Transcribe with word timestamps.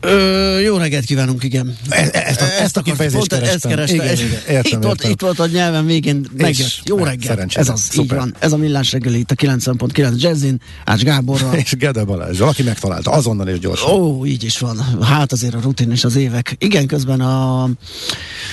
Ö, 0.00 0.58
jó 0.58 0.76
reggelt 0.76 1.04
kívánunk, 1.04 1.44
igen. 1.44 1.76
E, 1.88 2.08
e 2.12 2.22
ezt, 2.26 2.40
a, 2.40 2.44
ezt 2.44 2.76
a 2.76 2.82
kifejezést 2.82 3.28
pont 3.28 3.42
ezt 3.42 3.66
kerestem. 3.66 4.00
Igen, 4.00 4.14
igen, 4.14 4.28
értem, 4.48 4.78
itt, 4.78 4.84
volt, 4.84 5.04
itt 5.04 5.20
volt 5.20 5.38
a 5.38 5.46
nyelven 5.46 5.86
végén 5.86 6.26
megjött. 6.36 6.80
Jó 6.84 6.96
reggelt. 6.96 7.56
Ez 7.56 7.68
az, 7.68 7.80
Szuper. 7.80 8.04
így 8.04 8.22
van. 8.22 8.34
Ez 8.38 8.52
a 8.52 8.56
millás 8.56 8.92
reggeli 8.92 9.18
itt 9.18 9.30
a 9.30 9.34
90.9 9.34 10.16
Jazzin, 10.16 10.60
Ács 10.84 11.02
Gáborral. 11.02 11.54
és 11.64 11.76
Gede 11.76 12.04
Balázs. 12.04 12.40
Aki 12.40 12.62
megtalálta, 12.62 13.10
azonnal 13.10 13.48
és 13.48 13.58
gyorsan. 13.58 13.90
Ó, 13.90 14.26
így 14.26 14.44
is 14.44 14.58
van. 14.58 14.78
Hát 15.02 15.32
azért 15.32 15.54
a 15.54 15.60
rutin 15.62 15.90
és 15.90 16.04
az 16.04 16.16
évek. 16.16 16.56
Igen, 16.58 16.86
közben 16.86 17.20
a 17.20 17.68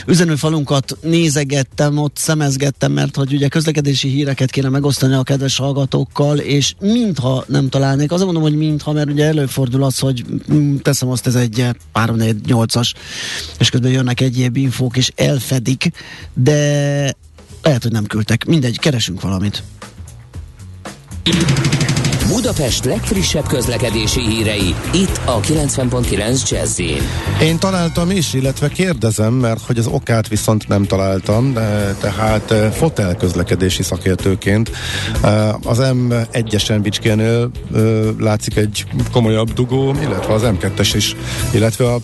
üzenőfalunkat 0.07 0.97
nézegettem, 1.01 1.97
ott 1.97 2.17
szemezgettem, 2.17 2.91
mert 2.91 3.15
hogy 3.15 3.33
ugye 3.33 3.47
közlekedési 3.47 4.09
híreket 4.09 4.51
kéne 4.51 4.69
megosztani 4.69 5.13
a 5.13 5.23
kedves 5.23 5.57
hallgatókkal, 5.57 6.37
és 6.37 6.73
mintha 6.79 7.43
nem 7.47 7.69
találnék. 7.69 8.11
Azért 8.11 8.25
mondom, 8.25 8.43
hogy 8.43 8.57
mintha, 8.57 8.91
mert 8.91 9.09
ugye 9.09 9.25
előfordul 9.25 9.83
az, 9.83 9.99
hogy 9.99 10.25
mm, 10.53 10.75
teszem 10.75 11.09
azt, 11.09 11.27
ez 11.27 11.35
egy 11.37 11.65
3-4-8-as, 11.93 12.93
és 13.59 13.69
közben 13.69 13.91
jönnek 13.91 14.21
egyéb 14.21 14.57
infók, 14.57 14.97
és 14.97 15.11
elfedik, 15.15 15.91
de 16.33 16.55
lehet, 17.61 17.83
hogy 17.83 17.91
nem 17.91 18.05
küldtek. 18.05 18.45
Mindegy, 18.45 18.79
keresünk 18.79 19.21
valamit. 19.21 19.63
Budapest 22.27 22.85
legfrissebb 22.85 23.47
közlekedési 23.47 24.19
hírei, 24.19 24.75
itt 24.93 25.19
a 25.25 25.39
90.9 25.39 26.49
jazz 26.49 26.79
Én 27.41 27.59
találtam 27.59 28.11
is, 28.11 28.33
illetve 28.33 28.67
kérdezem, 28.67 29.33
mert 29.33 29.65
hogy 29.65 29.77
az 29.77 29.87
okát 29.87 30.27
viszont 30.27 30.67
nem 30.67 30.83
találtam, 30.83 31.53
de, 31.53 31.95
tehát 31.99 32.51
eh, 32.51 32.71
fotel 32.71 33.15
közlekedési 33.15 33.83
szakértőként. 33.83 34.71
Eh, 35.23 35.67
az 35.67 35.77
M1-esen 35.81 36.79
Bicskénél 36.81 37.49
eh, 37.75 37.81
látszik 38.19 38.55
egy 38.55 38.85
komolyabb 39.11 39.53
dugó, 39.53 39.95
illetve 40.01 40.33
az 40.33 40.41
M2-es 40.45 40.91
is, 40.93 41.15
illetve 41.51 41.93
a 41.93 41.99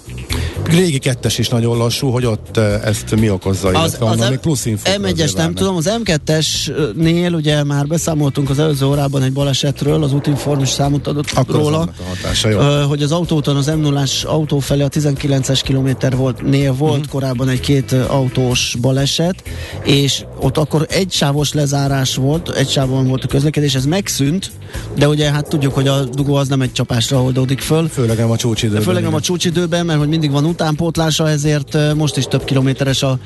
régi 0.65 0.97
kettes 0.97 1.37
is 1.37 1.49
nagyon 1.49 1.77
lassú, 1.77 2.09
hogy 2.09 2.25
ott 2.25 2.57
ezt 2.57 3.15
mi 3.15 3.29
okozza, 3.29 3.67
az, 3.67 3.97
az 3.99 4.29
még 4.29 4.37
plusz 4.37 4.65
info. 4.65 4.91
M1-es 4.97 5.35
nem 5.35 5.53
tudom, 5.53 5.75
az 5.75 5.91
M2-esnél 6.03 7.33
ugye 7.33 7.63
már 7.63 7.87
beszámoltunk 7.87 8.49
az 8.49 8.59
előző 8.59 8.85
órában 8.85 9.21
egy 9.21 9.33
balesetről, 9.33 10.03
az 10.03 10.13
útinform 10.13 10.61
is 10.61 10.69
számot 10.69 11.07
adott 11.07 11.31
Akkor 11.33 11.55
róla, 11.55 11.79
az 11.79 11.87
hatása, 12.07 12.49
jó. 12.49 12.87
hogy 12.87 13.03
az 13.03 13.11
autóton 13.11 13.55
az 13.55 13.65
m 13.65 13.79
0 13.79 14.03
autó 14.23 14.59
felé 14.59 14.83
a 14.83 14.89
19-es 14.89 15.61
kilométer 15.63 16.15
volt, 16.15 16.41
nél 16.41 16.73
volt 16.73 16.91
uh-huh. 16.91 17.11
korábban 17.11 17.49
egy 17.49 17.59
két 17.59 17.91
autós 17.91 18.75
baleset, 18.81 19.43
és 19.83 20.23
ott 20.39 20.57
akkor 20.57 20.85
egy 20.89 21.11
sávos 21.11 21.53
lezárás 21.53 22.15
volt, 22.15 22.49
egy 22.49 22.69
sávon 22.69 23.07
volt 23.07 23.23
a 23.23 23.27
közlekedés, 23.27 23.75
ez 23.75 23.85
megszűnt, 23.85 24.51
de 24.97 25.07
ugye 25.07 25.31
hát 25.31 25.47
tudjuk, 25.47 25.73
hogy 25.73 25.87
a 25.87 26.03
dugó 26.03 26.35
az 26.35 26.47
nem 26.47 26.61
egy 26.61 26.71
csapásra 26.71 27.23
oldódik 27.23 27.59
föl. 27.59 27.87
Főleg 27.87 28.17
nem 28.17 28.31
a 28.31 28.37
csúcsidőben. 28.37 28.81
Főleg 28.81 29.03
nem 29.03 29.13
a 29.13 29.19
csúcsidőben, 29.19 29.85
mert 29.85 29.99
hogy 29.99 30.07
mindig 30.07 30.31
van 30.31 30.45
utánpótlása, 30.53 31.29
ezért 31.29 31.77
most 31.95 32.17
is 32.17 32.25
több 32.25 32.43
kilométeres 32.43 33.03
a, 33.03 33.19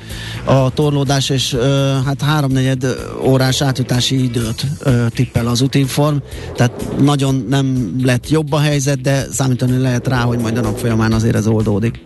a 0.45 0.69
torlódás, 0.69 1.29
és 1.29 1.57
hát 2.05 2.21
háromnegyed 2.21 2.85
órás 3.25 3.61
átjutási 3.61 4.23
időt 4.23 4.65
tippel 5.09 5.47
az 5.47 5.61
útinform, 5.61 6.15
tehát 6.55 7.01
nagyon 7.01 7.45
nem 7.49 7.95
lett 8.03 8.29
jobb 8.29 8.51
a 8.51 8.59
helyzet, 8.59 9.01
de 9.01 9.25
számítani 9.31 9.77
lehet 9.77 10.07
rá, 10.07 10.21
hogy 10.21 10.39
majd 10.39 10.57
a 10.57 10.61
nap 10.61 10.77
folyamán 10.77 11.11
azért 11.13 11.35
ez 11.35 11.47
oldódik. 11.47 12.03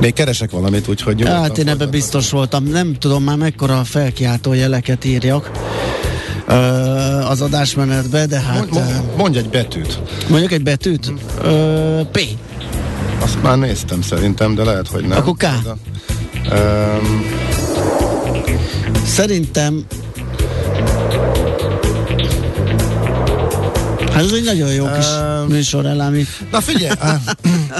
Még 0.00 0.12
keresek 0.12 0.50
valamit, 0.50 0.88
úgyhogy 0.88 1.20
jó. 1.20 1.26
Hát 1.26 1.58
én 1.58 1.68
ebben 1.68 1.90
biztos 1.90 2.30
voltam. 2.30 2.64
Nem 2.64 2.94
tudom 2.94 3.22
már 3.22 3.36
mekkora 3.36 3.84
felkiáltó 3.84 4.52
jeleket 4.52 5.04
írjak 5.04 5.50
az 7.28 7.40
adásmenetbe, 7.40 8.26
de 8.26 8.40
hát... 8.40 8.70
Mondj, 8.70 8.92
mondj 9.16 9.38
egy 9.38 9.48
betűt. 9.48 10.00
Mondjuk 10.28 10.52
egy 10.52 10.62
betűt? 10.62 11.12
Ö, 11.42 12.00
P. 12.12 12.20
Azt 13.20 13.42
már 13.42 13.58
néztem 13.58 14.02
szerintem, 14.02 14.54
de 14.54 14.64
lehet, 14.64 14.88
hogy 14.88 15.04
nem. 15.04 15.18
Akkor 15.18 15.34
K. 15.36 15.42
A, 15.42 15.76
um, 16.54 17.24
Szerintem 19.06 19.84
Hát 24.14 24.24
ez 24.24 24.32
egy 24.32 24.44
nagyon 24.44 24.72
jó 24.72 24.84
kis 24.96 25.06
uh, 25.06 25.48
műsor 25.48 25.86
elemi. 25.86 26.26
Na 26.50 26.60
figyelj, 26.60 26.92
uh, 27.02 27.14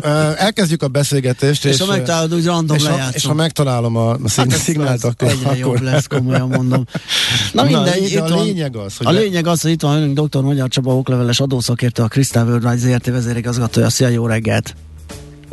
uh, 0.05 0.43
elkezdjük 0.43 0.83
a 0.83 0.89
beszélgetést. 0.89 1.65
És, 1.65 1.73
és 1.73 1.81
ha 1.81 1.87
megtalálod, 1.87 2.35
úgy 2.35 2.45
random 2.45 2.77
és 2.77 2.87
ha, 2.87 2.99
és 3.13 3.25
ha 3.25 3.35
megtalálom 3.35 3.97
a, 3.97 4.11
a 4.11 4.19
hát 4.37 4.51
szignált, 4.51 5.05
akkor... 5.05 5.29
Egyre 5.29 5.45
akkor 5.45 5.59
jobb 5.59 5.81
lesz, 5.81 6.07
komolyan 6.07 6.49
mondom. 6.49 6.85
Na, 7.53 7.63
Na 7.63 7.69
mindegy, 7.69 8.13
itt 8.13 8.19
a 8.19 8.43
lényeg 8.43 8.77
az, 8.77 8.97
hogy... 8.97 9.07
A 9.07 9.11
lényeg 9.11 9.47
az, 9.47 9.61
hogy 9.61 9.71
itt 9.71 9.83
van 9.83 9.97
önünk 9.97 10.21
dr. 10.21 10.43
Magyar 10.43 10.69
Csaba 10.69 10.97
okleveles 10.97 11.41
adószakértő, 11.41 12.03
a 12.03 12.09
Crystal 12.09 12.47
Worldwide 12.47 12.77
ZRT 12.77 13.07
vezérigazgatója. 13.07 13.91
Szia, 13.91 14.09
jó 14.09 14.27
reggelt! 14.27 14.75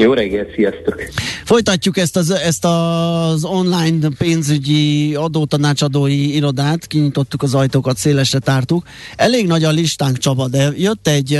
Jó 0.01 0.13
reggelt, 0.13 0.53
sziasztok! 0.55 1.01
Folytatjuk 1.45 1.97
ezt 1.97 2.17
az, 2.17 2.31
ezt 2.31 2.65
az 2.65 3.43
online 3.43 4.07
pénzügyi 4.17 5.15
adótanácsadói 5.15 6.35
irodát, 6.35 6.87
kinyitottuk 6.87 7.43
az 7.43 7.53
ajtókat, 7.53 7.97
szélesre 7.97 8.39
tártuk. 8.39 8.83
Elég 9.15 9.47
nagy 9.47 9.63
a 9.63 9.69
listánk, 9.69 10.17
Csaba, 10.17 10.47
de 10.47 10.69
jött 10.77 11.07
egy 11.07 11.39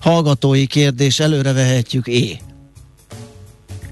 hallgatói 0.00 0.66
kérdés, 0.66 1.20
előre 1.20 1.52
vehetjük 1.52 2.06
é. 2.06 2.38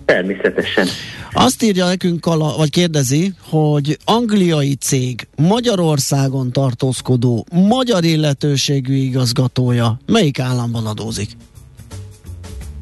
Természetesen. 0.05 0.87
Azt 1.33 1.63
írja 1.63 1.87
nekünk, 1.87 2.27
vagy 2.57 2.71
kérdezi, 2.71 3.33
hogy 3.49 3.99
angliai 4.05 4.75
cég 4.75 5.29
Magyarországon 5.37 6.53
tartózkodó 6.53 7.47
magyar 7.53 8.05
illetőségű 8.05 8.95
igazgatója 8.95 9.99
melyik 10.07 10.39
államban 10.39 10.87
adózik? 10.87 11.31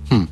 Hm 0.09 0.22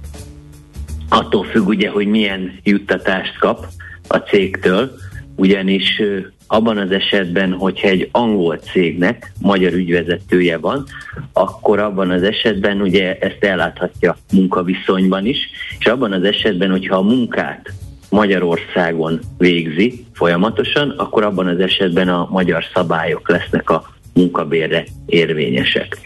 attól 1.16 1.44
függ 1.44 1.66
ugye, 1.66 1.90
hogy 1.90 2.06
milyen 2.06 2.58
juttatást 2.62 3.38
kap 3.38 3.66
a 4.08 4.16
cégtől, 4.16 4.90
ugyanis 5.36 6.02
abban 6.46 6.78
az 6.78 6.90
esetben, 6.90 7.52
hogyha 7.52 7.88
egy 7.88 8.08
angol 8.12 8.56
cégnek 8.56 9.32
magyar 9.40 9.72
ügyvezetője 9.72 10.58
van, 10.58 10.84
akkor 11.32 11.78
abban 11.78 12.10
az 12.10 12.22
esetben 12.22 12.80
ugye 12.80 13.18
ezt 13.18 13.44
elláthatja 13.44 14.16
munkaviszonyban 14.32 15.26
is, 15.26 15.38
és 15.78 15.86
abban 15.86 16.12
az 16.12 16.24
esetben, 16.24 16.70
hogyha 16.70 16.96
a 16.96 17.02
munkát 17.02 17.72
Magyarországon 18.10 19.20
végzi 19.38 20.04
folyamatosan, 20.12 20.90
akkor 20.90 21.24
abban 21.24 21.46
az 21.46 21.60
esetben 21.60 22.08
a 22.08 22.28
magyar 22.30 22.64
szabályok 22.74 23.28
lesznek 23.28 23.70
a 23.70 23.94
munkabérre 24.14 24.84
érvényesek. 25.06 25.98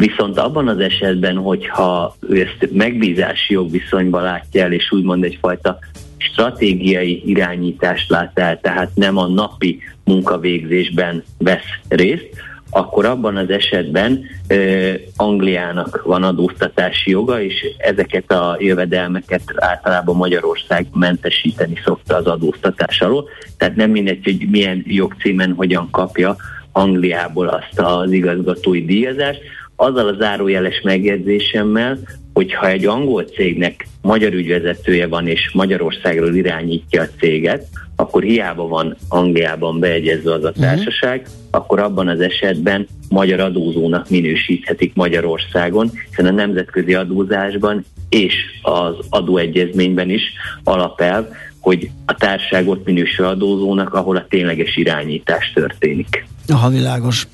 Viszont 0.00 0.38
abban 0.38 0.68
az 0.68 0.78
esetben, 0.78 1.36
hogyha 1.36 2.16
ő 2.28 2.40
ezt 2.40 2.72
megbízási 2.72 3.52
jogviszonyban 3.52 4.22
látja 4.22 4.62
el, 4.62 4.72
és 4.72 4.92
úgymond 4.92 5.24
egyfajta 5.24 5.78
stratégiai 6.16 7.22
irányítást 7.26 8.10
lát 8.10 8.38
el, 8.38 8.60
tehát 8.60 8.90
nem 8.94 9.16
a 9.16 9.26
napi 9.26 9.78
munkavégzésben 10.04 11.24
vesz 11.38 11.78
részt, 11.88 12.28
akkor 12.70 13.04
abban 13.04 13.36
az 13.36 13.50
esetben 13.50 14.24
uh, 14.48 14.94
Angliának 15.16 16.02
van 16.04 16.22
adóztatási 16.22 17.10
joga, 17.10 17.42
és 17.42 17.54
ezeket 17.78 18.32
a 18.32 18.56
jövedelmeket 18.58 19.42
általában 19.56 20.16
Magyarország 20.16 20.86
mentesíteni 20.94 21.80
szokta 21.84 22.16
az 22.16 22.26
adóztatás 22.26 23.00
alól. 23.00 23.28
Tehát 23.56 23.76
nem 23.76 23.90
mindegy, 23.90 24.24
hogy 24.24 24.46
milyen 24.50 24.82
jogcímen 24.86 25.52
hogyan 25.56 25.90
kapja 25.90 26.36
Angliából 26.72 27.48
azt 27.48 27.80
az 27.80 28.12
igazgatói 28.12 28.84
díjazást, 28.84 29.40
azzal 29.80 30.08
a 30.08 30.16
zárójeles 30.18 30.80
megjegyzésemmel, 30.82 31.98
hogyha 32.32 32.68
egy 32.68 32.86
angol 32.86 33.24
cégnek 33.24 33.86
magyar 34.02 34.32
ügyvezetője 34.32 35.06
van 35.06 35.26
és 35.26 35.50
Magyarországról 35.52 36.34
irányítja 36.34 37.02
a 37.02 37.08
céget, 37.18 37.66
akkor 37.96 38.22
hiába 38.22 38.68
van 38.68 38.96
Angliában 39.08 39.78
beegyezve 39.78 40.32
az 40.32 40.44
a 40.44 40.52
mhm. 40.54 40.60
társaság, 40.60 41.20
uh-huh. 41.20 41.34
akkor 41.50 41.78
abban 41.78 42.08
az 42.08 42.20
esetben 42.20 42.86
magyar 43.08 43.40
adózónak 43.40 44.10
minősíthetik 44.10 44.94
Magyarországon, 44.94 45.90
hiszen 46.08 46.26
a 46.26 46.30
nemzetközi 46.30 46.94
adózásban 46.94 47.84
és 48.08 48.34
az 48.62 48.94
adóegyezményben 49.08 50.10
is 50.10 50.22
alapelv, 50.64 51.26
hogy 51.60 51.90
a 52.06 52.14
társaság 52.14 52.68
ott 52.68 52.84
minősül 52.84 53.24
adózónak, 53.24 53.94
ahol 53.94 54.16
a 54.16 54.26
tényleges 54.28 54.76
irányítás 54.76 55.52
történik. 55.54 56.26
Aha, 56.48 56.68
világos. 56.68 57.26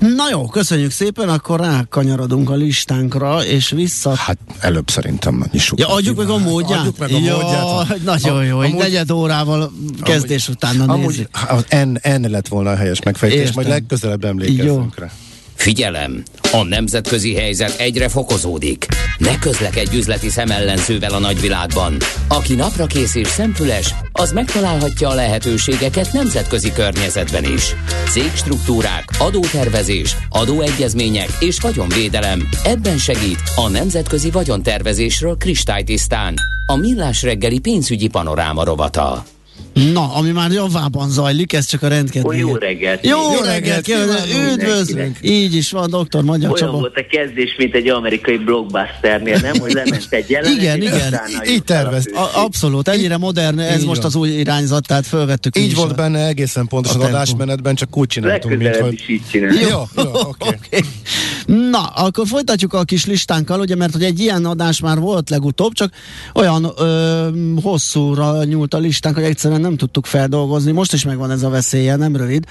Na 0.00 0.28
jó, 0.30 0.46
köszönjük 0.46 0.90
szépen, 0.90 1.28
akkor 1.28 1.60
rákanyarodunk 1.60 2.50
a 2.50 2.54
listánkra, 2.54 3.44
és 3.44 3.70
vissza... 3.70 4.14
Hát 4.14 4.38
előbb 4.60 4.90
szerintem 4.90 5.44
nyissuk. 5.52 5.78
Ja, 5.78 5.88
adjuk 5.88 6.16
meg 6.16 6.28
a 6.28 6.38
módját. 6.38 6.78
Adjuk 6.78 6.98
meg 6.98 7.10
a 7.12 7.18
módját. 7.18 8.04
Nagyon 8.04 8.44
jó, 8.44 8.60
egy 8.60 8.74
negyed 8.74 9.10
órával 9.10 9.72
kezdés 10.02 10.46
amúgy, 10.48 10.56
utána 10.56 10.92
amúgy, 10.92 11.28
Az 11.48 11.64
N, 11.84 12.10
N 12.18 12.30
lett 12.30 12.48
volna 12.48 12.70
a 12.70 12.76
helyes 12.76 13.02
megfejtés, 13.02 13.38
Értem. 13.38 13.54
majd 13.54 13.68
legközelebb 13.68 14.24
emlékezzünk 14.24 14.98
rá. 14.98 15.10
Figyelem! 15.60 16.22
A 16.52 16.62
nemzetközi 16.62 17.34
helyzet 17.34 17.78
egyre 17.78 18.08
fokozódik. 18.08 18.86
Ne 19.18 19.38
közlekedj 19.38 19.96
üzleti 19.96 20.28
szemellenzővel 20.28 21.12
a 21.12 21.18
nagyvilágban. 21.18 21.96
Aki 22.28 22.54
napra 22.54 22.86
kész 22.86 23.14
és 23.14 23.28
szemfüles, 23.28 23.94
az 24.12 24.32
megtalálhatja 24.32 25.08
a 25.08 25.14
lehetőségeket 25.14 26.12
nemzetközi 26.12 26.72
környezetben 26.72 27.44
is. 27.44 27.74
Cégstruktúrák, 28.10 29.04
adótervezés, 29.18 30.16
adóegyezmények 30.28 31.28
és 31.40 31.60
vagyonvédelem. 31.60 32.48
Ebben 32.64 32.98
segít 32.98 33.42
a 33.56 33.68
Nemzetközi 33.68 34.30
Vagyontervezésről 34.30 35.36
kristálytisztán. 35.36 36.34
A 36.66 36.76
Millás 36.76 37.22
reggeli 37.22 37.58
pénzügyi 37.58 38.08
panoráma 38.08 38.64
rovata. 38.64 39.24
Na, 39.92 40.14
ami 40.14 40.30
már 40.30 40.50
javában 40.50 41.10
zajlik, 41.10 41.52
ez 41.52 41.66
csak 41.66 41.82
a 41.82 41.88
rendkedvény. 41.88 42.38
Jó 42.38 42.54
reggelt! 42.54 43.06
Jó, 43.06 43.18
reggelt! 43.44 43.86
reggelt 43.86 44.52
üdvözlünk! 44.52 45.18
Így 45.20 45.54
is 45.54 45.70
van, 45.70 45.90
doktor 45.90 46.22
Magyar 46.22 46.50
Olyan 46.50 46.66
Csaba. 46.66 46.78
volt 46.78 46.96
a 46.96 47.06
kezdés, 47.10 47.54
mint 47.58 47.74
egy 47.74 47.88
amerikai 47.88 48.36
blockbusternél, 48.36 49.38
nem? 49.42 49.58
Hogy 49.58 49.72
lement 49.72 50.06
egy 50.10 50.30
jelenet, 50.30 50.58
Igen, 50.58 50.82
igen. 50.82 51.20
Így 51.46 51.64
tervez. 51.64 52.04
Abszolút, 52.34 52.88
ennyire 52.88 53.16
modern, 53.16 53.58
ez 53.58 53.80
így 53.80 53.86
most 53.86 54.02
van. 54.02 54.06
az 54.06 54.14
új 54.14 54.28
irányzat, 54.28 54.86
tehát 54.86 55.06
fölvettük. 55.06 55.56
Így 55.56 55.74
volt 55.74 55.90
a... 55.90 55.94
benne 55.94 56.26
egészen 56.26 56.66
pontosan 56.66 57.00
adásmenetben, 57.00 57.74
csak 57.74 57.96
úgy 57.96 58.08
csináltunk, 58.08 58.56
mint 58.56 58.76
hogy... 58.76 58.92
is 58.92 59.08
így 59.08 59.22
csináljuk. 59.30 59.70
Jó, 59.70 59.78
jó, 59.96 60.02
oké. 60.02 60.24
Okay. 60.28 60.54
okay. 60.56 60.80
Na, 61.70 61.84
akkor 61.84 62.26
folytatjuk 62.26 62.72
a 62.72 62.84
kis 62.84 63.06
listánkkal, 63.06 63.60
ugye, 63.60 63.76
mert 63.76 63.92
hogy 63.92 64.04
egy 64.04 64.20
ilyen 64.20 64.44
adás 64.44 64.80
már 64.80 64.98
volt 64.98 65.30
legutóbb, 65.30 65.72
csak 65.72 65.92
olyan 66.34 66.72
ö, 66.78 67.28
hosszúra 67.62 68.44
nyúlt 68.44 68.74
a 68.74 68.78
listánk, 68.78 69.14
hogy 69.14 69.24
egyszerűen 69.50 69.70
nem 69.70 69.78
tudtuk 69.78 70.06
feldolgozni. 70.06 70.72
Most 70.72 70.92
is 70.92 71.04
megvan 71.04 71.30
ez 71.30 71.42
a 71.42 71.48
veszélye, 71.48 71.96
nem 71.96 72.16
rövid, 72.16 72.44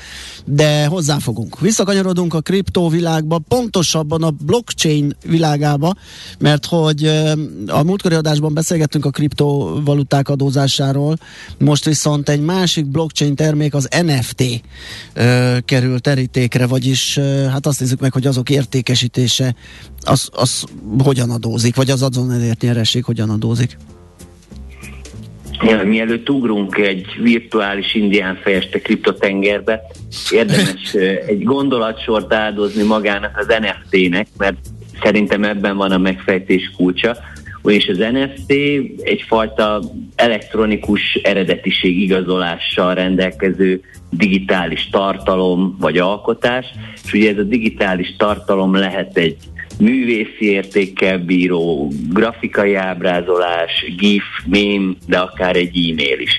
de 0.46 0.86
hozzáfogunk. 0.86 1.60
Visszakanyarodunk 1.60 2.34
a 2.34 2.42
kriptóvilágba, 2.42 3.40
pontosabban 3.48 4.24
a 4.24 4.30
blockchain 4.46 5.16
világába, 5.26 5.96
mert 6.40 6.66
hogy 6.66 7.06
a 7.68 7.84
múltkori 7.84 8.16
adásban 8.16 8.54
beszélgettünk 8.54 9.06
a 9.06 9.10
kriptovaluták 9.10 10.30
adózásáról, 10.30 11.18
most 11.58 11.86
viszont 11.86 12.30
egy 12.30 12.42
másik 12.42 12.86
blockchain 12.86 13.36
termék, 13.36 13.74
az 13.74 13.88
NFT 14.06 14.44
ö, 15.14 15.58
került 15.66 16.02
terítékre, 16.02 16.68
vagyis 16.68 17.20
hát 17.52 17.66
azt 17.66 17.80
nézzük 17.80 18.00
meg, 18.00 18.14
hogy 18.14 18.28
azok 18.28 18.50
érték 18.50 18.68
értékesítése 18.70 19.56
az, 20.02 20.30
az 20.32 20.64
hogyan 21.04 21.30
adózik, 21.30 21.76
vagy 21.76 21.90
az 21.90 22.02
azon 22.02 22.32
elért 22.32 22.62
nyereség 22.62 23.04
hogyan 23.04 23.30
adózik? 23.30 23.78
Mielőtt 25.86 26.30
ugrunk 26.30 26.78
egy 26.78 27.06
virtuális 27.22 27.96
indián 27.96 28.36
fejeste 28.36 28.80
kriptotengerbe, 28.80 29.82
érdemes 30.32 30.94
egy 31.28 31.44
gondolatsort 31.44 32.34
áldozni 32.34 32.84
magának 32.84 33.38
az 33.38 33.48
NFT-nek, 33.48 34.28
mert 34.38 34.58
szerintem 35.02 35.44
ebben 35.44 35.78
van 35.78 35.92
a 35.92 35.98
megfejtés 35.98 36.72
kulcsa, 36.78 37.18
és 37.64 37.88
az 37.88 37.98
NFT 37.98 38.54
egyfajta 39.04 39.82
elektronikus 40.16 41.14
eredetiség 41.24 42.02
igazolással 42.02 42.94
rendelkező 42.94 43.82
digitális 44.10 44.90
tartalom 44.90 45.76
vagy 45.80 45.98
alkotás, 45.98 46.66
és 47.06 47.14
ugye 47.14 47.32
ez 47.32 47.38
a 47.38 47.44
digitális 47.44 48.16
tartalom 48.18 48.76
lehet 48.76 49.18
egy 49.18 49.38
művészi 49.80 50.52
értékkel 50.52 51.18
bíró 51.18 51.92
grafikai 52.14 52.76
ábrázolás, 52.76 53.94
GIF, 53.98 54.24
mém, 54.46 54.98
de 55.08 55.18
akár 55.18 55.56
egy 55.56 55.90
e-mail 55.92 56.20
is. 56.20 56.32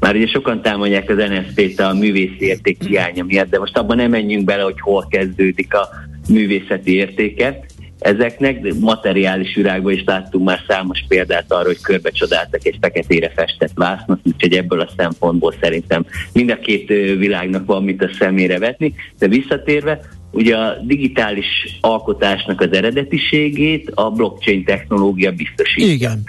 Már 0.00 0.14
ugye 0.14 0.26
sokan 0.26 0.62
támadják 0.62 1.10
az 1.10 1.16
NFT-t 1.16 1.80
a 1.80 1.94
művészi 1.94 2.44
érték 2.44 2.82
hiánya 2.82 3.24
miatt, 3.24 3.50
de 3.50 3.58
most 3.58 3.78
abban 3.78 3.96
nem 3.96 4.10
menjünk 4.10 4.44
bele, 4.44 4.62
hogy 4.62 4.80
hol 4.80 5.06
kezdődik 5.10 5.74
a 5.74 5.88
művészeti 6.28 6.94
értéke 6.94 7.60
ezeknek, 7.98 8.60
de 8.60 8.72
materiális 8.80 9.54
virágban 9.54 9.92
is 9.92 10.02
láttunk 10.04 10.44
már 10.44 10.60
számos 10.68 11.04
példát 11.08 11.52
arra, 11.52 11.66
hogy 11.66 11.80
körbe 11.80 12.10
csodáltak 12.10 12.66
egy 12.66 12.78
feketére 12.80 13.32
festett 13.36 13.72
vásznat, 13.74 14.20
úgyhogy 14.24 14.52
ebből 14.52 14.80
a 14.80 14.90
szempontból 14.96 15.54
szerintem 15.60 16.06
mind 16.32 16.50
a 16.50 16.58
két 16.58 16.88
világnak 17.18 17.66
van 17.66 17.84
mit 17.84 18.02
a 18.02 18.10
szemére 18.18 18.58
vetni, 18.58 18.94
de 19.18 19.28
visszatérve, 19.28 20.00
ugye 20.36 20.56
a 20.56 20.76
digitális 20.82 21.78
alkotásnak 21.80 22.60
az 22.60 22.72
eredetiségét 22.72 23.90
a 23.94 24.10
blockchain 24.10 24.64
technológia 24.64 25.32
biztosítja. 25.32 25.92
Igen. 25.92 26.22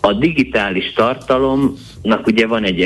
A 0.00 0.12
digitális 0.12 0.92
tartalomnak 0.92 2.26
ugye 2.26 2.46
van 2.46 2.64
egy 2.64 2.80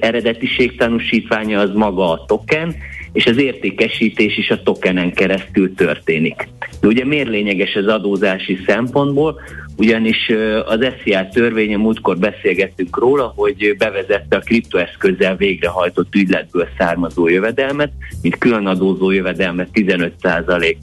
eredetiség 0.00 0.76
tanúsítványa, 0.76 1.60
az 1.60 1.70
maga 1.74 2.10
a 2.10 2.24
token, 2.26 2.74
és 3.12 3.26
az 3.26 3.36
értékesítés 3.36 4.38
is 4.38 4.50
a 4.50 4.62
tokenen 4.62 5.12
keresztül 5.12 5.74
történik. 5.74 6.48
De 6.80 6.86
ugye 6.86 7.04
miért 7.04 7.28
lényeges 7.28 7.74
az 7.74 7.86
adózási 7.86 8.58
szempontból? 8.66 9.40
Ugyanis 9.80 10.30
az 10.64 10.86
SZIA 11.02 11.28
törvénye 11.28 11.76
múltkor 11.76 12.18
beszélgettünk 12.18 12.98
róla, 12.98 13.32
hogy 13.36 13.74
bevezette 13.78 14.36
a 14.36 14.40
kriptoeszközzel 14.40 15.36
végrehajtott 15.36 16.14
ügyletből 16.14 16.68
származó 16.78 17.28
jövedelmet, 17.28 17.92
mint 18.22 18.38
külön 18.38 18.66
adózó 18.66 19.10
jövedelmet 19.10 19.68
15% 19.72 20.76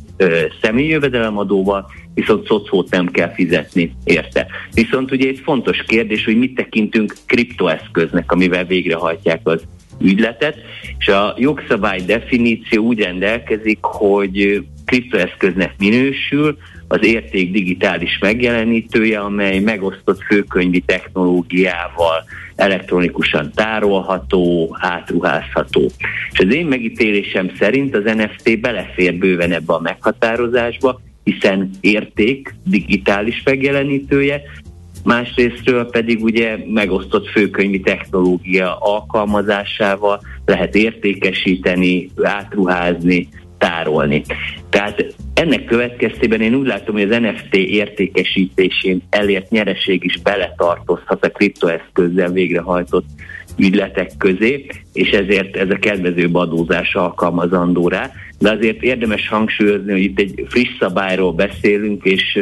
személyi 0.62 0.90
jövedelemadóval, 0.90 1.92
viszont 2.14 2.46
szocót 2.46 2.90
nem 2.90 3.08
kell 3.08 3.34
fizetni 3.34 3.96
érte. 4.04 4.48
Viszont 4.74 5.12
ugye 5.12 5.28
egy 5.28 5.42
fontos 5.44 5.84
kérdés, 5.88 6.26
hogy 6.26 6.38
mit 6.38 6.56
tekintünk 6.56 7.14
kriptoeszköznek, 7.26 8.32
amivel 8.32 8.66
végrehajtják 8.66 9.40
az 9.44 9.62
ügyletet, 10.00 10.58
és 11.00 11.08
a 11.08 11.36
jogszabály 11.38 12.02
definíció 12.06 12.84
úgy 12.84 13.00
rendelkezik, 13.00 13.80
hogy 13.82 14.64
kriptoeszköznek 14.86 15.74
minősül 15.78 16.58
az 16.88 17.06
érték 17.06 17.52
digitális 17.52 18.18
megjelenítője, 18.22 19.20
amely 19.20 19.60
megosztott 19.60 20.22
főkönyvi 20.22 20.80
technológiával 20.80 22.24
elektronikusan 22.56 23.52
tárolható, 23.56 24.76
átruházható. 24.80 25.92
És 26.32 26.40
az 26.40 26.54
én 26.54 26.66
megítélésem 26.66 27.52
szerint 27.60 27.96
az 27.96 28.04
NFT 28.04 28.60
belefér 28.60 29.14
bőven 29.14 29.52
ebbe 29.52 29.74
a 29.74 29.80
meghatározásba, 29.80 31.02
hiszen 31.24 31.70
érték 31.82 32.56
digitális 32.64 33.42
megjelenítője, 33.46 34.42
másrésztről 35.04 35.90
pedig 35.90 36.24
ugye 36.24 36.58
megosztott 36.74 37.28
főkönyvi 37.28 37.80
technológia 37.80 38.78
alkalmazásával 38.80 40.22
lehet 40.46 40.76
értékesíteni, 40.76 42.10
átruházni, 42.22 43.28
tárolni. 43.58 44.24
Tehát 44.70 45.16
ennek 45.34 45.66
következtében 45.66 46.42
én 46.42 46.54
úgy 46.54 46.68
látom, 46.68 46.96
hogy 46.96 47.12
az 47.12 47.20
NFT 47.20 47.56
értékesítésén 47.56 49.02
elért 49.10 49.50
nyereség 49.50 50.04
is 50.04 50.18
beletartozhat 50.18 51.26
a 51.26 51.30
kriptoeszközzel 51.30 52.32
végrehajtott 52.32 53.06
ügyletek 53.58 54.12
közé, 54.18 54.66
és 54.94 55.10
ezért 55.10 55.56
ez 55.56 55.70
a 55.70 55.80
kedvezőbb 55.80 56.36
adózás 56.36 56.96
alkalmazandó 56.96 57.88
rá. 57.88 58.12
De 58.40 58.52
azért 58.52 58.82
érdemes 58.82 59.28
hangsúlyozni, 59.28 59.92
hogy 59.92 60.02
itt 60.02 60.20
egy 60.20 60.46
friss 60.50 60.70
szabályról 60.80 61.34
beszélünk, 61.34 62.04
és 62.04 62.40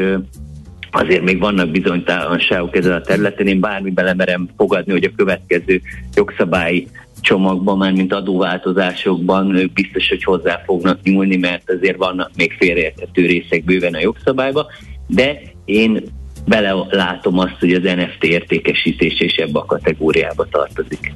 azért 0.91 1.23
még 1.23 1.39
vannak 1.39 1.71
bizonytalanságok 1.71 2.75
ezen 2.75 2.93
a 2.93 3.01
területen. 3.01 3.47
Én 3.47 3.59
bármi 3.59 3.91
belemerem 3.91 4.49
fogadni, 4.57 4.91
hogy 4.91 5.03
a 5.03 5.15
következő 5.15 5.81
jogszabályi 6.15 6.87
csomagban, 7.25 7.77
már 7.77 7.91
mint 7.91 8.13
adóváltozásokban 8.13 9.55
ők 9.55 9.73
biztos, 9.73 10.09
hogy 10.09 10.23
hozzá 10.23 10.61
fognak 10.65 11.01
nyúlni, 11.03 11.35
mert 11.35 11.69
azért 11.69 11.97
vannak 11.97 12.31
még 12.35 12.51
félreérthető 12.59 13.25
részek 13.25 13.63
bőven 13.63 13.93
a 13.93 13.99
jogszabályba, 13.99 14.67
de 15.07 15.41
én 15.65 16.03
belelátom 16.47 17.39
azt, 17.39 17.59
hogy 17.59 17.73
az 17.73 17.83
NFT 17.83 18.23
értékesítés 18.23 19.19
és 19.19 19.35
ebbe 19.35 19.59
a 19.59 19.65
kategóriába 19.65 20.45
tartozik. 20.51 21.13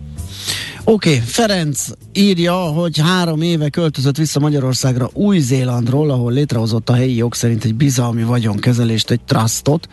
Oké, 0.91 1.09
okay, 1.09 1.21
Ferenc 1.25 1.87
írja, 2.13 2.53
hogy 2.53 2.97
három 2.97 3.41
éve 3.41 3.69
költözött 3.69 4.17
vissza 4.17 4.39
Magyarországra 4.39 5.09
Új-Zélandról, 5.13 6.09
ahol 6.09 6.31
létrehozott 6.31 6.89
a 6.89 6.93
helyi 6.93 7.15
jog 7.15 7.33
szerint 7.33 7.63
egy 7.63 7.75
bizalmi 7.75 8.23
vagyonkezelést, 8.23 9.11
egy 9.11 9.21
trustot. 9.21 9.87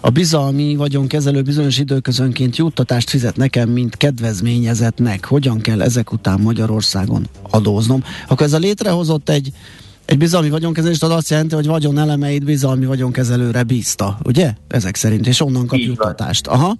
A 0.00 0.10
bizalmi 0.10 0.76
vagyonkezelő 0.76 1.42
bizonyos 1.42 1.78
időközönként 1.78 2.56
juttatást 2.56 3.10
fizet 3.10 3.36
nekem, 3.36 3.68
mint 3.68 3.96
kedvezményezetnek. 3.96 5.24
Hogyan 5.24 5.60
kell 5.60 5.82
ezek 5.82 6.12
után 6.12 6.40
Magyarországon 6.40 7.28
adóznom? 7.50 8.04
Akkor 8.28 8.46
ez 8.46 8.52
a 8.52 8.58
létrehozott 8.58 9.28
egy 9.28 9.52
egy 10.04 10.18
bizalmi 10.18 10.50
vagyonkezelést 10.50 11.02
az 11.02 11.10
azt 11.10 11.30
jelenti, 11.30 11.54
hogy 11.54 11.66
vagyon 11.66 11.98
elemeit 11.98 12.44
bizalmi 12.44 12.86
vagyonkezelőre 12.86 13.62
bízta, 13.62 14.18
ugye? 14.24 14.52
Ezek 14.68 14.94
szerint, 14.94 15.26
és 15.26 15.40
onnan 15.40 15.66
kap 15.66 15.78
juttatást. 15.78 16.46
Aha. 16.46 16.76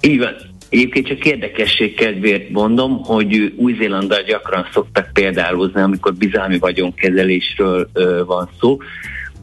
Így 0.00 0.18
van 0.18 0.54
Egyébként 0.68 1.06
csak 1.06 1.24
érdekesség 1.24 1.94
kedvéért 1.94 2.50
mondom, 2.50 3.02
hogy 3.04 3.52
Új-Zélanddal 3.56 4.22
gyakran 4.22 4.66
szoktak 4.72 5.10
példálózni, 5.12 5.80
amikor 5.80 6.14
bizalmi 6.14 6.58
vagyonkezelésről 6.58 7.88
ö, 7.92 8.22
van 8.26 8.48
szó, 8.60 8.78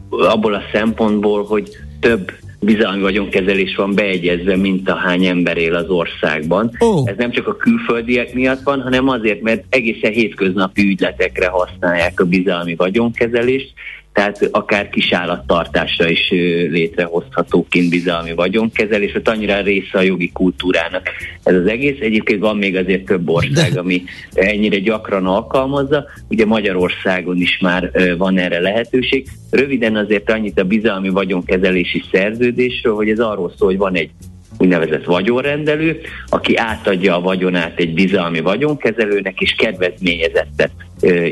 abból 0.08 0.54
a 0.54 0.62
szempontból, 0.72 1.44
hogy 1.44 1.68
több 2.00 2.32
bizalmi 2.60 3.00
vagyonkezelés 3.00 3.74
van 3.74 3.94
beegyezve, 3.94 4.56
mint 4.56 4.88
a 4.88 4.94
hány 4.94 5.24
ember 5.24 5.56
él 5.56 5.74
az 5.74 5.88
országban. 5.88 6.70
Oh. 6.78 7.08
Ez 7.08 7.16
nem 7.16 7.30
csak 7.30 7.48
a 7.48 7.56
külföldiek 7.56 8.34
miatt 8.34 8.62
van, 8.62 8.82
hanem 8.82 9.08
azért, 9.08 9.42
mert 9.42 9.64
egészen 9.68 10.12
hétköznapi 10.12 10.82
ügyletekre 10.82 11.48
használják 11.48 12.20
a 12.20 12.24
bizalmi 12.24 12.74
vagyonkezelést, 12.74 13.72
tehát 14.14 14.48
akár 14.50 14.88
kisállattartásra 14.88 16.08
is 16.08 16.28
létrehozható 16.70 17.66
kint 17.68 17.90
bizalmi 17.90 18.34
vagyonkezelés, 18.34 19.14
ott 19.14 19.28
annyira 19.28 19.60
része 19.60 19.98
a 19.98 20.02
jogi 20.02 20.30
kultúrának 20.32 21.08
ez 21.42 21.54
az 21.54 21.66
egész. 21.66 22.00
Egyébként 22.00 22.40
van 22.40 22.56
még 22.56 22.76
azért 22.76 23.04
több 23.04 23.28
ország, 23.28 23.78
ami 23.78 24.02
ennyire 24.32 24.78
gyakran 24.78 25.26
alkalmazza. 25.26 26.04
Ugye 26.28 26.46
Magyarországon 26.46 27.40
is 27.40 27.58
már 27.60 27.90
van 28.18 28.38
erre 28.38 28.60
lehetőség. 28.60 29.26
Röviden 29.50 29.96
azért 29.96 30.30
annyit 30.30 30.60
a 30.60 30.64
bizalmi 30.64 31.08
vagyonkezelési 31.08 32.02
szerződésről, 32.12 32.94
hogy 32.94 33.08
ez 33.08 33.18
arról 33.18 33.52
szól, 33.56 33.68
hogy 33.68 33.78
van 33.78 33.94
egy 33.94 34.10
úgynevezett 34.58 35.04
vagyonrendelő, 35.04 36.00
aki 36.28 36.56
átadja 36.56 37.16
a 37.16 37.20
vagyonát 37.20 37.78
egy 37.78 37.94
bizalmi 37.94 38.40
vagyonkezelőnek, 38.40 39.40
és 39.40 39.54
kedvezményezettet 39.58 40.70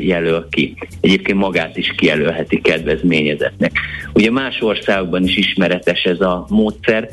jelöl 0.01 0.47
ki. 0.49 0.75
Egyébként 1.01 1.37
magát 1.37 1.77
is 1.77 1.93
kijelölheti 1.97 2.61
kedvezményezetnek. 2.61 3.71
Ugye 4.13 4.31
más 4.31 4.61
országokban 4.61 5.23
is 5.23 5.37
ismeretes 5.37 6.03
ez 6.03 6.21
a 6.21 6.45
módszer, 6.49 7.09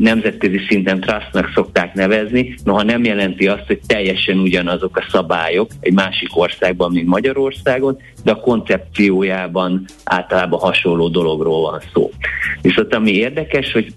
nemzetközi 0.00 0.60
szinten 0.68 1.00
trustnak 1.00 1.50
szokták 1.54 1.94
nevezni, 1.94 2.54
noha 2.64 2.82
nem 2.82 3.04
jelenti 3.04 3.46
azt, 3.46 3.66
hogy 3.66 3.80
teljesen 3.86 4.38
ugyanazok 4.38 4.96
a 4.96 5.06
szabályok 5.10 5.70
egy 5.80 5.92
másik 5.92 6.36
országban, 6.36 6.92
mint 6.92 7.06
Magyarországon, 7.06 7.98
de 8.24 8.30
a 8.30 8.40
koncepciójában 8.40 9.84
általában 10.04 10.60
hasonló 10.60 11.08
dologról 11.08 11.60
van 11.60 11.80
szó. 11.92 12.10
Viszont 12.62 12.94
ami 12.94 13.10
érdekes, 13.10 13.72
hogy 13.72 13.94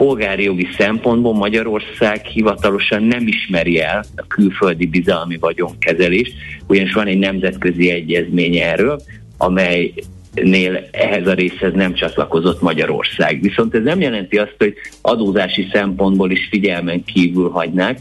polgári 0.00 0.44
jogi 0.44 0.68
szempontból 0.78 1.34
Magyarország 1.34 2.24
hivatalosan 2.24 3.02
nem 3.02 3.26
ismeri 3.26 3.80
el 3.80 4.04
a 4.16 4.26
külföldi 4.26 4.86
bizalmi 4.86 5.36
vagyonkezelést, 5.36 6.32
ugyanis 6.66 6.92
van 6.92 7.06
egy 7.06 7.18
nemzetközi 7.18 7.90
egyezmény 7.90 8.56
erről, 8.56 9.00
amely 9.38 9.92
nél 10.34 10.88
ehhez 10.90 11.26
a 11.26 11.32
részhez 11.32 11.72
nem 11.74 11.94
csatlakozott 11.94 12.62
Magyarország. 12.62 13.40
Viszont 13.40 13.74
ez 13.74 13.82
nem 13.82 14.00
jelenti 14.00 14.38
azt, 14.38 14.54
hogy 14.58 14.74
adózási 15.00 15.68
szempontból 15.72 16.30
is 16.30 16.48
figyelmen 16.50 17.04
kívül 17.04 17.50
hagynák 17.50 17.98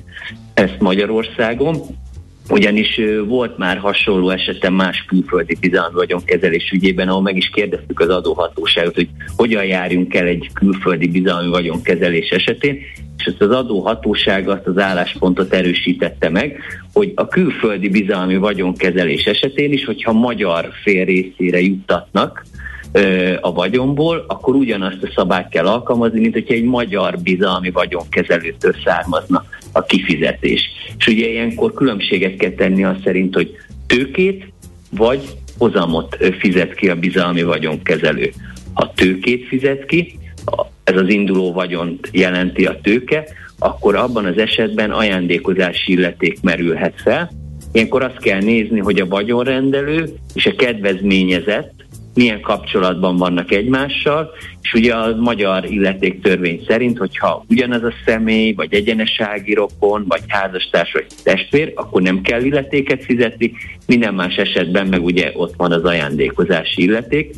ezt 0.54 0.80
Magyarországon, 0.80 1.76
ugyanis 2.50 3.00
volt 3.28 3.58
már 3.58 3.78
hasonló 3.78 4.30
esetem 4.30 4.74
más 4.74 5.06
külföldi 5.08 5.58
bizalmi 5.60 5.96
vagyonkezelés 5.96 6.72
ügyében, 6.72 7.08
ahol 7.08 7.22
meg 7.22 7.38
is 7.38 7.50
kérdeztük 7.54 8.00
az 8.00 8.10
adóhatóságot, 8.10 8.96
hogy 8.96 9.10
hogyan 9.36 9.66
járjunk 9.66 10.16
el 10.16 10.26
egy 10.26 10.50
külföldi 10.54 11.08
bizalmi 11.08 11.50
vagyonkezelés 11.50 12.30
esetén, 12.30 12.80
és 13.18 13.26
ezt 13.26 13.42
az 13.42 13.52
adóhatóság 13.52 14.50
azt 14.50 14.68
az 14.68 14.78
álláspontot 14.78 15.54
erősítette 15.54 16.30
meg, 16.30 16.60
hogy 16.94 17.12
a 17.16 17.28
külföldi 17.28 17.90
bizalmi 17.90 18.38
vagyonkezelés 18.38 19.24
esetén 19.24 19.74
is, 19.74 19.86
hogyha 19.86 20.12
magyar 20.12 20.70
fél 20.84 21.06
részére 21.06 21.62
juttatnak, 21.62 22.46
a 23.42 23.54
vagyonból, 23.54 24.26
akkor 24.28 24.56
ugyanazt 24.56 25.04
a 25.04 25.12
szabályt 25.16 25.50
kell 25.50 25.68
alkalmazni, 25.68 26.20
mint 26.20 26.34
hogyha 26.34 26.54
egy 26.54 26.64
magyar 26.64 27.18
bizalmi 27.20 27.72
vagyonkezelőtől 27.72 28.76
származna 28.86 29.46
a 29.72 29.84
kifizetés. 29.84 30.62
És 30.98 31.08
ugye 31.08 31.28
ilyenkor 31.28 31.74
különbséget 31.74 32.36
kell 32.36 32.52
tenni 32.52 32.84
azt 32.84 33.04
szerint, 33.04 33.36
hogy 33.36 33.56
tőkét 33.88 34.52
vagy 34.92 35.22
hozamot 35.58 36.18
fizet 36.40 36.74
ki 36.74 36.90
a 36.90 36.96
bizalmi 36.96 37.44
vagyonkezelő. 37.44 38.32
Ha 38.74 38.94
tőkét 38.96 39.48
fizet 39.48 39.86
ki, 39.86 40.20
ez 40.84 40.96
az 40.96 41.10
induló 41.10 41.54
vagyont 41.54 42.10
jelenti 42.12 42.66
a 42.66 42.80
tőke, 42.82 43.28
akkor 43.60 43.96
abban 43.96 44.26
az 44.26 44.38
esetben 44.38 44.92
ajándékozási 44.92 45.92
illeték 45.92 46.42
merülhet 46.42 47.02
fel. 47.02 47.32
Ilyenkor 47.72 48.04
azt 48.04 48.20
kell 48.20 48.40
nézni, 48.40 48.80
hogy 48.80 49.00
a 49.00 49.08
vagyonrendelő 49.08 50.10
és 50.34 50.46
a 50.46 50.56
kedvezményezett 50.56 51.79
milyen 52.14 52.42
kapcsolatban 52.42 53.18
vannak 53.18 53.52
egymással, 53.52 54.30
és 54.62 54.74
ugye 54.74 54.94
a 54.94 55.16
magyar 55.16 55.66
illetéktörvény 55.66 56.64
szerint, 56.68 56.98
hogyha 56.98 57.46
ugyanaz 57.50 57.84
a 57.84 57.94
személy, 58.06 58.54
vagy 58.54 58.74
egyenesági 58.74 59.54
rokon, 59.54 60.06
vagy 60.08 60.22
házastárs, 60.28 60.92
vagy 60.92 61.06
testvér, 61.24 61.72
akkor 61.76 62.02
nem 62.02 62.22
kell 62.22 62.44
illetéket 62.44 63.04
fizetni, 63.04 63.52
minden 63.88 64.14
más 64.14 64.36
esetben 64.36 64.88
meg 64.88 65.04
ugye 65.04 65.32
ott 65.34 65.54
van 65.58 65.72
az 65.72 65.84
ajándékozási 65.84 66.84
illeték. 66.84 67.36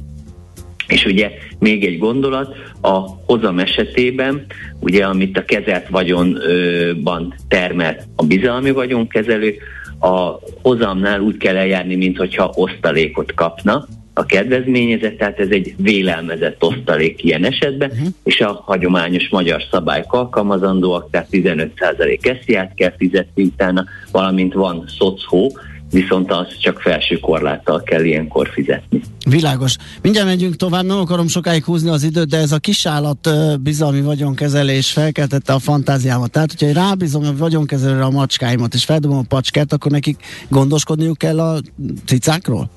És 0.87 1.05
ugye 1.05 1.31
még 1.59 1.85
egy 1.85 1.97
gondolat, 1.97 2.55
a 2.81 2.99
hozam 3.25 3.59
esetében, 3.59 4.45
ugye 4.79 5.05
amit 5.05 5.37
a 5.37 5.45
kezelt 5.45 5.89
vagyonban 5.89 7.35
termel 7.47 7.97
a 8.15 8.25
bizalmi 8.25 8.71
vagyonkezelő, 8.71 9.55
a 9.99 10.39
hozamnál 10.61 11.19
úgy 11.19 11.37
kell 11.37 11.55
eljárni, 11.55 11.95
mintha 11.95 12.51
osztalékot 12.55 13.33
kapna, 13.33 13.87
a 14.13 14.25
kedvezményezett, 14.25 15.17
tehát 15.17 15.39
ez 15.39 15.49
egy 15.49 15.73
vélelmezett 15.77 16.63
osztalék 16.63 17.23
ilyen 17.23 17.45
esetben, 17.45 17.89
uh-huh. 17.89 18.07
és 18.23 18.39
a 18.39 18.63
hagyományos 18.65 19.29
magyar 19.29 19.61
szabályok 19.71 20.13
alkalmazandóak, 20.13 21.09
tehát 21.11 21.27
15% 21.31 22.39
esziát 22.39 22.73
kell 22.75 22.93
fizetni 22.97 23.43
utána, 23.43 23.85
valamint 24.11 24.53
van 24.53 24.85
szocó, 24.97 25.57
viszont 25.91 26.31
az 26.31 26.57
csak 26.59 26.79
felső 26.79 27.19
korláttal 27.19 27.83
kell 27.83 28.03
ilyenkor 28.03 28.49
fizetni. 28.53 29.01
Világos. 29.29 29.75
Mindjárt 30.01 30.27
megyünk 30.27 30.55
tovább, 30.55 30.85
nem 30.85 30.97
akarom 30.97 31.27
sokáig 31.27 31.63
húzni 31.63 31.89
az 31.89 32.03
időt, 32.03 32.27
de 32.27 32.37
ez 32.37 32.51
a 32.51 32.57
kisállat 32.57 33.29
bizalmi 33.61 34.01
vagyonkezelés 34.01 34.91
felkeltette 34.91 35.53
a 35.53 35.59
fantáziámat. 35.59 36.31
Tehát, 36.31 36.53
hogyha 36.57 36.81
rábízom 36.81 37.23
a 37.23 37.35
vagyonkezelőre 37.37 38.03
a 38.03 38.09
macskáimat, 38.09 38.73
és 38.73 38.83
feldobom 38.83 39.17
a 39.17 39.25
pacskát, 39.27 39.73
akkor 39.73 39.91
nekik 39.91 40.17
gondoskodniuk 40.49 41.17
kell 41.17 41.39
a 41.39 41.59
cicákról? 42.05 42.69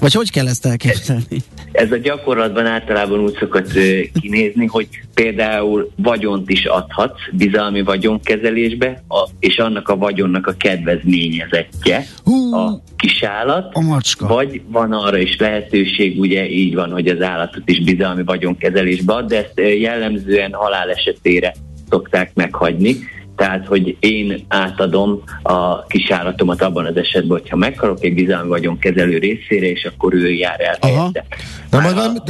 Vagy 0.00 0.12
hogy 0.12 0.30
kell 0.30 0.46
ezt 0.46 0.66
elképzelni? 0.66 1.42
Ez 1.72 1.92
a 1.92 1.96
gyakorlatban 1.96 2.66
általában 2.66 3.20
úgy 3.20 3.36
szokott 3.38 3.72
kinézni, 4.20 4.66
hogy 4.66 4.88
például 5.14 5.90
vagyont 5.96 6.50
is 6.50 6.64
adhatsz 6.64 7.20
bizalmi 7.32 7.82
vagyonkezelésbe, 7.82 9.02
a, 9.08 9.28
és 9.38 9.56
annak 9.56 9.88
a 9.88 9.96
vagyonnak 9.96 10.46
a 10.46 10.52
kedvezményezettje 10.58 12.06
Hú, 12.24 12.54
a 12.54 12.82
kisállat, 12.96 13.74
a 13.74 13.80
macska. 13.80 14.26
vagy 14.26 14.62
van 14.66 14.92
arra 14.92 15.18
is 15.18 15.36
lehetőség, 15.38 16.18
ugye 16.18 16.48
így 16.48 16.74
van, 16.74 16.90
hogy 16.90 17.08
az 17.08 17.22
állatot 17.22 17.62
is 17.70 17.82
bizalmi 17.82 18.22
vagyonkezelésbe 18.24 19.12
ad, 19.12 19.28
de 19.28 19.36
ezt 19.36 19.80
jellemzően 19.80 20.52
halál 20.52 20.90
esetére 20.90 21.54
szokták 21.88 22.34
meghagyni 22.34 22.96
tehát, 23.36 23.66
hogy 23.66 23.96
én 24.00 24.44
átadom 24.48 25.22
a 25.42 25.86
kisállatomat 25.86 26.62
abban 26.62 26.86
az 26.86 26.96
esetben, 26.96 27.38
hogyha 27.38 27.56
meghalok 27.56 28.04
egy 28.04 28.14
bizalmi 28.14 28.48
vagyon 28.48 28.78
kezelő 28.78 29.18
részére, 29.18 29.66
és 29.66 29.84
akkor 29.84 30.14
ő 30.14 30.30
jár 30.30 30.60
el 30.60 30.78
helyette. 30.80 31.24
Na, 31.70 31.80
majd 31.80 31.94
van, 31.94 32.22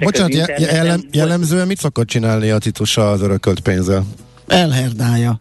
bocsánat, 0.00 0.34
jellem, 0.58 1.00
jellemzően 1.12 1.66
mit 1.66 1.78
szokott 1.78 2.06
csinálni 2.06 2.50
a 2.50 2.58
titusa 2.58 3.10
az 3.10 3.22
örökölt 3.22 3.60
pénzzel? 3.60 4.04
Elherdálja. 4.46 5.40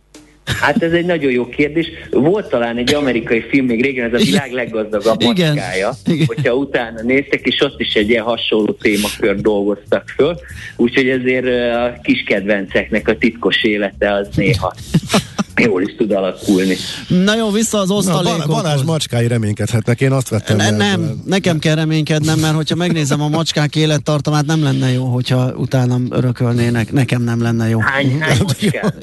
Hát 0.62 0.84
ez 0.84 0.92
egy 0.92 1.06
nagyon 1.06 1.32
jó 1.32 1.50
kérdés. 1.50 1.88
Volt 2.12 2.50
talán 2.50 2.78
egy 2.78 2.94
amerikai 2.94 3.42
film 3.50 3.66
még 3.66 3.82
régen, 3.82 4.14
ez 4.14 4.22
a 4.22 4.24
világ 4.24 4.52
leggazdagabb 4.52 5.22
Igen. 5.22 5.54
macskája, 5.54 5.92
Igen. 6.06 6.26
hogyha 6.26 6.54
utána 6.54 7.02
néztek, 7.02 7.46
és 7.46 7.62
ott 7.62 7.80
is 7.80 7.94
egy 7.94 8.10
ilyen 8.10 8.24
hasonló 8.24 8.72
témakör 8.72 9.36
dolgoztak 9.36 10.10
föl, 10.16 10.40
úgyhogy 10.76 11.10
ezért 11.10 11.76
a 11.76 12.00
kis 12.04 12.24
kedvenceknek 12.24 13.08
a 13.08 13.18
titkos 13.18 13.64
élete 13.64 14.14
az 14.14 14.28
néha 14.36 14.74
jól 15.62 15.82
is 15.82 15.96
tud 15.96 16.12
alakulni. 16.12 16.76
Na 17.08 17.36
jó, 17.36 17.50
vissza 17.50 17.80
az 17.80 17.90
osztalékokhoz. 17.92 18.46
Na, 18.48 18.54
Balázs 18.54 18.82
macskái 18.82 19.28
reménykedhetnek, 19.28 20.02
én 20.02 20.12
azt 20.12 20.30
vettem. 20.30 20.58
Ne, 20.58 20.70
nem, 20.70 21.22
nekem 21.26 21.60
kell 21.60 21.76
reménykednem, 21.76 22.40
mert 22.40 22.56
hogyha 22.56 22.76
megnézem 22.76 23.22
a 23.22 23.28
macskák 23.28 23.76
élettartamát, 23.76 24.46
nem 24.46 24.64
lenne 24.64 24.92
jó, 24.92 25.06
hogyha 25.06 25.54
utána 25.56 25.98
örökölnének. 26.10 26.92
Nekem 26.92 27.22
nem 27.22 27.42
lenne 27.42 27.70
jó. 27.70 27.80
Hány, 27.80 28.20
hány 28.20 28.38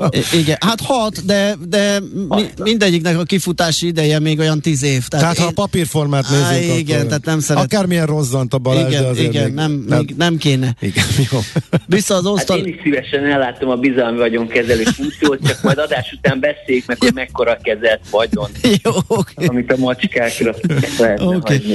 Igen, 0.40 0.56
hát 0.60 0.80
hat, 0.80 1.24
de, 1.24 1.54
de 1.68 2.00
mi, 2.28 2.44
mindegyiknek 2.62 3.18
a 3.18 3.22
kifutási 3.22 3.86
ideje 3.86 4.18
még 4.18 4.38
olyan 4.38 4.60
tíz 4.60 4.82
év. 4.82 5.06
Tehát, 5.08 5.08
tehát 5.08 5.36
én... 5.36 5.42
ha 5.42 5.48
a 5.48 5.52
papírformát 5.52 6.24
nézzük, 6.30 6.72
Á, 6.72 6.76
igen, 6.76 7.06
tehát 7.06 7.24
nem 7.24 7.40
szeret... 7.40 7.62
Akármilyen 7.62 8.06
rozzant 8.06 8.54
a 8.54 8.58
Balázs, 8.58 8.88
igen, 8.88 9.02
de 9.02 9.08
azért 9.08 9.32
igen, 9.32 9.44
még... 9.44 9.54
nem, 9.54 9.70
még 9.70 10.14
nem 10.16 10.36
kéne. 10.36 10.76
Igen, 10.80 11.04
jó. 11.30 11.38
Vissza 11.86 12.14
az 12.14 12.26
osztal... 12.26 12.56
Hát 12.56 12.66
én 12.66 12.74
is 12.74 12.80
szívesen 12.82 13.24
ellátom 13.24 13.68
a 13.68 13.76
bizalmi 13.76 14.18
vagyonkezelő 14.18 14.82
funkciót, 14.82 15.38
csak 15.46 15.62
majd 15.62 15.78
adás 15.78 16.12
után 16.12 16.40
beszéljük 16.46 16.86
meg, 16.86 16.96
hogy 16.98 17.14
mekkora 17.14 17.56
kezelt 17.62 18.00
vagyon, 18.10 18.50
Jó, 18.82 18.92
okay. 19.06 19.46
amit 19.46 19.72
a 19.72 19.76
macskákra 19.76 20.54
lehetne 20.68 21.24
okay. 21.24 21.38
hagyni. 21.40 21.74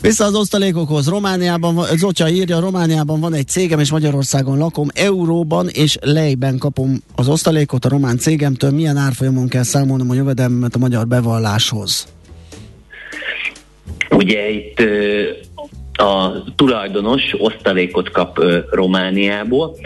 Vissza 0.00 0.24
az 0.24 0.34
osztalékokhoz. 0.34 1.08
Romániában, 1.08 1.84
Zocsa 1.96 2.28
írja, 2.28 2.60
Romániában 2.60 3.20
van 3.20 3.34
egy 3.34 3.48
cégem, 3.48 3.78
és 3.78 3.90
Magyarországon 3.90 4.58
lakom. 4.58 4.88
Euróban 4.94 5.68
és 5.68 5.96
lejben 6.00 6.58
kapom 6.58 7.02
az 7.16 7.28
osztalékot 7.28 7.84
a 7.84 7.88
román 7.88 8.18
cégemtől. 8.18 8.70
Milyen 8.70 8.96
árfolyamon 8.96 9.48
kell 9.48 9.62
számolnom 9.62 10.10
a 10.10 10.14
jövedelmet 10.14 10.74
a 10.74 10.78
magyar 10.78 11.06
bevalláshoz? 11.06 12.06
Ugye 14.10 14.48
itt 14.48 14.82
a 15.92 16.44
tulajdonos 16.56 17.22
osztalékot 17.38 18.10
kap 18.10 18.38
Romániából. 18.70 19.76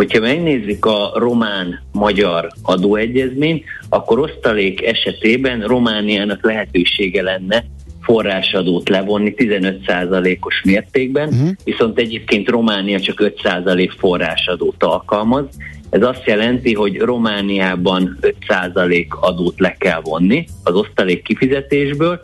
Hogyha 0.00 0.20
megnézzük 0.20 0.84
a 0.84 1.12
román-magyar 1.14 2.50
adóegyezményt, 2.62 3.64
akkor 3.88 4.18
osztalék 4.18 4.82
esetében 4.82 5.60
Romániának 5.66 6.44
lehetősége 6.44 7.22
lenne 7.22 7.64
forrásadót 8.00 8.88
levonni 8.88 9.34
15%-os 9.36 10.62
mértékben, 10.64 11.28
uh-huh. 11.28 11.48
viszont 11.64 11.98
egyébként 11.98 12.48
Románia 12.48 13.00
csak 13.00 13.32
5% 13.42 13.90
forrásadót 13.98 14.82
alkalmaz. 14.82 15.44
Ez 15.90 16.02
azt 16.02 16.26
jelenti, 16.26 16.74
hogy 16.74 16.98
Romániában 16.98 18.18
5% 18.48 19.08
adót 19.08 19.60
le 19.60 19.76
kell 19.78 20.00
vonni 20.00 20.46
az 20.62 20.74
osztalék 20.74 21.22
kifizetésből, 21.22 22.20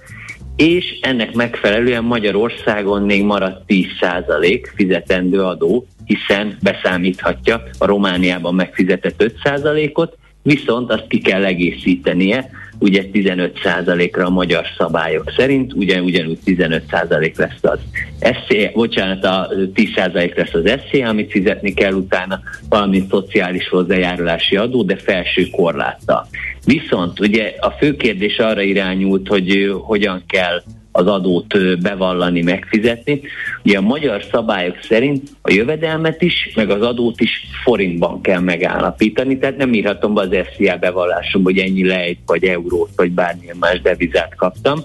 és 0.56 0.98
ennek 1.00 1.32
megfelelően 1.32 2.04
Magyarországon 2.04 3.02
még 3.02 3.24
maradt 3.24 3.62
10% 3.68 4.60
fizetendő 4.74 5.42
adó, 5.42 5.86
hiszen 6.04 6.56
beszámíthatja 6.62 7.62
a 7.78 7.86
Romániában 7.86 8.54
megfizetett 8.54 9.32
5%-ot, 9.44 10.16
viszont 10.42 10.90
azt 10.92 11.06
ki 11.08 11.18
kell 11.18 11.44
egészítenie, 11.44 12.50
ugye 12.78 13.02
15%-ra 13.12 14.26
a 14.26 14.30
magyar 14.30 14.64
szabályok 14.78 15.32
szerint, 15.36 15.72
ugye 15.72 16.00
ugyanúgy 16.00 16.38
15% 16.46 17.36
lesz 17.36 17.58
az 17.60 17.78
SZC, 18.20 18.72
bocsánat, 18.72 19.24
a 19.24 19.48
10% 19.74 20.36
lesz 20.36 20.54
az 20.54 20.70
SZC, 20.70 21.06
amit 21.06 21.30
fizetni 21.30 21.74
kell 21.74 21.92
utána, 21.92 22.40
valamint 22.68 23.10
szociális 23.10 23.68
hozzájárulási 23.68 24.56
adó, 24.56 24.82
de 24.82 24.96
felső 24.96 25.46
korláttal. 25.50 26.28
Viszont 26.64 27.20
ugye 27.20 27.54
a 27.60 27.70
fő 27.70 27.96
kérdés 27.96 28.38
arra 28.38 28.62
irányult, 28.62 29.28
hogy 29.28 29.74
hogyan 29.82 30.22
kell 30.26 30.62
az 30.96 31.06
adót 31.06 31.80
bevallani, 31.82 32.42
megfizetni. 32.42 33.20
Ugye 33.64 33.78
a 33.78 33.80
magyar 33.80 34.22
szabályok 34.30 34.76
szerint 34.82 35.28
a 35.42 35.52
jövedelmet 35.52 36.22
is, 36.22 36.52
meg 36.54 36.70
az 36.70 36.82
adót 36.82 37.20
is 37.20 37.46
forintban 37.62 38.20
kell 38.20 38.40
megállapítani, 38.40 39.38
tehát 39.38 39.56
nem 39.56 39.72
írhatom 39.72 40.14
be 40.14 40.20
az 40.20 40.36
SZIA 40.54 40.76
bevallásomba, 40.76 41.50
hogy 41.50 41.58
ennyi 41.58 41.86
lejt, 41.86 42.18
vagy 42.26 42.44
eurót, 42.44 42.90
vagy 42.96 43.10
bármilyen 43.10 43.56
más 43.60 43.80
devizát 43.80 44.34
kaptam. 44.34 44.78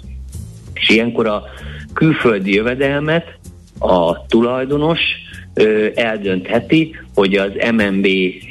És 0.74 0.90
ilyenkor 0.90 1.28
a 1.28 1.44
külföldi 1.94 2.54
jövedelmet 2.54 3.40
a 3.80 4.26
tulajdonos 4.26 5.00
eldöntheti, 5.96 6.96
hogy 7.14 7.36
az 7.36 7.52
MNB 7.72 8.06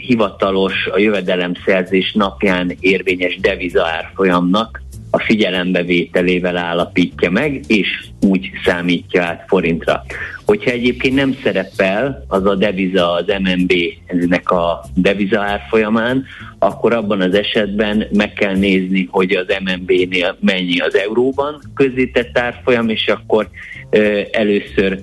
hivatalos 0.07 0.87
a 0.93 0.99
jövedelemszerzés 0.99 2.13
napján 2.13 2.77
érvényes 2.81 3.39
deviza 3.41 3.87
árfolyamnak 3.87 4.83
a 5.11 5.19
figyelembevételével 5.19 6.57
állapítja 6.57 7.31
meg, 7.31 7.61
és 7.67 7.89
úgy 8.21 8.51
számítja 8.65 9.23
át 9.23 9.45
forintra. 9.47 10.05
Hogyha 10.45 10.71
egyébként 10.71 11.15
nem 11.15 11.37
szerepel 11.43 12.25
az 12.29 12.47
a 12.47 12.55
deviza 12.55 13.13
az 13.13 13.25
MNB-nek 13.43 14.51
a 14.51 14.85
deviza 14.95 15.41
árfolyamán, 15.41 16.25
akkor 16.59 16.93
abban 16.93 17.21
az 17.21 17.35
esetben 17.35 18.07
meg 18.13 18.33
kell 18.33 18.55
nézni, 18.57 19.09
hogy 19.11 19.33
az 19.33 19.47
MNB-nél 19.65 20.37
mennyi 20.41 20.79
az 20.79 20.97
euróban 20.97 21.61
közzétett 21.75 22.39
árfolyam, 22.39 22.89
és 22.89 23.07
akkor 23.09 23.49
ö, 23.91 24.21
először 24.33 25.01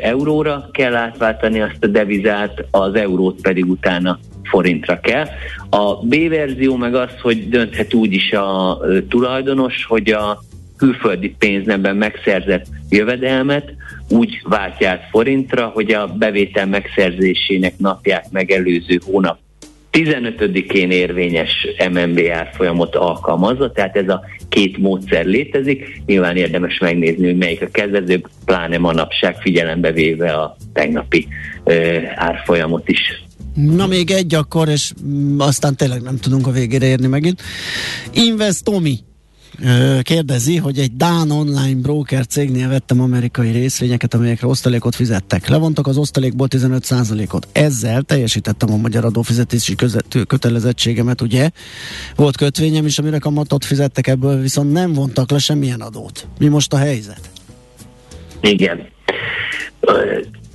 euróra 0.00 0.68
kell 0.72 0.94
átváltani 0.94 1.60
azt 1.60 1.84
a 1.84 1.86
devizát, 1.86 2.64
az 2.70 2.94
eurót 2.94 3.40
pedig 3.40 3.70
utána 3.70 4.18
forintra 4.48 5.00
kell. 5.00 5.26
A 5.70 5.94
B 6.06 6.28
verzió 6.28 6.76
meg 6.76 6.94
az, 6.94 7.10
hogy 7.22 7.48
dönthet 7.48 7.94
úgy 7.94 8.12
is 8.12 8.32
a 8.32 8.78
tulajdonos, 9.08 9.84
hogy 9.84 10.10
a 10.10 10.42
külföldi 10.76 11.34
pénznemben 11.38 11.96
megszerzett 11.96 12.66
jövedelmet 12.90 13.74
úgy 14.08 14.40
váltja 14.44 15.00
forintra, 15.10 15.66
hogy 15.66 15.92
a 15.92 16.06
bevétel 16.06 16.66
megszerzésének 16.66 17.78
napját 17.78 18.26
megelőző 18.30 19.00
hónap 19.04 19.38
15-én 19.92 20.90
érvényes 20.90 21.66
MNB 21.90 22.20
árfolyamot 22.32 22.94
alkalmazza, 22.94 23.72
tehát 23.72 23.96
ez 23.96 24.08
a 24.08 24.24
két 24.48 24.78
módszer 24.78 25.24
létezik. 25.24 26.02
Nyilván 26.06 26.36
érdemes 26.36 26.78
megnézni, 26.78 27.26
hogy 27.26 27.36
melyik 27.36 27.62
a 27.62 27.68
kedvezőbb, 27.70 28.28
pláne 28.44 28.78
manapság 28.78 29.36
figyelembe 29.40 29.92
véve 29.92 30.32
a 30.32 30.56
tegnapi 30.72 31.28
ö, 31.64 31.98
árfolyamot 32.14 32.88
is. 32.88 33.22
Na 33.66 33.86
még 33.86 34.10
egy 34.10 34.34
akkor, 34.34 34.68
és 34.68 34.92
mm, 35.04 35.40
aztán 35.40 35.76
tényleg 35.76 36.02
nem 36.02 36.16
tudunk 36.16 36.46
a 36.46 36.50
végére 36.50 36.86
érni 36.86 37.06
megint. 37.06 37.42
Investomi 38.12 38.98
ö, 39.62 39.98
kérdezi, 40.02 40.56
hogy 40.56 40.78
egy 40.78 40.96
Dán 40.96 41.30
online 41.30 41.80
broker 41.80 42.26
cégnél 42.26 42.68
vettem 42.68 43.00
amerikai 43.00 43.50
részvényeket, 43.50 44.14
amelyekre 44.14 44.46
osztalékot 44.46 44.94
fizettek. 44.94 45.48
Levontak 45.48 45.86
az 45.86 45.96
osztalékból 45.96 46.46
15%-ot. 46.50 47.48
Ezzel 47.52 48.02
teljesítettem 48.02 48.72
a 48.72 48.76
magyar 48.76 49.04
adófizetési 49.04 49.74
között, 49.74 50.18
kötelezettségemet, 50.26 51.20
ugye? 51.20 51.50
Volt 52.16 52.36
kötvényem 52.36 52.86
is, 52.86 52.98
amire 52.98 53.18
kamatot 53.18 53.64
fizettek 53.64 54.06
ebből, 54.06 54.40
viszont 54.40 54.72
nem 54.72 54.92
vontak 54.92 55.30
le 55.30 55.38
semmilyen 55.38 55.80
adót. 55.80 56.26
Mi 56.38 56.46
most 56.46 56.72
a 56.72 56.76
helyzet? 56.76 57.30
Igen. 58.40 58.86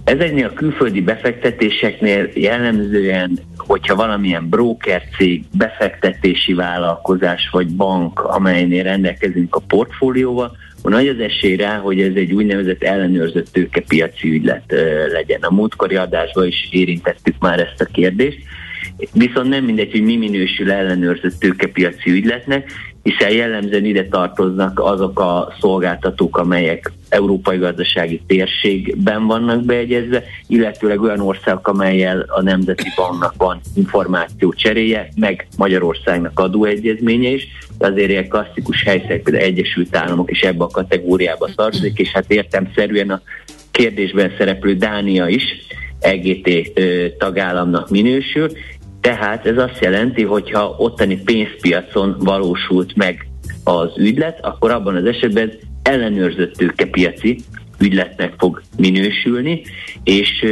Ezeknél 0.04 0.46
a 0.46 0.54
külföldi 0.54 1.02
befektetéseknél 1.02 2.30
jellemzően, 2.34 3.40
hogyha 3.58 3.96
valamilyen 3.96 4.50
broker 4.50 5.02
cég, 5.18 5.44
befektetési 5.58 6.54
vállalkozás 6.54 7.50
vagy 7.52 7.68
bank, 7.68 8.20
amelynél 8.20 8.84
rendelkezünk 8.84 9.56
a 9.56 9.64
portfólióval, 9.68 10.58
nagy 10.82 11.08
az 11.08 11.20
esély 11.20 11.56
rá, 11.56 11.78
hogy 11.78 12.02
ez 12.02 12.16
egy 12.16 12.34
úgynevezett 12.34 12.84
ellenőrzött 12.84 13.48
tőkepiaci 13.52 14.30
ügylet 14.30 14.74
legyen. 15.12 15.42
A 15.42 15.54
múltkori 15.54 15.96
adásban 15.96 16.48
is 16.48 16.68
érintettük 16.72 17.36
már 17.40 17.60
ezt 17.60 17.82
a 17.82 17.86
kérdést. 17.92 18.38
Viszont 19.14 19.50
nem 19.50 19.64
mindegy, 19.64 19.92
hogy 19.92 20.04
mi 20.04 20.18
minősül 20.18 20.72
ellenőrzött 20.72 21.40
tőkepiaci 21.40 22.10
ügyletnek, 22.10 22.72
hiszen 23.04 23.32
jellemzően 23.32 23.86
ide 23.86 24.08
tartoznak 24.08 24.80
azok 24.80 25.20
a 25.20 25.54
szolgáltatók, 25.60 26.38
amelyek 26.38 26.92
európai 27.10 27.58
gazdasági 27.58 28.22
térségben 28.28 29.28
vannak 29.28 29.64
beegyezve, 29.66 30.24
illetőleg 30.48 31.02
olyan 31.02 31.20
országok, 31.20 31.68
amelyel 31.68 32.26
a 32.28 32.42
Nemzeti 32.42 32.88
Banknak 32.96 33.34
van 33.38 33.60
információ 33.76 34.54
cseréje, 34.54 35.08
meg 35.16 35.48
Magyarországnak 35.58 36.40
adóegyezménye 36.40 37.30
is, 37.30 37.48
de 37.78 37.88
azért 37.88 38.10
ilyen 38.10 38.28
klasszikus 38.28 38.84
helyszeg, 38.84 39.22
például 39.22 39.46
Egyesült 39.46 39.96
Államok 39.96 40.32
is 40.32 40.42
ebbe 40.42 40.64
a 40.64 40.68
kategóriába 40.68 41.50
tartozik, 41.56 42.00
és 42.00 42.12
hát 42.12 42.32
értemszerűen 42.32 43.10
a 43.10 43.22
kérdésben 43.72 44.32
szereplő 44.38 44.76
Dánia 44.76 45.28
is 45.28 45.44
EGT 46.00 46.50
tagállamnak 47.18 47.90
minősül, 47.90 48.50
tehát 49.04 49.46
ez 49.46 49.58
azt 49.58 49.80
jelenti, 49.80 50.24
hogy 50.24 50.52
ha 50.52 50.76
ottani 50.78 51.22
pénzpiacon 51.22 52.16
valósult 52.20 52.96
meg 52.96 53.28
az 53.64 53.92
ügylet, 53.98 54.40
akkor 54.42 54.72
abban 54.72 54.96
az 54.96 55.06
esetben 55.06 55.54
ellenőrzött 55.82 56.54
tőkepiaci 56.54 57.40
ügyletnek 57.80 58.34
fog 58.38 58.62
minősülni, 58.78 59.62
és 60.04 60.46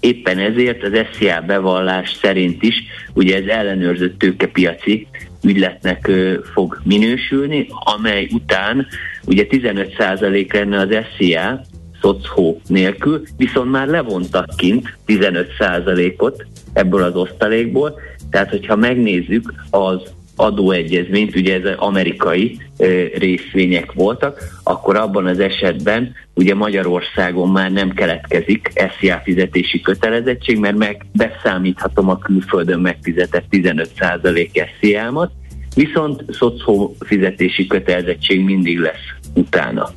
éppen 0.00 0.38
ezért 0.38 0.82
az 0.82 0.92
SZIA 1.12 1.40
bevallás 1.40 2.16
szerint 2.22 2.62
is 2.62 2.74
ugye 3.14 3.36
ez 3.36 3.46
ellenőrzött 3.46 4.18
tőkepiaci 4.18 5.06
ügyletnek 5.42 6.10
fog 6.52 6.80
minősülni, 6.84 7.66
amely 7.68 8.28
után 8.32 8.86
ugye 9.26 9.46
15% 9.50 10.52
lenne 10.52 10.78
az 10.78 11.04
SZIA, 11.16 11.60
szocó 12.00 12.60
nélkül, 12.66 13.22
viszont 13.36 13.70
már 13.70 13.86
levontak 13.86 14.48
kint 14.56 14.98
15%-ot 15.06 16.46
ebből 16.76 17.02
az 17.02 17.14
osztalékból, 17.14 18.00
tehát 18.30 18.50
hogyha 18.50 18.76
megnézzük 18.76 19.54
az 19.70 20.00
adóegyezményt, 20.36 21.36
ugye 21.36 21.54
ez 21.54 21.76
amerikai 21.76 22.58
ö, 22.78 23.04
részvények 23.14 23.92
voltak, 23.92 24.40
akkor 24.62 24.96
abban 24.96 25.26
az 25.26 25.40
esetben 25.40 26.14
ugye 26.34 26.54
Magyarországon 26.54 27.50
már 27.50 27.72
nem 27.72 27.90
keletkezik 27.90 28.72
SZIA 28.98 29.20
fizetési 29.24 29.80
kötelezettség, 29.80 30.58
mert 30.58 30.76
meg 30.76 31.06
beszámíthatom 31.12 32.08
a 32.08 32.18
külföldön 32.18 32.80
megfizetett 32.80 33.44
15% 33.50 34.68
SZIA-mat, 34.80 35.30
viszont 35.74 36.24
szocó 36.32 36.96
fizetési 37.00 37.66
kötelezettség 37.66 38.44
mindig 38.44 38.78
lesz 38.78 39.32
utána. 39.34 39.90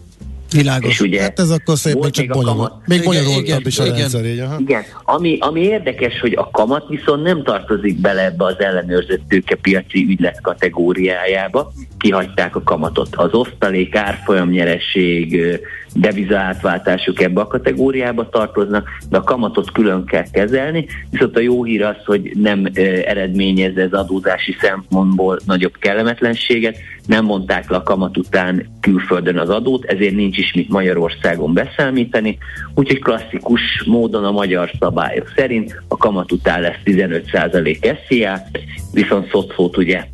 Világos. 0.52 0.90
És 0.90 1.00
ugye 1.00 1.22
hát 1.22 1.40
ez 1.40 1.50
akkor 1.50 1.78
szép, 1.78 1.94
még 1.94 2.12
csak 2.12 2.28
bonyolult. 2.28 2.58
Kamat... 2.58 2.88
Még 2.88 3.04
bonyolultabb 3.04 3.68
is 3.68 3.80
a 3.80 3.86
igen. 3.86 3.98
rendszer. 3.98 4.26
Így, 4.26 4.44
igen, 4.60 4.84
ami, 5.04 5.38
ami 5.40 5.62
érdekes, 5.62 6.20
hogy 6.20 6.34
a 6.36 6.50
kamat 6.52 6.88
viszont 6.88 7.24
nem 7.24 7.44
tartozik 7.44 8.00
bele 8.00 8.26
ebbe 8.26 8.46
az 8.46 8.60
ellenőrzött 8.60 9.22
tőkepiaci 9.28 10.06
ügylet 10.10 10.42
kategóriájába, 10.42 11.72
kihagyták 11.98 12.56
a 12.56 12.64
kamatot. 12.64 13.16
Az 13.16 13.34
osztalék, 13.34 13.96
árfolyam, 13.96 14.50
nyereség, 14.50 15.42
devizaátváltásuk 15.94 17.22
ebbe 17.22 17.42
a 17.42 17.48
kategóriába 17.48 18.30
tartoznak, 18.30 18.90
de 19.10 19.18
a 19.18 19.24
kamatot 19.24 19.72
külön 19.72 20.06
kell 20.06 20.26
kezelni, 20.32 20.86
viszont 21.10 21.36
a 21.36 21.40
jó 21.40 21.64
hír 21.64 21.84
az, 21.84 22.06
hogy 22.06 22.32
nem 22.34 22.68
eredményez 23.06 23.78
ez 23.78 23.92
adózási 23.92 24.56
szempontból 24.62 25.40
nagyobb 25.46 25.78
kellemetlenséget, 25.80 26.78
nem 27.06 27.26
mondták 27.26 27.70
le 27.70 27.78
a 27.78 27.84
kamat 27.84 28.18
után 28.18 28.66
külföldön 28.82 29.38
az 29.38 29.50
adót, 29.50 29.86
ezért 29.86 30.16
nincs 30.16 30.38
is 30.38 30.54
mit 30.54 30.70
Magyarországon 30.70 31.54
beszámítani, 31.54 32.38
úgyhogy 32.76 33.00
klasszikus 33.00 33.84
módon 33.86 34.26
a 34.26 34.32
magyar 34.32 34.72
szabályok 34.80 35.32
szerint 35.36 35.82
a 35.88 35.98
kamat 35.98 36.32
után 36.32 36.62
lesz 36.62 36.80
15% 36.86 37.98
SZIA, 38.08 38.42
viszont 38.94 39.30
szocót 39.30 39.78
ugye 39.78 40.06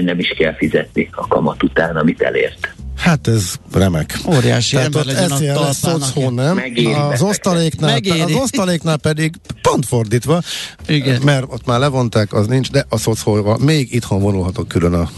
nem 0.00 0.18
is 0.18 0.28
kell 0.28 0.54
fizetni 0.54 1.08
a 1.12 1.26
kamat 1.26 1.62
után, 1.62 1.96
amit 1.96 2.22
elért. 2.22 2.74
Hát 2.98 3.28
ez 3.28 3.54
remek. 3.72 4.18
Óriási 4.26 4.70
Tehát 4.70 4.86
ember 4.86 5.04
legyen 5.04 5.30
a 5.56 5.70
talpának. 5.82 6.34
nem? 6.34 6.62
Az 7.10 7.22
osztaléknál, 7.22 8.00
az 8.24 8.32
osztaléknál 8.32 8.96
pedig 8.96 9.34
pont 9.62 9.86
fordítva, 9.86 10.42
Igen. 10.86 11.22
mert 11.24 11.44
ott 11.48 11.66
már 11.66 11.78
levonták, 11.78 12.32
az 12.32 12.46
nincs, 12.46 12.70
de 12.70 12.86
a 12.88 12.96
szocholva 12.96 13.56
még 13.60 13.94
itthon 13.94 14.20
vonulhatok 14.20 14.68
külön 14.68 14.92
a 14.94 15.10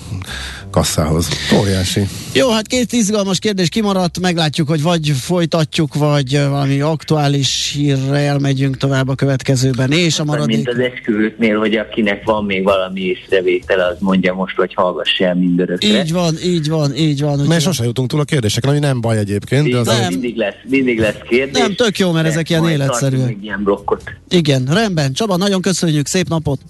kasszához. 0.70 1.28
Óriási. 1.58 2.08
Jó, 2.32 2.50
hát 2.50 2.66
két 2.66 2.92
izgalmas 2.92 3.38
kérdés 3.38 3.68
kimaradt, 3.68 4.20
meglátjuk, 4.20 4.68
hogy 4.68 4.82
vagy 4.82 5.08
folytatjuk, 5.20 5.94
vagy 5.94 6.40
valami 6.48 6.80
aktuális 6.80 7.72
hírre 7.76 8.18
elmegyünk 8.18 8.76
tovább 8.76 9.08
a 9.08 9.14
következőben, 9.14 9.92
és 9.92 10.18
a 10.18 10.24
maradék... 10.24 10.56
Mint 10.56 10.68
az 10.68 10.78
esküvőknél, 10.78 11.58
hogy 11.58 11.74
akinek 11.74 12.24
van 12.24 12.44
még 12.44 12.62
valami 12.64 13.00
észrevétele, 13.00 13.86
az 13.86 13.96
mondja 13.98 14.34
most, 14.34 14.56
hogy 14.56 14.74
hallgass 14.74 15.18
el 15.18 15.34
mindörökre. 15.34 16.02
Így 16.02 16.12
van, 16.12 16.34
így 16.44 16.68
van, 16.68 16.96
így 16.96 17.20
van. 17.20 17.38
Mert 17.38 17.62
sose 17.62 17.84
jutunk 17.84 18.08
túl 18.08 18.20
a 18.20 18.24
kérdéseken, 18.24 18.70
ami 18.70 18.78
nem 18.78 19.00
baj 19.00 19.18
egyébként. 19.18 19.70
De 19.70 19.78
az 19.78 19.86
nem. 19.86 20.08
Mindig, 20.08 20.36
lesz, 20.36 20.54
mindig 20.68 20.98
lesz 20.98 21.18
kérdés. 21.28 21.62
Nem, 21.62 21.74
tök 21.74 21.98
jó, 21.98 22.12
mert 22.12 22.26
ezek 22.26 22.50
ilyen 22.50 22.68
életszerűek. 22.68 23.36
Ilyen 23.42 23.62
blokkot. 23.62 24.02
Igen, 24.28 24.64
rendben. 24.70 25.12
Csaba, 25.12 25.36
nagyon 25.36 25.60
köszönjük, 25.60 26.06
szép 26.06 26.28
napot! 26.28 26.60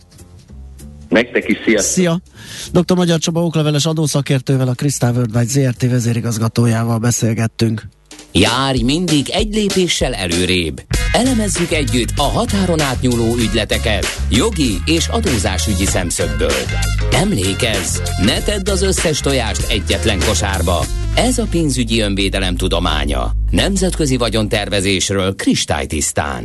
Nektek 1.11 1.49
is, 1.49 1.59
szia! 1.64 1.81
Szia! 1.81 2.20
Dr. 2.73 2.96
Magyar 2.96 3.18
Csaba 3.18 3.44
okleveles 3.44 3.87
adószakértővel, 3.87 4.68
a 4.68 4.75
Krisztál 4.75 5.12
Worldwide 5.12 5.44
ZRT 5.44 5.90
vezérigazgatójával 5.90 6.99
beszélgettünk. 6.99 7.83
Járj 8.33 8.83
mindig 8.83 9.31
egy 9.31 9.55
lépéssel 9.55 10.14
előrébb. 10.14 10.83
Elemezzük 11.12 11.73
együtt 11.73 12.12
a 12.16 12.23
határon 12.23 12.81
átnyúló 12.81 13.37
ügyleteket 13.37 14.07
jogi 14.31 14.79
és 14.85 15.09
adózásügyi 15.09 15.87
szemszögből. 15.87 16.62
Emlékezz, 17.12 17.99
ne 18.25 18.42
tedd 18.42 18.70
az 18.70 18.83
összes 18.83 19.20
tojást 19.20 19.70
egyetlen 19.70 20.18
kosárba. 20.18 20.85
Ez 21.14 21.38
a 21.38 21.46
pénzügyi 21.51 22.01
önvédelem 22.01 22.57
tudománya. 22.57 23.31
Nemzetközi 23.51 24.16
vagyontervezésről 24.16 25.35
kristálytisztán. 25.35 26.44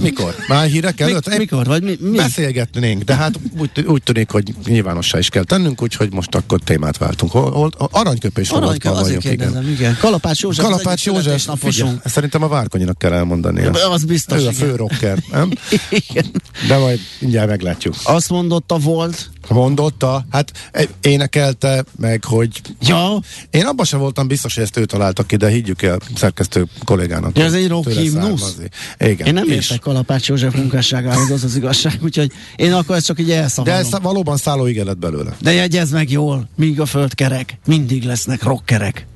Mikor? 0.00 0.34
Már 0.48 0.66
hírek 0.66 1.00
előtt? 1.00 1.28
Mik, 1.28 1.38
mikor? 1.38 1.66
Vagy 1.66 1.82
mi, 1.82 1.96
mi? 2.00 2.16
Beszélgetnénk, 2.16 3.02
de 3.02 3.14
hát 3.14 3.40
úgy, 3.58 3.84
úgy 3.86 4.02
tűnik, 4.02 4.30
hogy 4.30 4.54
nyilvánossá 4.66 5.18
is 5.18 5.28
kell 5.28 5.44
tennünk, 5.44 5.82
úgyhogy 5.82 6.12
most 6.12 6.34
akkor 6.34 6.60
témát 6.60 6.98
váltunk. 6.98 7.32
Hol, 7.32 7.50
hol, 7.50 7.70
aranyköpés 7.90 8.50
Aranyköpés, 8.50 8.98
azért 9.00 9.20
kérdezem, 9.20 9.62
igen. 9.62 9.72
igen. 9.72 9.96
Kalapács 10.00 10.40
József, 10.40 10.64
Kalapács 10.64 11.06
József, 11.06 11.48
figyel, 11.58 12.02
szerintem 12.04 12.42
a 12.42 12.48
Várkonyinak 12.48 12.98
kell 12.98 13.12
elmondani. 13.12 13.62
Ja, 13.62 13.90
az 13.90 14.04
biztos, 14.04 14.38
Ő 14.38 14.40
igen. 14.40 14.52
a 14.52 14.56
fő 14.56 14.76
rocker, 14.76 15.18
nem? 15.30 15.50
igen. 16.08 16.26
De 16.68 16.78
majd 16.78 17.00
mindjárt 17.18 17.48
meglátjuk. 17.48 17.94
Azt 18.02 18.30
mondotta 18.30 18.78
volt, 18.78 19.30
mondotta, 19.48 20.26
hát 20.30 20.52
e, 20.72 20.84
énekelte 21.00 21.84
meg, 21.98 22.24
hogy 22.24 22.60
ja. 22.80 23.20
én 23.50 23.64
abban 23.64 23.84
sem 23.84 23.98
voltam 23.98 24.26
biztos, 24.26 24.54
hogy 24.54 24.62
ezt 24.62 24.76
ő 24.76 24.84
találta 24.84 25.22
ki, 25.22 25.36
de 25.36 25.48
higgyük 25.48 25.82
el 25.82 25.98
szerkesztő 26.14 26.66
kollégának. 26.84 27.38
Ja, 27.38 27.44
ez 27.44 27.52
egy 27.52 27.68
rock 27.68 27.90
himnusz? 27.90 28.56
Igen. 28.98 29.26
Én 29.26 29.34
nem 29.34 29.44
és... 29.44 29.54
értek 29.54 29.78
Kalapács 29.78 30.28
József 30.28 30.54
munkásságához, 30.54 31.30
az 31.30 31.44
az 31.44 31.56
igazság, 31.56 31.98
úgyhogy 32.04 32.32
én 32.56 32.72
akkor 32.72 32.96
ezt 32.96 33.06
csak 33.06 33.20
így 33.20 33.30
elszavalom. 33.30 33.80
De 33.80 33.86
ez 33.86 34.02
valóban 34.02 34.36
szálló 34.36 34.64
lett 34.64 34.98
belőle. 34.98 35.36
De 35.40 35.52
jegyez 35.52 35.90
meg 35.90 36.10
jól, 36.10 36.48
míg 36.56 36.80
a 36.80 36.86
föld 36.86 37.14
kerek, 37.14 37.58
mindig 37.66 38.04
lesznek 38.04 38.42
rockerek. 38.42 39.06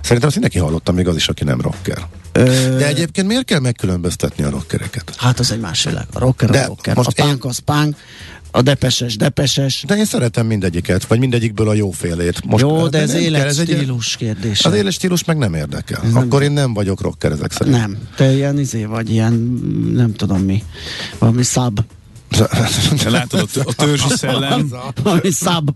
Szerintem 0.00 0.28
azt 0.28 0.40
mindenki 0.40 0.58
hallotta, 0.58 0.92
még 0.92 1.08
az 1.08 1.16
is, 1.16 1.28
aki 1.28 1.44
nem 1.44 1.60
rocker. 1.60 2.06
Ö... 2.32 2.42
De 2.78 2.86
egyébként 2.86 3.26
miért 3.26 3.44
kell 3.44 3.58
megkülönböztetni 3.58 4.44
a 4.44 4.50
rockereket? 4.50 5.14
Hát 5.16 5.38
az 5.38 5.52
egy 5.52 5.60
más 5.60 5.84
világ. 5.84 6.06
A 6.12 6.18
rocker 6.18 6.50
De 6.50 6.60
a 6.60 6.66
rocker. 6.66 6.96
Most 6.96 7.18
a 7.18 7.22
punk 7.22 7.44
én... 7.44 7.50
az 7.50 7.58
punk, 7.58 7.96
a 8.50 8.62
depeses, 8.62 9.16
depeses. 9.16 9.84
De 9.86 9.96
én 9.96 10.04
szeretem 10.04 10.46
mindegyiket, 10.46 11.06
vagy 11.06 11.18
mindegyikből 11.18 11.68
a 11.68 11.74
jófélét. 11.74 12.44
Most 12.44 12.62
Jó, 12.62 12.88
de 12.88 12.98
ez 12.98 13.14
életstílus 13.14 14.16
kérdés. 14.16 14.64
Az 14.64 14.74
életstílus 14.74 15.24
meg 15.24 15.36
nem 15.36 15.54
érdekel. 15.54 16.02
Ez 16.04 16.14
Akkor 16.14 16.40
nem... 16.40 16.42
én 16.42 16.50
nem 16.50 16.74
vagyok 16.74 17.00
rocker 17.00 17.32
ezek 17.32 17.52
szerint. 17.52 17.76
Nem, 17.76 17.98
te 18.16 18.32
ilyen 18.32 18.58
izé 18.58 18.84
vagy, 18.84 19.10
ilyen 19.10 19.32
nem 19.94 20.14
tudom 20.14 20.40
mi, 20.40 20.62
valami 21.18 21.42
szab. 21.42 21.80
Látod, 23.06 23.48
a 23.64 23.74
törzsi 23.74 24.08
szellem... 24.22 24.72
Valami 25.02 25.30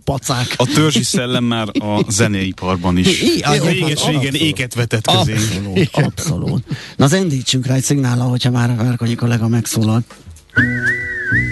pacák. 0.04 0.54
A 0.56 0.66
törzsi 0.74 1.02
szellem 1.02 1.44
már 1.44 1.68
a 1.72 2.04
zeneiparban 2.08 2.96
is. 2.96 3.22
Réges-régen 3.62 4.34
éket 4.34 4.74
vetett 4.74 5.06
közé. 5.06 5.32
Abszolút, 5.32 5.88
abszolút. 5.92 6.64
Na, 6.96 7.06
zendítsünk 7.06 7.66
rá 7.66 7.74
egy 7.74 7.82
szignállal, 7.82 8.28
hogyha 8.28 8.50
már 8.50 8.76
Várkonyi 8.76 9.14
kollega 9.14 9.48
megszólalt. 9.48 10.14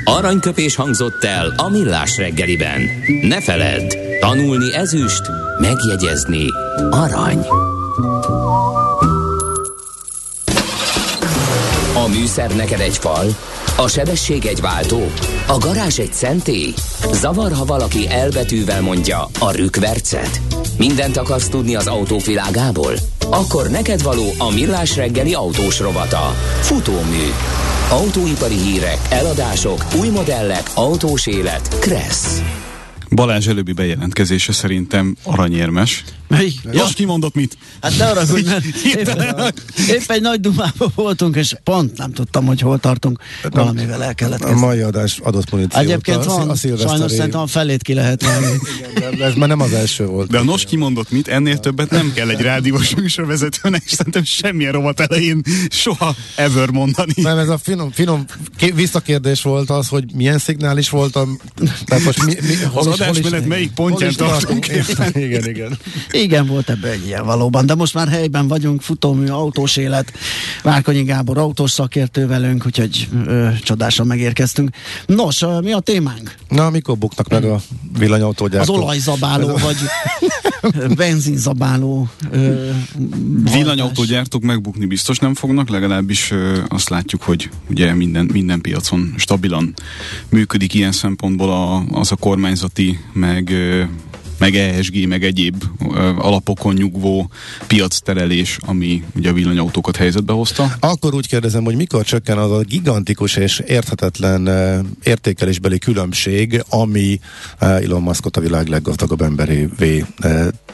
Aranyköpés 0.04 0.74
hangzott 0.74 1.24
el 1.24 1.54
a 1.56 1.68
millás 1.68 2.16
reggeliben. 2.16 2.80
Ne 3.22 3.40
feledd, 3.40 3.96
tanulni 4.20 4.74
ezüst, 4.74 5.22
megjegyezni 5.58 6.46
arany. 6.90 7.46
A 11.94 12.08
műszer 12.08 12.56
neked 12.56 12.80
egy 12.80 12.96
fal, 12.96 13.26
a 13.76 13.88
sebesség 13.88 14.46
egy 14.46 14.60
váltó, 14.60 15.10
a 15.46 15.58
garázs 15.58 15.98
egy 15.98 16.12
szentély. 16.12 16.74
Zavar, 17.12 17.52
ha 17.52 17.64
valaki 17.64 18.08
elbetűvel 18.08 18.82
mondja 18.82 19.28
a 19.38 19.50
rükvercet. 19.50 20.40
Mindent 20.78 21.16
akarsz 21.16 21.48
tudni 21.48 21.74
az 21.74 21.86
autóvilágából? 21.86 22.92
Akkor 23.30 23.68
neked 23.68 24.02
való 24.02 24.32
a 24.38 24.50
millás 24.50 24.96
reggeli 24.96 25.34
autós 25.34 25.80
rovata. 25.80 26.34
Futómű 26.60 27.26
Autóipari 27.92 28.54
hírek, 28.54 28.98
eladások, 29.10 29.86
új 30.00 30.08
modellek, 30.08 30.70
autós 30.74 31.26
élet. 31.26 31.68
Kressz. 31.68 32.61
Balázs 33.14 33.46
előbbi 33.46 33.72
bejelentkezése 33.72 34.52
szerintem 34.52 35.16
aranyérmes. 35.22 36.04
Melyik? 36.28 36.54
Ja. 36.72 36.82
Most 36.82 36.94
kimondott 36.94 37.34
mit? 37.34 37.56
Hát 37.80 37.98
ne 37.98 38.06
arra, 38.06 38.26
hogy 38.26 38.44
mert 38.44 40.10
egy 40.10 40.20
nagy 40.20 40.40
dumában 40.40 40.92
voltunk, 40.94 41.36
és 41.36 41.54
pont 41.64 41.96
nem 41.96 42.12
tudtam, 42.12 42.46
hogy 42.46 42.60
hol 42.60 42.78
tartunk. 42.78 43.20
Valamivel 43.50 44.04
el 44.04 44.14
kellett 44.14 44.38
kezdeni. 44.38 44.62
A 44.62 44.66
mai 44.66 44.80
adás 44.80 45.18
adott 45.18 45.50
muníciót. 45.50 45.82
Egyébként 45.82 46.24
van, 46.24 46.50
a 46.50 46.54
sajnos 46.54 47.12
szerintem 47.12 47.40
a 47.40 47.46
felét 47.46 47.82
ki 47.82 47.94
lehet 47.94 48.22
venni. 48.22 48.56
Ez 49.22 49.34
már 49.34 49.48
nem 49.48 49.60
az 49.60 49.72
első 49.72 50.06
volt. 50.06 50.30
De 50.30 50.38
a 50.38 50.42
nos 50.42 50.64
kimondott 50.64 51.10
mit, 51.10 51.28
ennél 51.28 51.58
többet 51.58 51.90
nem 51.90 52.12
kell 52.14 52.28
egy 52.28 52.40
rádiós 52.40 52.94
műsorvezetőnek, 52.94 53.82
és 53.84 53.90
szerintem 53.90 54.24
semmilyen 54.24 54.72
rovat 54.72 55.00
elején 55.00 55.42
soha 55.70 56.14
ever 56.36 56.70
mondani. 56.70 57.12
Nem, 57.16 57.38
ez 57.38 57.48
a 57.48 57.58
finom, 57.58 57.90
finom 57.90 58.24
visszakérdés 58.74 59.42
volt 59.42 59.70
az, 59.70 59.88
hogy 59.88 60.04
milyen 60.14 60.38
szignális 60.38 60.88
voltam. 60.88 61.38
Tehát 61.84 62.04
most 62.04 62.24
mi, 62.24 62.34
mi, 62.40 62.54
az 62.74 62.86
adásmenet 63.02 63.46
melyik 63.46 63.70
pontján 63.70 64.12
tartunk? 64.16 64.66
Igen, 65.14 65.48
igen. 65.48 65.78
Igen, 66.10 66.46
volt 66.46 66.70
ebben 66.70 66.90
egy 66.90 67.06
ilyen 67.06 67.24
valóban, 67.24 67.66
de 67.66 67.74
most 67.74 67.94
már 67.94 68.08
helyben 68.08 68.48
vagyunk, 68.48 68.82
futómű, 68.82 69.26
autós 69.26 69.76
élet, 69.76 70.12
Várkonyi 70.62 71.02
Gábor 71.02 71.38
autós 71.38 71.70
szakértő 71.70 72.26
velünk, 72.26 72.66
úgyhogy 72.66 73.08
ö, 73.26 73.48
csodásan 73.62 74.06
megérkeztünk. 74.06 74.70
Nos, 75.06 75.42
ö, 75.42 75.60
mi 75.60 75.72
a 75.72 75.80
témánk? 75.80 76.34
Na, 76.48 76.70
mikor 76.70 76.98
buknak 76.98 77.28
meg 77.28 77.44
a 77.44 77.60
villanyautógyártók? 77.98 78.76
Az 78.76 78.82
olajzabáló, 78.82 79.46
vagy 79.46 79.76
benzinzabáló 80.96 82.08
ö, 82.30 82.70
Villanyautógyártók 83.52 84.42
megbukni 84.42 84.86
biztos 84.86 85.18
nem 85.18 85.34
fognak, 85.34 85.68
legalábbis 85.68 86.30
ö, 86.30 86.58
azt 86.68 86.88
látjuk, 86.88 87.22
hogy 87.22 87.50
ugye 87.70 87.94
minden, 87.94 88.28
minden 88.32 88.60
piacon 88.60 89.14
stabilan 89.16 89.74
működik 90.28 90.74
ilyen 90.74 90.92
szempontból 90.92 91.50
a, 91.50 91.84
az 91.98 92.12
a 92.12 92.16
kormányzati, 92.16 92.91
meg 93.12 93.52
meg 94.38 94.54
ESG, 94.54 95.06
meg 95.08 95.24
egyéb 95.24 95.64
ö, 95.94 95.98
alapokon 96.16 96.74
nyugvó 96.74 97.30
piacterelés, 97.66 98.58
ami 98.60 99.02
ugye 99.16 99.30
a 99.30 99.32
villanyautókat 99.32 99.96
helyzetbe 99.96 100.32
hozta. 100.32 100.76
Akkor 100.80 101.14
úgy 101.14 101.28
kérdezem, 101.28 101.64
hogy 101.64 101.76
mikor 101.76 102.04
csökken 102.04 102.38
az 102.38 102.50
a 102.50 102.60
gigantikus 102.60 103.36
és 103.36 103.62
érthetetlen 103.66 104.48
értékelésbeli 105.02 105.78
különbség, 105.78 106.64
ami 106.68 107.20
Elon 107.58 108.02
Muskot 108.02 108.36
a 108.36 108.40
világ 108.40 108.66
leggazdagabb 108.68 109.20
emberévé 109.20 110.04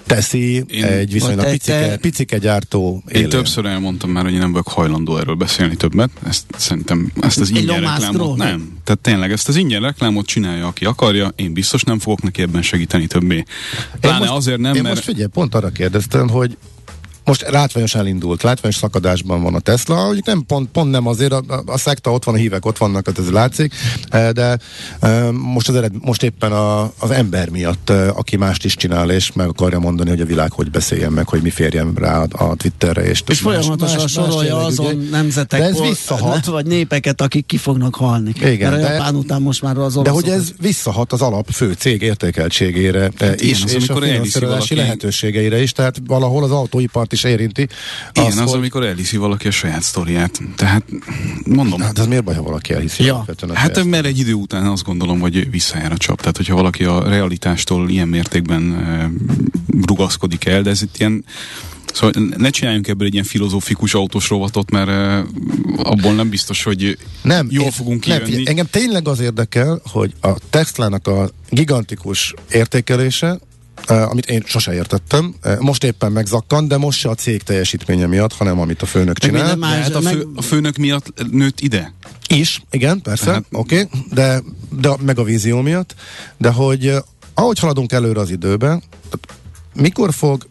teszi 0.07 0.64
Én- 0.68 0.85
egy 0.85 1.12
viszonylag 1.12 1.44
Te- 1.44 1.51
picike, 1.51 1.88
te- 1.88 1.97
picike 1.97 2.38
gyártó 2.38 3.03
Én 3.09 3.16
élén. 3.16 3.29
többször 3.29 3.64
elmondtam 3.66 4.11
már, 4.11 4.25
hogy 4.25 4.33
én 4.33 4.38
nem 4.38 4.51
vagyok 4.51 4.68
hajlandó 4.68 5.16
erről 5.16 5.35
beszélni 5.35 5.77
többet. 5.77 6.11
Ezt 6.29 6.44
szerintem, 6.57 7.12
ezt 7.21 7.40
az 7.40 7.51
ingyen 7.51 7.81
reklámot 7.81 8.37
nem. 8.37 8.77
Tehát 8.85 9.01
tényleg 9.01 9.33
ezt 9.33 9.49
az 9.49 9.57
ingyen 9.57 9.81
reklámot 9.81 10.27
csinálja, 10.27 10.66
aki 10.66 10.85
akarja. 10.85 11.33
Én 11.37 11.53
biztos 11.53 11.83
nem 11.83 11.99
fogok 11.99 12.23
neki 12.23 12.42
ebben 12.42 12.62
segíteni 12.62 13.07
többé. 13.07 13.44
Pláne 14.01 14.18
most- 14.18 14.31
azért 14.31 14.59
nem, 14.59 14.75
Én 14.75 14.83
mert... 14.83 14.94
most 14.94 15.07
figyelj, 15.07 15.27
pont 15.27 15.55
arra 15.55 15.68
kérdeztem, 15.68 16.29
hogy 16.29 16.57
most 17.29 17.51
látványos 17.51 17.95
elindult, 17.95 18.43
látványos 18.43 18.77
szakadásban 18.77 19.43
van 19.43 19.55
a 19.55 19.61
Tesla, 19.61 19.97
hogy 19.97 20.21
nem 20.25 20.45
pont, 20.47 20.69
pont 20.71 20.91
nem 20.91 21.07
azért, 21.07 21.33
a, 21.33 21.43
a, 21.49 21.62
a 21.67 21.79
szekta 21.79 22.12
ott 22.12 22.25
van, 22.25 22.35
a 22.35 22.38
hívek 22.38 22.67
ott 22.67 22.79
vannak, 22.79 23.07
hát 23.07 23.19
ez 23.19 23.31
látszik, 23.31 23.75
eh, 24.09 24.31
de 24.31 24.59
eh, 25.01 25.31
most, 25.33 25.69
az 25.69 25.75
ered, 25.75 25.93
most 26.01 26.23
éppen 26.23 26.53
a, 26.53 26.83
az 26.99 27.11
ember 27.11 27.49
miatt, 27.49 27.91
eh, 27.91 28.19
aki 28.19 28.37
mást 28.37 28.64
is 28.64 28.75
csinál, 28.77 29.11
és 29.11 29.33
meg 29.33 29.49
akarja 29.49 29.79
mondani, 29.79 30.09
hogy 30.11 30.21
a 30.21 30.25
világ 30.25 30.53
hogy 30.53 30.71
beszéljen 30.71 31.12
meg, 31.12 31.29
hogy 31.29 31.43
mi 31.43 31.51
férjen 31.51 31.93
rá 31.95 32.23
a, 32.31 32.55
Twitterre. 32.57 33.03
És, 33.05 33.23
És 33.27 33.38
folyamatosan 33.41 33.97
más- 34.01 34.17
más 34.17 34.27
sorolja 34.27 34.49
jellegű, 34.49 34.67
azon 34.67 34.95
ugye? 34.95 35.11
nemzetek, 35.11 35.61
De 35.61 35.67
ez 35.67 35.73
pol- 35.77 35.88
visszahat. 35.88 36.45
vagy 36.47 36.67
népeket, 36.67 37.21
akik 37.21 37.47
ki 37.47 37.57
fognak 37.57 37.95
halni. 37.95 38.33
Igen, 38.45 38.71
Mert 38.71 38.83
de- 38.83 38.93
Japán 38.93 39.14
után 39.14 39.43
most 39.43 39.62
már 39.62 39.79
az 39.79 39.95
De 40.03 40.11
hogy 40.11 40.29
ez 40.29 40.51
visszahat 40.61 41.12
az 41.12 41.23
alap 41.23 41.51
fő 41.51 41.73
cég 41.73 42.03
értékeltségére 42.03 43.11
Hát 43.19 43.41
is, 43.41 43.62
az, 43.64 43.75
és 43.75 43.88
a 43.88 44.01
finanszírozási 44.01 44.75
lehetőségeire 44.75 45.62
is, 45.62 45.73
tehát 45.73 45.97
valahol 46.07 46.45
az 46.45 46.51
autóipart 46.51 47.12
is 47.12 47.17
érinti. 47.24 47.66
Igen, 48.12 48.26
az, 48.38 48.38
hogy- 48.38 48.59
amikor 48.59 48.85
elhiszi 48.85 49.16
valaki 49.16 49.46
a 49.46 49.50
saját 49.50 49.83
sztoriát. 49.83 50.40
Tehát 50.57 50.83
mondom, 51.46 51.81
Hát 51.81 51.98
ez 51.98 52.07
miért 52.07 52.24
baj, 52.24 52.35
ha 52.35 52.42
valaki 52.42 52.72
elhiszi? 52.72 53.04
Ja. 53.04 53.24
a 53.40 53.52
Hát 53.54 53.85
mert 53.85 54.07
egy 54.07 54.18
idő 54.18 54.33
után 54.33 54.66
azt 54.66 54.85
gondolom, 54.85 55.20
hogy 55.20 55.50
visszajár 55.50 55.92
a 55.92 55.96
csap. 55.96 56.18
Tehát, 56.20 56.37
hogyha 56.37 56.54
valaki 56.54 56.85
a 56.85 57.09
realitástól 57.09 57.90
ilyen 57.90 58.09
mértékben 58.09 58.72
e, 58.74 59.11
rugaszkodik 59.87 60.44
el, 60.44 60.62
de 60.62 60.70
ez 60.70 60.83
itt 60.83 60.96
ilyen 60.98 61.24
Szóval 61.94 62.28
ne 62.37 62.50
csináljunk 62.50 62.88
ebből 62.88 63.07
egy 63.07 63.12
ilyen 63.12 63.24
filozófikus 63.24 63.94
autós 63.94 64.28
rovatot, 64.28 64.70
mert 64.70 64.88
abból 65.76 66.14
nem 66.14 66.28
biztos, 66.28 66.62
hogy 66.62 66.98
Nem, 67.22 67.46
jól 67.50 67.64
én- 67.64 67.70
fogunk 67.70 68.07
nem, 68.07 68.22
kijönni. 68.22 68.48
engem 68.48 68.66
tényleg 68.70 69.09
az 69.09 69.20
érdekel, 69.20 69.81
hogy 69.85 70.12
a 70.20 70.31
Tesla-nak 70.50 71.07
a 71.07 71.31
gigantikus 71.50 72.35
értékelése, 72.50 73.38
amit 73.87 74.27
én 74.27 74.43
sose 74.47 74.75
értettem, 74.75 75.35
eh, 75.43 75.59
most 75.59 75.85
éppen 75.85 76.12
megzakkant, 76.12 76.69
de 76.69 76.77
most 76.77 76.99
se 76.99 77.09
a 77.09 77.14
cég 77.14 77.43
teljesítménye 77.43 78.07
miatt, 78.07 78.33
hanem 78.33 78.61
amit 78.61 78.83
a 78.83 78.87
főnök 78.87 79.21
Meg 79.23 79.31
csinál. 79.31 79.47
De 79.49 79.55
más- 79.57 79.83
hát 79.83 79.95
a, 79.95 80.01
meg- 80.01 80.14
fő, 80.14 80.27
a 80.35 80.43
főnök 80.43 80.77
miatt 80.77 81.12
nőtt 81.31 81.61
ide. 81.61 81.93
Is, 82.29 82.62
igen, 82.71 83.01
persze, 83.03 83.25
Tehát- 83.25 83.45
oké, 83.53 83.81
okay, 83.81 84.01
de, 84.12 84.43
de 84.81 84.91
meg 85.01 85.19
a 85.19 85.23
vízió 85.23 85.61
miatt, 85.61 85.95
de 86.37 86.51
hogy 86.51 86.87
eh, 86.87 86.99
ahogy 87.35 87.59
haladunk 87.59 87.93
előre 87.93 88.21
az 88.21 88.31
időben, 88.31 88.83
mikor 89.75 90.12
fog 90.12 90.47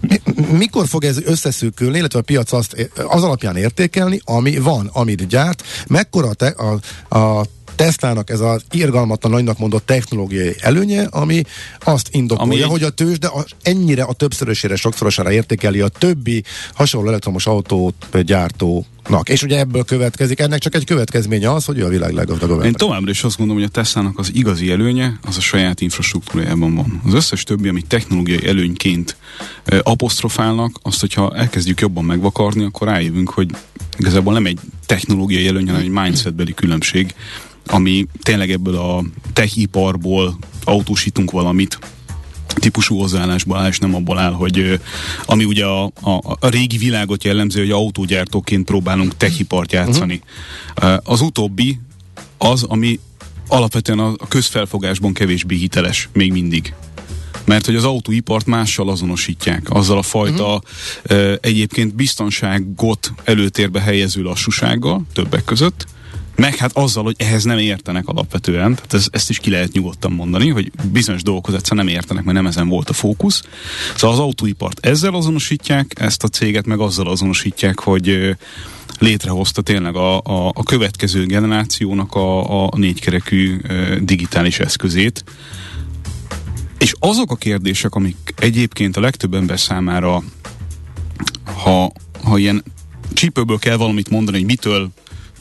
mi- 0.00 0.20
mikor 0.52 0.86
fog 0.88 1.04
ez 1.04 1.18
összeszűkülni, 1.24 1.98
illetve 1.98 2.18
a 2.18 2.22
piac 2.22 2.52
azt 2.52 2.90
az 3.06 3.22
alapján 3.22 3.56
értékelni, 3.56 4.20
ami 4.24 4.58
van, 4.58 4.90
amit 4.92 5.26
gyárt, 5.26 5.62
mekkora 5.86 6.28
a, 6.28 6.34
te, 6.34 6.46
a, 6.46 6.78
a 7.18 7.46
Teslának 7.74 8.30
ez 8.30 8.40
az 8.40 8.62
irgalmatlan 8.70 9.32
nagynak 9.32 9.58
mondott 9.58 9.86
technológiai 9.86 10.54
előnye, 10.60 11.06
ami 11.10 11.42
azt 11.80 12.08
indokolja, 12.10 12.64
Ami 12.64 12.70
hogy 12.70 12.82
a 12.82 12.90
tőzs, 12.90 13.18
de 13.18 13.26
a, 13.26 13.44
ennyire 13.62 14.02
a 14.02 14.12
többszörösére, 14.12 14.76
sokszorosára 14.76 15.32
értékeli 15.32 15.80
a 15.80 15.88
többi 15.88 16.44
hasonló 16.74 17.08
elektromos 17.08 17.46
autót 17.46 17.94
gyártónak. 18.22 19.28
És 19.28 19.42
ugye 19.42 19.58
ebből 19.58 19.84
következik, 19.84 20.40
ennek 20.40 20.58
csak 20.58 20.74
egy 20.74 20.84
következménye 20.84 21.52
az, 21.52 21.64
hogy 21.64 21.78
ő 21.78 21.84
a 21.84 21.88
világ 21.88 22.12
leggazdagabb 22.12 22.58
Én 22.58 22.64
ember. 22.64 22.80
továbbra 22.80 23.10
is 23.10 23.22
azt 23.22 23.36
gondolom, 23.36 23.62
hogy 23.62 23.70
a 23.74 23.80
Tesla-nak 23.80 24.18
az 24.18 24.30
igazi 24.34 24.70
előnye 24.70 25.18
az 25.22 25.36
a 25.36 25.40
saját 25.40 25.80
infrastruktúrájában 25.80 26.74
van. 26.74 27.00
Az 27.06 27.14
összes 27.14 27.42
többi, 27.42 27.68
amit 27.68 27.86
technológiai 27.86 28.46
előnyként 28.46 29.16
e, 29.64 29.80
apostrofálnak, 29.82 30.78
azt, 30.82 31.00
hogyha 31.00 31.36
elkezdjük 31.36 31.80
jobban 31.80 32.04
megvakarni, 32.04 32.64
akkor 32.64 32.88
rájövünk, 32.88 33.30
hogy 33.30 33.50
igazából 33.98 34.32
nem 34.32 34.46
egy 34.46 34.58
technológiai 34.86 35.46
előny, 35.46 35.66
hanem 35.66 35.80
egy 35.80 35.88
mindsetbeli 35.88 36.54
különbség, 36.54 37.14
ami 37.66 38.06
tényleg 38.22 38.50
ebből 38.50 38.76
a 38.76 39.04
techiparból 39.32 40.38
autósítunk 40.64 41.30
valamit, 41.30 41.78
típusú 42.54 42.98
hozzáállásból 42.98 43.58
áll, 43.58 43.68
és 43.68 43.78
nem 43.78 43.94
abból 43.94 44.18
áll, 44.18 44.32
hogy 44.32 44.80
ami 45.24 45.44
ugye 45.44 45.64
a, 45.64 45.84
a, 45.84 46.20
a 46.22 46.48
régi 46.48 46.76
világot 46.76 47.24
jellemző, 47.24 47.60
hogy 47.60 47.70
autógyártóként 47.70 48.64
próbálunk 48.64 49.16
techipart 49.16 49.72
játszani. 49.72 50.22
Uh-huh. 50.76 51.00
Az 51.04 51.20
utóbbi 51.20 51.80
az, 52.38 52.62
ami 52.62 53.00
alapvetően 53.48 53.98
a, 53.98 54.14
a 54.16 54.28
közfelfogásban 54.28 55.12
kevésbé 55.12 55.56
hiteles 55.56 56.08
még 56.12 56.32
mindig. 56.32 56.74
Mert 57.44 57.66
hogy 57.66 57.74
az 57.74 57.84
autóipart 57.84 58.46
mással 58.46 58.88
azonosítják, 58.88 59.70
azzal 59.70 59.98
a 59.98 60.02
fajta 60.02 60.44
uh-huh. 60.44 60.60
ö, 61.02 61.34
egyébként 61.40 61.94
biztonságot 61.94 63.12
előtérbe 63.24 63.80
helyező 63.80 64.22
lassúsággal, 64.22 65.02
többek 65.12 65.44
között, 65.44 65.86
meg 66.36 66.56
hát 66.56 66.76
azzal, 66.76 67.04
hogy 67.04 67.14
ehhez 67.18 67.44
nem 67.44 67.58
értenek 67.58 68.08
alapvetően, 68.08 68.74
tehát 68.74 68.94
ez, 68.94 69.06
ezt 69.10 69.30
is 69.30 69.38
ki 69.38 69.50
lehet 69.50 69.72
nyugodtan 69.72 70.12
mondani, 70.12 70.48
hogy 70.48 70.70
bizonyos 70.92 71.22
dolgokhoz 71.22 71.54
egyszerűen 71.54 71.86
nem 71.86 71.94
értenek, 71.94 72.24
mert 72.24 72.36
nem 72.36 72.46
ezen 72.46 72.68
volt 72.68 72.88
a 72.88 72.92
fókusz. 72.92 73.42
Szóval 73.96 74.16
az 74.16 74.22
autóipart 74.22 74.86
ezzel 74.86 75.14
azonosítják, 75.14 75.92
ezt 76.00 76.24
a 76.24 76.28
céget 76.28 76.66
meg 76.66 76.80
azzal 76.80 77.08
azonosítják, 77.08 77.78
hogy 77.78 78.36
létrehozta 78.98 79.62
tényleg 79.62 79.96
a, 79.96 80.16
a, 80.16 80.48
a 80.54 80.62
következő 80.62 81.26
generációnak 81.26 82.14
a, 82.14 82.62
a 82.64 82.68
négykerekű 82.76 83.60
digitális 84.00 84.58
eszközét. 84.58 85.24
És 86.78 86.94
azok 86.98 87.30
a 87.30 87.36
kérdések, 87.36 87.94
amik 87.94 88.34
egyébként 88.36 88.96
a 88.96 89.00
legtöbb 89.00 89.34
ember 89.34 89.60
számára, 89.60 90.22
ha, 91.44 91.92
ha 92.22 92.38
ilyen 92.38 92.62
csípőből 93.12 93.58
kell 93.58 93.76
valamit 93.76 94.10
mondani, 94.10 94.36
hogy 94.36 94.46
mitől 94.46 94.90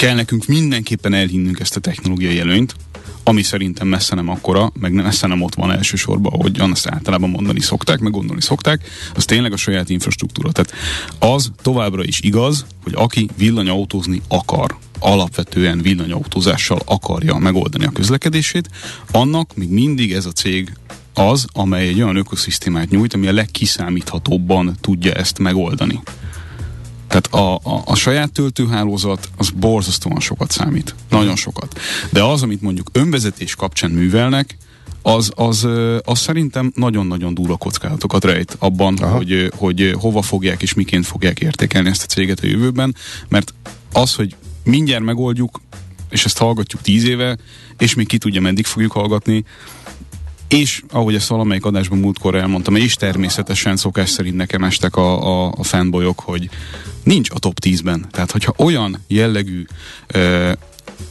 kell 0.02 0.16
nekünk 0.16 0.46
mindenképpen 0.46 1.14
elhinnünk 1.14 1.60
ezt 1.60 1.76
a 1.76 1.80
technológiai 1.80 2.40
előnyt, 2.40 2.76
ami 3.24 3.42
szerintem 3.42 3.88
messze 3.88 4.16
nem 4.16 4.30
akkora, 4.30 4.72
meg 4.80 4.94
messze 4.94 5.28
nem 5.28 5.42
ott 5.42 5.56
van 5.56 5.72
elsősorban, 5.72 6.34
ahogy 6.34 6.60
azt 6.60 6.88
általában 6.88 7.30
mondani 7.30 7.60
szokták, 7.60 8.00
meg 8.00 8.12
gondolni 8.12 8.42
szokták, 8.42 8.90
az 9.16 9.26
tényleg 9.26 9.54
a 9.54 9.58
saját 9.58 9.90
infrastruktúra. 9.90 10.52
Tehát 10.52 10.74
az 11.20 11.52
továbbra 11.62 12.04
is 12.04 12.22
igaz, 12.22 12.66
hogy 12.84 12.94
aki 12.96 13.30
villanyautózni 13.38 14.22
akar, 14.28 14.78
alapvetően 15.00 15.82
villanyautózással 15.82 16.82
akarja 16.86 17.38
megoldani 17.38 17.86
a 17.86 17.92
közlekedését, 17.92 18.70
annak 19.12 19.56
még 19.56 19.70
mindig 19.70 20.12
ez 20.14 20.26
a 20.26 20.32
cég 20.32 20.74
az, 21.14 21.46
amely 21.54 21.88
egy 21.88 22.02
olyan 22.02 22.16
ökoszisztémát 22.16 22.90
nyújt, 22.90 23.14
ami 23.14 23.28
a 23.28 23.34
legkiszámíthatóbban 23.34 24.78
tudja 24.80 25.12
ezt 25.12 25.40
megoldani. 25.40 26.00
Tehát 27.12 27.34
a, 27.34 27.56
a, 27.56 27.82
a 27.86 27.96
saját 27.96 28.32
töltőhálózat 28.32 29.30
az 29.38 29.50
borzasztóan 29.50 30.20
sokat 30.20 30.52
számít. 30.52 30.96
Nagyon 31.10 31.36
sokat. 31.36 31.80
De 32.10 32.24
az, 32.24 32.44
amit 32.44 32.62
mondjuk 32.62 32.90
önvezetés 32.92 33.56
kapcsán 33.56 33.92
művelnek, 33.92 34.58
az, 35.02 35.32
az, 35.36 35.68
az 36.04 36.20
szerintem 36.20 36.72
nagyon-nagyon 36.76 37.34
durva 37.34 37.58
kockázatokat 37.58 38.26
rejt 38.26 38.56
abban, 38.60 38.98
Aha. 38.98 39.16
hogy, 39.16 39.52
hogy 39.56 39.96
hova 40.00 40.22
fogják 40.22 40.62
és 40.62 40.74
miként 40.74 41.06
fogják 41.06 41.40
értékelni 41.40 41.90
ezt 41.90 42.04
a 42.04 42.06
céget 42.06 42.40
a 42.40 42.48
jövőben, 42.48 42.96
mert 43.28 43.54
az, 43.94 44.16
hogy 44.16 44.36
mindjárt 44.64 45.04
megoldjuk, 45.04 45.62
és 46.10 46.26
ezt 46.26 46.38
hallgatjuk 46.38 46.82
tíz 46.82 47.04
éve, 47.04 47.38
és 47.78 47.94
még 47.94 48.08
ki 48.08 48.18
tudja, 48.18 48.42
meddig 48.42 48.66
fogjuk 48.66 48.92
hallgatni, 48.92 49.44
és 50.52 50.84
ahogy 50.92 51.16
ezt 51.16 51.28
valamelyik 51.28 51.66
adásban 51.66 52.00
múltkor 52.00 52.36
elmondtam, 52.36 52.76
és 52.76 52.94
természetesen 52.94 53.78
szokás 53.78 54.10
szerint 54.10 54.36
nekem 54.36 54.64
estek 54.64 54.96
a, 54.96 55.46
a, 55.46 55.54
a 55.58 55.64
fanboyok, 55.64 56.20
hogy 56.20 56.50
nincs 57.04 57.30
a 57.30 57.40
top 57.40 57.58
10-ben. 57.66 58.08
Tehát, 58.12 58.32
hogyha 58.32 58.54
olyan 58.58 59.04
jellegű 59.08 59.66
ö, 60.08 60.52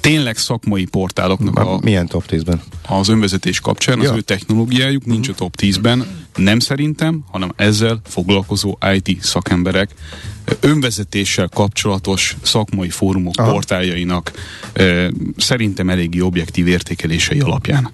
tényleg 0.00 0.36
szakmai 0.36 0.84
portáloknak 0.84 1.58
a, 1.58 1.78
Milyen 1.82 2.06
top 2.06 2.24
10-ben? 2.30 2.60
az 2.88 3.08
önvezetés 3.08 3.60
kapcsán, 3.60 3.98
az 3.98 4.04
Ja. 4.04 4.14
ő 4.16 4.20
technológiájuk 4.20 5.04
nincs 5.04 5.28
a 5.28 5.34
top 5.34 5.54
10-ben, 5.60 6.06
nem 6.36 6.58
szerintem, 6.58 7.24
hanem 7.30 7.52
ezzel 7.56 8.00
foglalkozó 8.06 8.78
IT 8.94 9.22
szakemberek 9.22 9.90
önvezetéssel 10.60 11.48
kapcsolatos 11.48 12.36
szakmai 12.42 12.88
fórumok 12.88 13.34
Aha. 13.36 13.50
portáljainak 13.52 14.32
ö, 14.72 15.08
szerintem 15.36 15.90
eléggé 15.90 16.20
objektív 16.20 16.66
értékelései 16.66 17.40
alapján. 17.40 17.90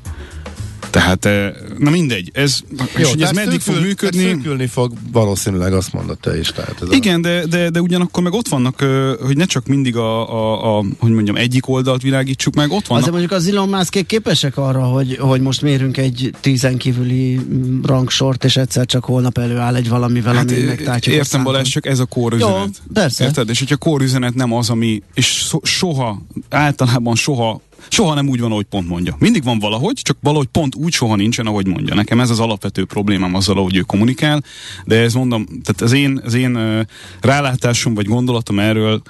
Tehát, 0.97 1.25
eh, 1.25 1.53
na 1.79 1.91
mindegy, 1.91 2.31
ez, 2.33 2.61
Jó, 2.79 2.85
és 2.97 3.11
hogy 3.11 3.23
ez 3.23 3.31
meddig 3.31 3.61
szűkül, 3.61 3.75
fog 3.75 3.85
működni? 3.85 4.23
Szűkülni 4.23 4.67
fog, 4.67 4.93
valószínűleg 5.13 5.73
azt 5.73 5.93
mondod 5.93 6.19
te 6.19 6.39
is. 6.39 6.49
Tehát 6.49 6.83
ez 6.83 6.93
Igen, 6.93 7.19
a... 7.19 7.21
de, 7.21 7.47
de, 7.47 7.71
de 7.71 7.81
ugyanakkor 7.81 8.23
meg 8.23 8.33
ott 8.33 8.49
vannak, 8.49 8.85
hogy 9.21 9.37
ne 9.37 9.45
csak 9.45 9.67
mindig 9.67 9.97
a, 9.97 10.33
a, 10.33 10.79
a 10.79 10.85
hogy 10.99 11.11
mondjam, 11.11 11.37
egyik 11.37 11.69
oldalt 11.69 12.03
világítsuk 12.03 12.55
meg, 12.55 12.71
ott 12.71 12.87
vannak. 12.87 13.03
Azért 13.03 13.11
mondjuk 13.11 13.33
az 13.33 13.49
Elon 13.49 13.69
Musk 13.69 14.07
képesek 14.07 14.57
arra, 14.57 14.83
hogy, 14.83 15.17
hogy 15.21 15.41
most 15.41 15.63
mérünk 15.63 15.97
egy 15.97 16.31
tízen 16.41 16.77
kívüli 16.77 17.41
rangsort, 17.83 18.45
és 18.45 18.57
egyszer 18.57 18.87
csak 18.87 19.05
holnap 19.05 19.39
előáll 19.39 19.75
egy 19.75 19.89
valamivel, 19.89 20.35
hát, 20.35 20.51
ami 20.51 20.61
megtártjuk 20.61 21.15
Értem, 21.15 21.43
Balázs, 21.43 21.69
csak 21.69 21.87
ez 21.87 21.99
a 21.99 22.05
kórüzenet. 22.05 22.55
Jó, 22.57 22.93
persze. 22.93 23.25
Érted? 23.25 23.49
És 23.49 23.59
hogyha 23.59 23.77
kórüzenet 23.77 24.35
nem 24.35 24.53
az, 24.53 24.71
ami, 24.71 25.03
és 25.15 25.49
soha, 25.63 26.23
általában 26.51 27.15
soha 27.15 27.61
Soha 27.89 28.15
nem 28.15 28.29
úgy 28.29 28.41
van, 28.41 28.51
ahogy 28.51 28.65
pont 28.65 28.89
mondja. 28.89 29.17
Mindig 29.19 29.45
van 29.45 29.59
valahogy, 29.59 29.95
csak 29.95 30.17
valahogy 30.21 30.47
pont 30.47 30.75
úgy 30.75 30.93
soha 30.93 31.17
nincsen, 31.17 31.47
ahogy 31.47 31.67
mondja. 31.67 31.95
Nekem 31.95 32.21
ez 32.21 32.31
az 32.31 32.41
alapvető 32.41 32.85
problémám 32.85 33.35
azzal, 33.35 33.59
ahogy 33.59 33.77
ő 33.77 33.81
kommunikál, 33.81 34.43
de 34.85 35.01
ez 35.01 35.15
mondom, 35.15 35.47
tehát 35.47 35.81
az 35.81 35.93
én, 35.93 36.21
az 36.25 36.35
én 36.35 36.87
rálátásom 37.21 37.95
vagy 37.95 38.07
gondolatom 38.07 38.59
erről 38.59 39.03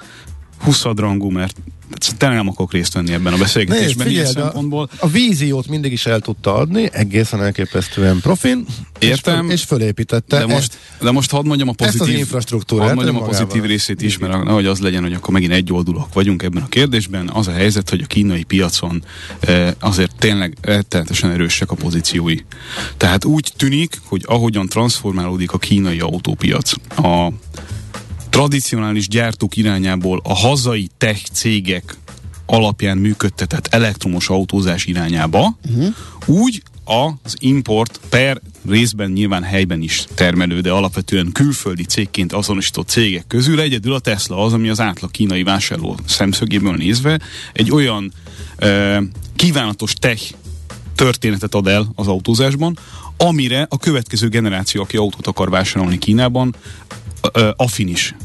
huszadrangú, 0.59 1.29
mert 1.29 1.55
tényleg 2.17 2.37
nem 2.37 2.47
akarok 2.47 2.71
részt 2.71 2.93
venni 2.93 3.13
ebben 3.13 3.33
a 3.33 3.37
beszélgetésben 3.37 4.09
ilyen 4.09 4.25
szempontból. 4.25 4.89
A, 4.91 5.05
a 5.05 5.07
víziót 5.07 5.67
mindig 5.67 5.91
is 5.91 6.05
el 6.05 6.19
tudta 6.19 6.55
adni, 6.55 6.89
egészen 6.91 7.41
elképesztően 7.41 8.19
profin, 8.19 8.65
Értem, 8.99 9.45
és, 9.45 9.53
és 9.53 9.63
fölépítette. 9.63 10.37
De 10.37 10.45
most, 10.45 10.77
de 11.01 11.11
most 11.11 11.31
hadd 11.31 11.45
mondjam 11.45 11.69
a 11.69 11.71
pozitív, 11.71 12.17
infrastruktúrát, 12.17 12.87
hadd 12.87 12.95
mondjam 12.95 13.15
a 13.15 13.25
pozitív 13.25 13.63
részét 13.63 14.01
is, 14.01 14.17
mert 14.17 14.33
ahogy 14.33 14.65
az 14.65 14.79
legyen, 14.79 15.03
hogy 15.03 15.13
akkor 15.13 15.33
megint 15.33 15.51
egy 15.51 15.73
oldulak 15.73 16.13
vagyunk 16.13 16.43
ebben 16.43 16.63
a 16.63 16.67
kérdésben. 16.67 17.29
Az 17.33 17.47
a 17.47 17.51
helyzet, 17.51 17.89
hogy 17.89 18.01
a 18.01 18.05
kínai 18.05 18.43
piacon 18.43 19.03
eh, 19.39 19.71
azért 19.79 20.15
tényleg 20.15 20.57
rettenetesen 20.61 21.31
erősek 21.31 21.71
a 21.71 21.75
pozíciói. 21.75 22.37
Tehát 22.97 23.25
úgy 23.25 23.51
tűnik, 23.57 24.01
hogy 24.03 24.23
ahogyan 24.25 24.67
transformálódik 24.67 25.51
a 25.51 25.57
kínai 25.57 25.99
autópiac, 25.99 26.73
a 26.95 27.31
tradicionális 28.37 29.07
gyártók 29.07 29.55
irányából 29.55 30.21
a 30.23 30.33
hazai 30.33 30.89
tech 30.97 31.23
cégek 31.31 31.97
alapján 32.45 32.97
működtetett 32.97 33.67
elektromos 33.67 34.29
autózás 34.29 34.85
irányába, 34.85 35.57
uh-huh. 35.69 35.95
úgy 36.25 36.63
az 36.83 37.35
import 37.39 37.99
per 38.09 38.41
részben 38.67 39.11
nyilván 39.11 39.43
helyben 39.43 39.81
is 39.81 40.05
termelő, 40.13 40.61
de 40.61 40.71
alapvetően 40.71 41.31
külföldi 41.31 41.83
cégként 41.83 42.33
azonosított 42.33 42.87
cégek 42.87 43.27
közül 43.27 43.59
egyedül 43.59 43.93
a 43.93 43.99
Tesla 43.99 44.43
az, 44.43 44.53
ami 44.53 44.69
az 44.69 44.79
átlag 44.79 45.11
kínai 45.11 45.43
vásárló 45.43 45.99
szemszögéből 46.05 46.75
nézve 46.75 47.19
egy 47.53 47.71
olyan 47.71 48.13
e, 48.57 49.01
kívánatos 49.35 49.93
tech 49.93 50.33
történetet 50.95 51.55
ad 51.55 51.67
el 51.67 51.91
az 51.95 52.07
autózásban, 52.07 52.77
amire 53.17 53.65
a 53.69 53.77
következő 53.77 54.27
generáció, 54.27 54.81
aki 54.81 54.97
autót 54.97 55.27
akar 55.27 55.49
vásárolni 55.49 55.97
Kínában, 55.97 56.55
affin 57.55 57.87
is 57.87 58.15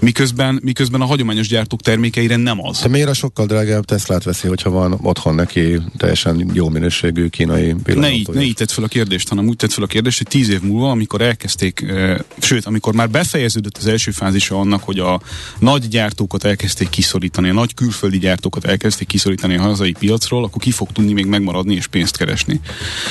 miközben, 0.00 0.60
miközben 0.62 1.00
a 1.00 1.04
hagyományos 1.04 1.48
gyártók 1.48 1.80
termékeire 1.80 2.36
nem 2.36 2.64
az. 2.64 2.80
De 2.80 2.88
miért 2.88 3.08
a 3.08 3.14
sokkal 3.14 3.46
drágább 3.46 3.84
Teslát 3.84 4.24
veszi, 4.24 4.48
hogyha 4.48 4.70
van 4.70 4.98
otthon 5.02 5.34
neki 5.34 5.80
teljesen 5.96 6.50
jó 6.52 6.68
minőségű 6.68 7.26
kínai 7.26 7.74
Ne 7.84 8.12
így, 8.12 8.28
ne 8.28 8.42
így 8.42 8.54
tett 8.54 8.70
fel 8.70 8.84
a 8.84 8.88
kérdést, 8.88 9.28
hanem 9.28 9.48
úgy 9.48 9.56
tett 9.56 9.72
fel 9.72 9.84
a 9.84 9.86
kérdést, 9.86 10.18
hogy 10.18 10.26
tíz 10.26 10.48
év 10.48 10.60
múlva, 10.62 10.90
amikor 10.90 11.20
elkezdték, 11.20 11.80
e, 11.80 12.24
sőt, 12.38 12.66
amikor 12.66 12.94
már 12.94 13.10
befejeződött 13.10 13.76
az 13.76 13.86
első 13.86 14.10
fázisa 14.10 14.58
annak, 14.60 14.82
hogy 14.82 14.98
a 14.98 15.20
nagy 15.58 15.88
gyártókat 15.88 16.44
elkezdték 16.44 16.88
kiszorítani, 16.88 17.48
a 17.48 17.52
nagy 17.52 17.74
külföldi 17.74 18.18
gyártókat 18.18 18.64
elkezdték 18.64 19.06
kiszorítani 19.06 19.56
a 19.56 19.62
hazai 19.62 19.92
piacról, 19.92 20.44
akkor 20.44 20.62
ki 20.62 20.70
fog 20.70 20.92
tudni 20.92 21.12
még 21.12 21.26
megmaradni 21.26 21.74
és 21.74 21.86
pénzt 21.86 22.16
keresni. 22.16 22.60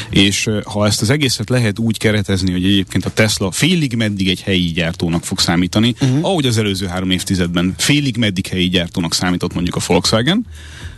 És 0.10 0.48
e, 0.48 0.62
ha 0.66 0.86
ezt 0.86 1.02
az 1.02 1.10
egészet 1.10 1.50
lehet 1.50 1.80
úgy 1.80 1.98
keretezni, 1.98 2.52
hogy 2.52 2.66
egyébként 2.66 3.06
a 3.06 3.10
Tesla 3.10 3.52
félig 3.52 3.96
meddig 3.96 4.28
egy 4.28 4.42
helyi 4.42 4.72
gyártónak 4.72 5.24
fog 5.24 5.40
számítani, 5.40 5.96
uh-huh. 6.02 6.26
ahogy 6.26 6.46
az 6.46 6.58
elő 6.58 6.74
előző 6.78 6.94
három 6.94 7.12
évtizedben 7.12 7.74
félig 7.78 8.18
meddig 8.18 8.48
helyi 8.48 8.70
gyártónak 8.70 9.14
számított 9.14 9.54
mondjuk 9.54 9.76
a 9.76 9.80
Volkswagen, 9.88 10.46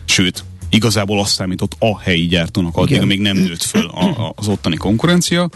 sőt, 0.04 0.44
igazából 0.70 1.20
azt 1.20 1.32
számított 1.32 1.76
a 1.78 2.00
helyi 2.00 2.26
gyártónak 2.26 2.76
addig, 2.76 2.90
Igen. 2.90 3.02
amíg 3.02 3.20
nem 3.20 3.36
nőtt 3.36 3.62
föl 3.62 3.86
a, 3.86 4.04
a, 4.04 4.32
az 4.36 4.48
ottani 4.48 4.76
konkurencia, 4.76 5.48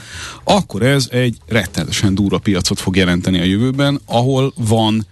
akkor 0.44 0.82
ez 0.82 1.08
egy 1.10 1.37
rettenetesen 1.46 2.14
durva 2.14 2.38
piacot 2.38 2.80
fog 2.80 2.96
jelenteni 2.96 3.40
a 3.40 3.44
jövőben, 3.44 4.00
ahol 4.06 4.52
van 4.56 5.06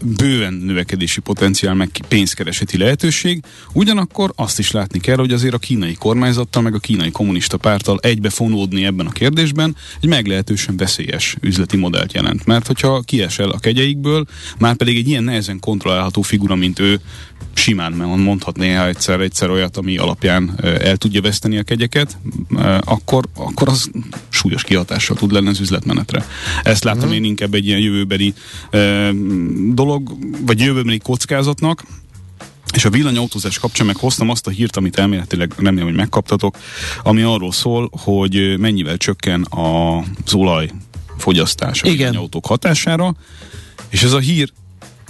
bőven 0.00 0.52
növekedési 0.52 1.20
potenciál, 1.20 1.74
meg 1.74 1.90
pénzkereseti 2.08 2.78
lehetőség. 2.78 3.42
Ugyanakkor 3.72 4.32
azt 4.36 4.58
is 4.58 4.70
látni 4.70 5.00
kell, 5.00 5.16
hogy 5.16 5.32
azért 5.32 5.54
a 5.54 5.58
kínai 5.58 5.94
kormányzattal, 5.94 6.62
meg 6.62 6.74
a 6.74 6.78
kínai 6.78 7.10
kommunista 7.10 7.56
párttal 7.56 7.98
egybefonódni 8.02 8.84
ebben 8.84 9.06
a 9.06 9.10
kérdésben 9.10 9.76
egy 10.00 10.08
meglehetősen 10.08 10.76
veszélyes 10.76 11.36
üzleti 11.40 11.76
modellt 11.76 12.12
jelent. 12.12 12.46
Mert 12.46 12.66
hogyha 12.66 13.00
kiesel 13.00 13.50
a 13.50 13.58
kegyeikből, 13.58 14.26
már 14.58 14.76
pedig 14.76 14.96
egy 14.96 15.08
ilyen 15.08 15.24
nehezen 15.24 15.58
kontrollálható 15.58 16.22
figura, 16.22 16.54
mint 16.54 16.78
ő, 16.78 17.00
simán 17.54 17.92
mondhat 17.92 18.56
néha 18.56 18.86
egyszer, 18.86 19.20
egyszer 19.20 19.50
olyat, 19.50 19.76
ami 19.76 19.96
alapján 19.96 20.58
el 20.62 20.96
tudja 20.96 21.20
veszteni 21.20 21.58
a 21.58 21.62
kegyeket, 21.62 22.18
akkor, 22.80 23.24
akkor 23.34 23.68
az 23.68 23.90
súlyos 24.28 24.62
kihatással 24.62 25.16
tud 25.16 25.32
lenni 25.32 25.48
az 25.48 25.60
üzletmenetre. 25.60 26.26
Ezt 26.62 26.84
látom 26.84 27.00
uh-huh. 27.00 27.16
én 27.16 27.24
inkább 27.24 27.54
egy 27.54 27.66
ilyen 27.66 27.78
jövőbeli 27.78 28.34
dolog, 29.74 30.16
vagy 30.46 30.60
jövőbeni 30.60 30.98
kockázatnak, 30.98 31.84
és 32.74 32.84
a 32.84 32.90
villanyautózás 32.90 33.58
kapcsán 33.58 33.86
meg 33.86 33.96
hoztam 33.96 34.28
azt 34.30 34.46
a 34.46 34.50
hírt, 34.50 34.76
amit 34.76 34.98
elméletileg 34.98 35.52
remélem, 35.56 35.86
hogy 35.86 35.96
megkaptatok, 35.96 36.56
ami 37.02 37.22
arról 37.22 37.52
szól, 37.52 37.90
hogy 38.02 38.58
mennyivel 38.58 38.96
csökken 38.96 39.46
az 39.50 40.34
olaj 40.34 40.70
fogyasztás 41.18 41.82
a 41.82 41.88
villanyautók 41.88 42.46
hatására, 42.46 43.14
és 43.88 44.02
ez 44.02 44.12
a 44.12 44.18
hír 44.18 44.52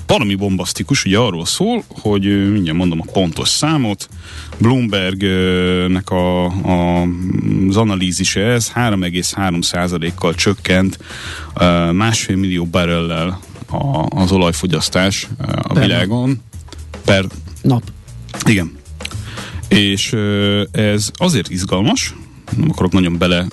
valami 0.07 0.35
bombasztikus, 0.35 1.05
ugye 1.05 1.19
arról 1.19 1.47
szól, 1.47 1.85
hogy 1.89 2.51
mindjárt 2.53 2.79
mondom 2.79 3.01
a 3.07 3.11
pontos 3.13 3.49
számot, 3.49 4.09
Bloombergnek 4.59 6.11
a, 6.11 6.45
a, 6.45 7.03
az 7.69 7.77
analízise 7.77 8.41
ez 8.41 8.73
3,3%-kal 8.75 10.35
csökkent 10.35 10.99
másfél 11.93 12.37
millió 12.37 12.65
barrellel 12.65 13.41
a, 13.71 14.07
az 14.11 14.33
olajfogyasztás 14.33 15.29
a 15.39 15.73
per 15.73 15.83
világon 15.83 16.41
per 17.05 17.27
nap. 17.63 17.83
Igen. 18.45 18.79
És 19.69 20.17
ez 20.71 21.11
azért 21.15 21.51
izgalmas, 21.51 22.15
nem 22.57 22.71
akarok 22.71 22.93
nagyon 22.93 23.19
bele 23.19 23.47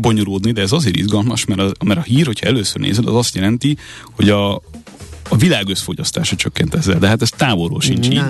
bonyolódni, 0.00 0.52
de 0.52 0.60
ez 0.60 0.72
azért 0.72 0.96
izgalmas, 0.96 1.44
mert 1.44 1.60
a, 1.60 1.84
mert 1.84 1.98
a 1.98 2.02
hír, 2.02 2.26
hogyha 2.26 2.46
először 2.46 2.80
nézed, 2.80 3.06
az 3.06 3.14
azt 3.14 3.34
jelenti, 3.34 3.76
hogy 4.02 4.28
a, 4.28 4.62
a 5.28 5.36
világ 5.36 5.68
összfogyasztása 5.68 6.36
csökkent 6.36 6.74
ezzel, 6.74 6.98
de 6.98 7.08
hát 7.08 7.22
ez 7.22 7.30
távolról 7.30 7.80
sincs 7.80 8.08
így, 8.08 8.22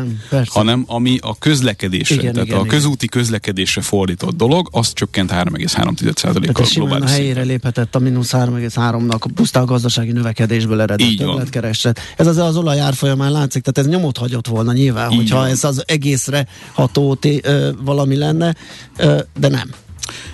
hanem 0.47 0.85
ami 0.87 1.19
a 1.21 1.39
közlekedésre, 1.39 2.15
igen, 2.15 2.33
tehát 2.33 2.49
igen, 2.49 2.59
a 2.59 2.65
közúti 2.65 3.05
igen. 3.05 3.21
közlekedésre 3.21 3.81
fordított 3.81 4.37
dolog, 4.37 4.69
az 4.71 4.93
csökkent 4.93 5.31
3,3%-kal 5.33 6.67
globális 6.75 7.11
a 7.11 7.13
helyére 7.13 7.43
léphetett 7.43 7.95
a 7.95 7.99
mínusz 7.99 8.33
3,3-nak, 8.33 9.27
pusztán 9.35 9.63
a 9.63 9.67
gazdasági 9.67 10.13
növekedésből 10.13 10.81
eredett 10.81 11.17
többletkereslet. 11.17 12.01
Ez 12.17 12.27
az, 12.27 12.37
az 12.37 12.57
olajár 12.57 12.95
folyamán 12.95 13.33
látszik, 13.33 13.63
tehát 13.63 13.89
ez 13.89 13.97
nyomot 13.97 14.17
hagyott 14.17 14.47
volna 14.47 14.73
nyilván, 14.73 15.11
így 15.11 15.17
hogyha 15.17 15.37
van. 15.37 15.47
ez 15.47 15.65
az 15.65 15.83
egészre 15.87 16.47
ható 16.73 17.15
té, 17.15 17.41
ö, 17.43 17.71
valami 17.85 18.17
lenne, 18.17 18.55
ö, 18.97 19.19
de 19.39 19.49
nem. 19.49 19.71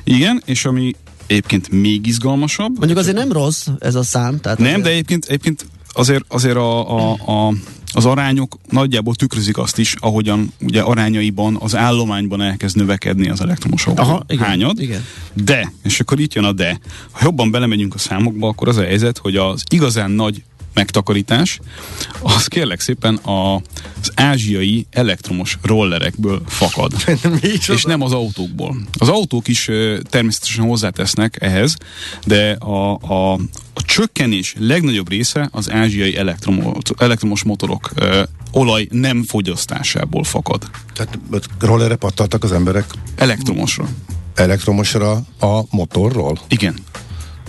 Igen, 0.05 0.43
és 0.45 0.65
ami 0.65 0.95
egyébként 1.27 1.71
még 1.71 2.07
izgalmasabb. 2.07 2.79
Mondjuk 2.79 2.99
azért 2.99 3.17
nem 3.17 3.33
rossz 3.33 3.67
ez 3.79 3.95
a 3.95 4.03
szám. 4.03 4.41
Tehát 4.41 4.59
nem, 4.59 4.67
azért... 4.67 4.83
de 4.83 4.91
egyébként, 4.91 5.25
egyébként 5.25 5.67
azért, 5.93 6.25
azért 6.29 6.57
a, 6.57 6.97
a, 6.97 7.13
a, 7.13 7.55
az 7.93 8.07
arányok 8.07 8.59
nagyjából 8.69 9.15
tükrözik 9.15 9.59
azt 9.59 9.79
is, 9.79 9.95
ahogyan 10.01 10.53
ugye 10.61 10.81
arányaiban 10.81 11.57
az 11.61 11.77
állományban 11.77 12.41
elkezd 12.41 12.77
növekedni 12.77 13.29
az 13.29 13.41
elektromos 13.41 13.87
autó 13.87 14.23
hányad. 14.39 14.81
Igen. 14.81 15.05
De, 15.33 15.73
és 15.83 16.01
akkor 16.01 16.21
itt 16.21 16.35
jön 16.35 16.45
a 16.45 16.53
de, 16.53 16.79
ha 17.11 17.21
jobban 17.23 17.51
belemegyünk 17.51 17.95
a 17.95 17.99
számokba, 17.99 18.49
akkor 18.49 18.69
az 18.69 18.77
a 18.77 18.83
helyzet, 18.83 19.19
hogy 19.19 19.37
az 19.37 19.63
igazán 19.71 20.11
nagy 20.11 20.43
megtakarítás, 20.75 21.61
az 22.23 22.47
kérlek 22.47 22.81
szépen 22.81 23.15
a, 23.15 23.55
az 24.01 24.13
ázsiai 24.15 24.87
elektromos 24.91 25.59
rollerekből 25.63 26.43
fakad. 26.47 26.93
és 27.69 27.83
nem 27.83 28.03
az 28.03 28.13
autókból. 28.13 28.77
Az 28.99 29.09
autók 29.09 29.49
is 29.49 29.71
természetesen 30.03 30.65
hozzátesznek 30.65 31.37
ehhez, 31.41 31.77
de 32.27 32.53
a, 32.53 32.99
a, 33.03 33.33
a 33.75 33.83
csökkenés 33.83 34.55
legnagyobb 34.59 35.09
része 35.09 35.49
az 35.53 35.71
ázsiai 35.71 36.17
elektromos, 36.17 36.75
elektromos 36.99 37.43
motorok 37.43 37.91
ö, 37.95 38.23
olaj 38.53 38.89
nem 38.91 39.23
fogyasztásából 39.23 40.25
fakad. 40.25 40.71
Tehát 40.95 41.19
rollerre 41.59 41.97
pattaltak 41.97 42.45
az 42.45 42.53
emberek? 42.53 42.85
Elektromosra. 43.15 43.89
Elektromosra 44.35 45.11
a 45.41 45.63
motorról? 45.71 46.39
Igen. 46.49 46.75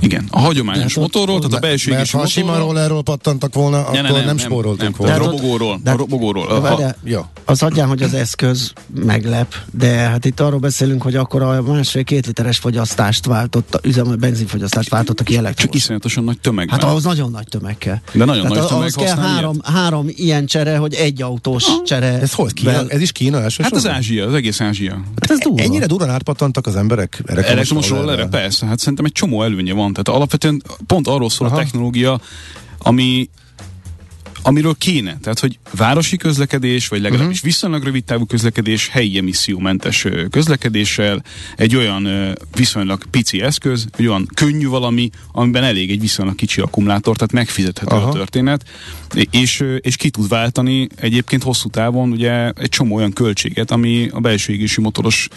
Igen, 0.01 0.27
a 0.29 0.39
hagyományos 0.39 0.93
Tehát 0.93 0.97
ott- 0.97 1.13
motorról, 1.15 1.35
tehát 1.39 1.43
a 1.43 1.49
Mert 1.49 1.61
belső 1.63 1.91
ha 1.91 1.97
égésű 1.97 2.17
a 2.17 2.25
sima 2.25 2.57
rollerról 2.57 3.03
pattantak 3.03 3.53
volna, 3.53 3.79
akkor 3.79 3.93
Ne, 3.93 4.01
ne, 4.01 4.09
nem, 4.11 4.25
nem, 4.25 4.37
spóroltunk 4.37 4.81
nem, 4.81 4.93
volna. 4.97 5.13
A 5.13 5.17
robogóról, 5.17 5.79
de- 5.83 5.91
a 5.91 5.95
robogóról. 5.95 6.47
De 6.47 6.53
A- 6.53 6.61
várjál, 6.61 6.95
Ja. 7.03 7.29
Az 7.45 7.63
adján, 7.63 7.87
hogy 7.87 8.01
az 8.01 8.13
eszköz 8.13 8.73
meglep, 8.95 9.55
de 9.71 9.87
hát 9.87 10.25
itt 10.25 10.39
arról 10.39 10.59
beszélünk, 10.59 11.01
hogy 11.01 11.15
akkor 11.15 11.41
a 11.41 11.61
másfél-két 11.61 12.25
literes 12.25 12.57
fogyasztást 12.57 13.25
váltott, 13.25 13.79
üzem, 13.83 14.15
benzinfogyasztást 14.19 14.89
váltottak 14.89 15.25
ki 15.25 15.33
Csak 15.33 15.41
elektromos. 15.43 15.75
iszonyatosan 15.75 16.23
nagy 16.23 16.39
tömegben. 16.39 16.79
Hát 16.79 16.89
ahhoz 16.89 17.03
nagyon 17.03 17.31
nagy 17.31 17.47
tömeg 17.49 17.77
kell. 17.77 17.97
De 18.13 18.25
nagyon 18.25 18.43
nagy 18.43 18.51
Tehát 18.51 18.67
tömeg 18.69 18.81
ahhoz 18.95 19.05
kell 19.05 19.17
három, 19.17 19.57
három 19.63 20.05
ilyen 20.09 20.45
csere, 20.45 20.77
hogy 20.77 20.93
egy 20.93 21.21
autós 21.21 21.65
csere. 21.85 22.19
Ez 22.19 22.33
hol? 22.33 22.49
Kína? 22.53 22.71
Vel- 22.71 22.91
Ez 22.91 23.01
is 23.01 23.11
Kína 23.11 23.35
Hát 23.35 23.43
elsősorban? 23.43 23.79
az 23.79 23.87
Ázsia, 23.87 24.27
az 24.27 24.33
egész 24.33 24.61
Ázsia. 24.61 24.91
Hát 25.21 25.31
ez 25.31 25.37
durva. 25.39 25.63
Ennyire 25.63 25.85
durván 25.85 26.09
átpattantak 26.09 26.67
az 26.67 26.75
emberek 26.75 27.21
Elektromos 27.25 27.89
rollerre, 27.89 28.25
persze, 28.27 28.65
hát 28.65 28.79
szerintem 28.79 29.05
egy 29.05 29.11
csomó 29.11 29.43
előnye 29.43 29.73
van. 29.73 29.90
Tehát 29.93 30.19
alapvetően 30.19 30.63
pont 30.87 31.07
arról 31.07 31.29
szól 31.29 31.47
Aha. 31.47 31.55
a 31.55 31.59
technológia, 31.59 32.19
ami 32.77 33.29
amiről 34.41 34.75
kéne. 34.77 35.17
Tehát, 35.21 35.39
hogy 35.39 35.59
városi 35.75 36.17
közlekedés, 36.17 36.87
vagy 36.87 37.01
legalábbis 37.01 37.35
uh-huh. 37.35 37.51
viszonylag 37.51 37.83
rövid 37.83 38.03
távú 38.03 38.25
közlekedés, 38.25 38.87
helyi 38.87 39.17
emissziómentes 39.17 40.07
közlekedéssel, 40.31 41.23
egy 41.55 41.75
olyan 41.75 42.07
viszonylag 42.55 43.05
pici 43.05 43.41
eszköz, 43.41 43.87
egy 43.97 44.07
olyan 44.07 44.27
könnyű 44.33 44.67
valami, 44.67 45.09
amiben 45.31 45.63
elég 45.63 45.91
egy 45.91 45.99
viszonylag 45.99 46.35
kicsi 46.35 46.61
akkumulátor, 46.61 47.15
tehát 47.15 47.31
megfizethető 47.31 47.95
Aha. 47.95 48.09
a 48.09 48.13
történet, 48.13 48.65
és, 49.31 49.63
és 49.79 49.95
ki 49.95 50.09
tud 50.09 50.27
váltani 50.27 50.87
egyébként 50.95 51.43
hosszú 51.43 51.69
távon 51.69 52.11
ugye 52.11 52.49
egy 52.49 52.69
csomó 52.69 52.95
olyan 52.95 53.13
költséget, 53.13 53.71
ami 53.71 54.09
a 54.11 54.19
belső 54.19 54.53
égésű 54.53 54.81
motoros 54.81 55.27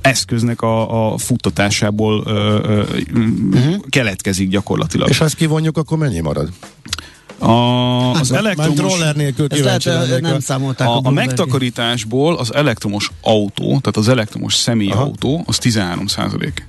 eszköznek 0.00 0.62
a, 0.62 1.12
a 1.12 1.18
futtatásából 1.18 2.22
ö, 2.26 2.58
ö, 2.62 2.84
uh-huh. 3.14 3.76
keletkezik 3.88 4.48
gyakorlatilag. 4.48 5.08
És 5.08 5.18
ha 5.18 5.24
ezt 5.24 5.34
kivonjuk, 5.34 5.76
akkor 5.76 5.98
mennyi 5.98 6.20
marad? 6.20 6.52
A, 7.38 8.10
az 8.10 8.30
Már 8.30 8.40
elektromos... 8.40 8.78
roller 8.78 9.16
nélkül 9.16 9.46
Ezt 9.50 9.62
lehet, 9.62 9.84
lennék. 9.84 10.20
nem 10.20 10.40
számolták 10.40 10.88
a, 10.88 10.96
A, 10.96 11.00
a 11.04 11.10
megtakarításból 11.10 12.36
az 12.36 12.54
elektromos 12.54 13.10
autó, 13.22 13.64
tehát 13.66 13.96
az 13.96 14.08
elektromos 14.08 14.54
személyautó, 14.54 15.42
az 15.46 15.58
13 15.58 16.06
százalék. 16.06 16.66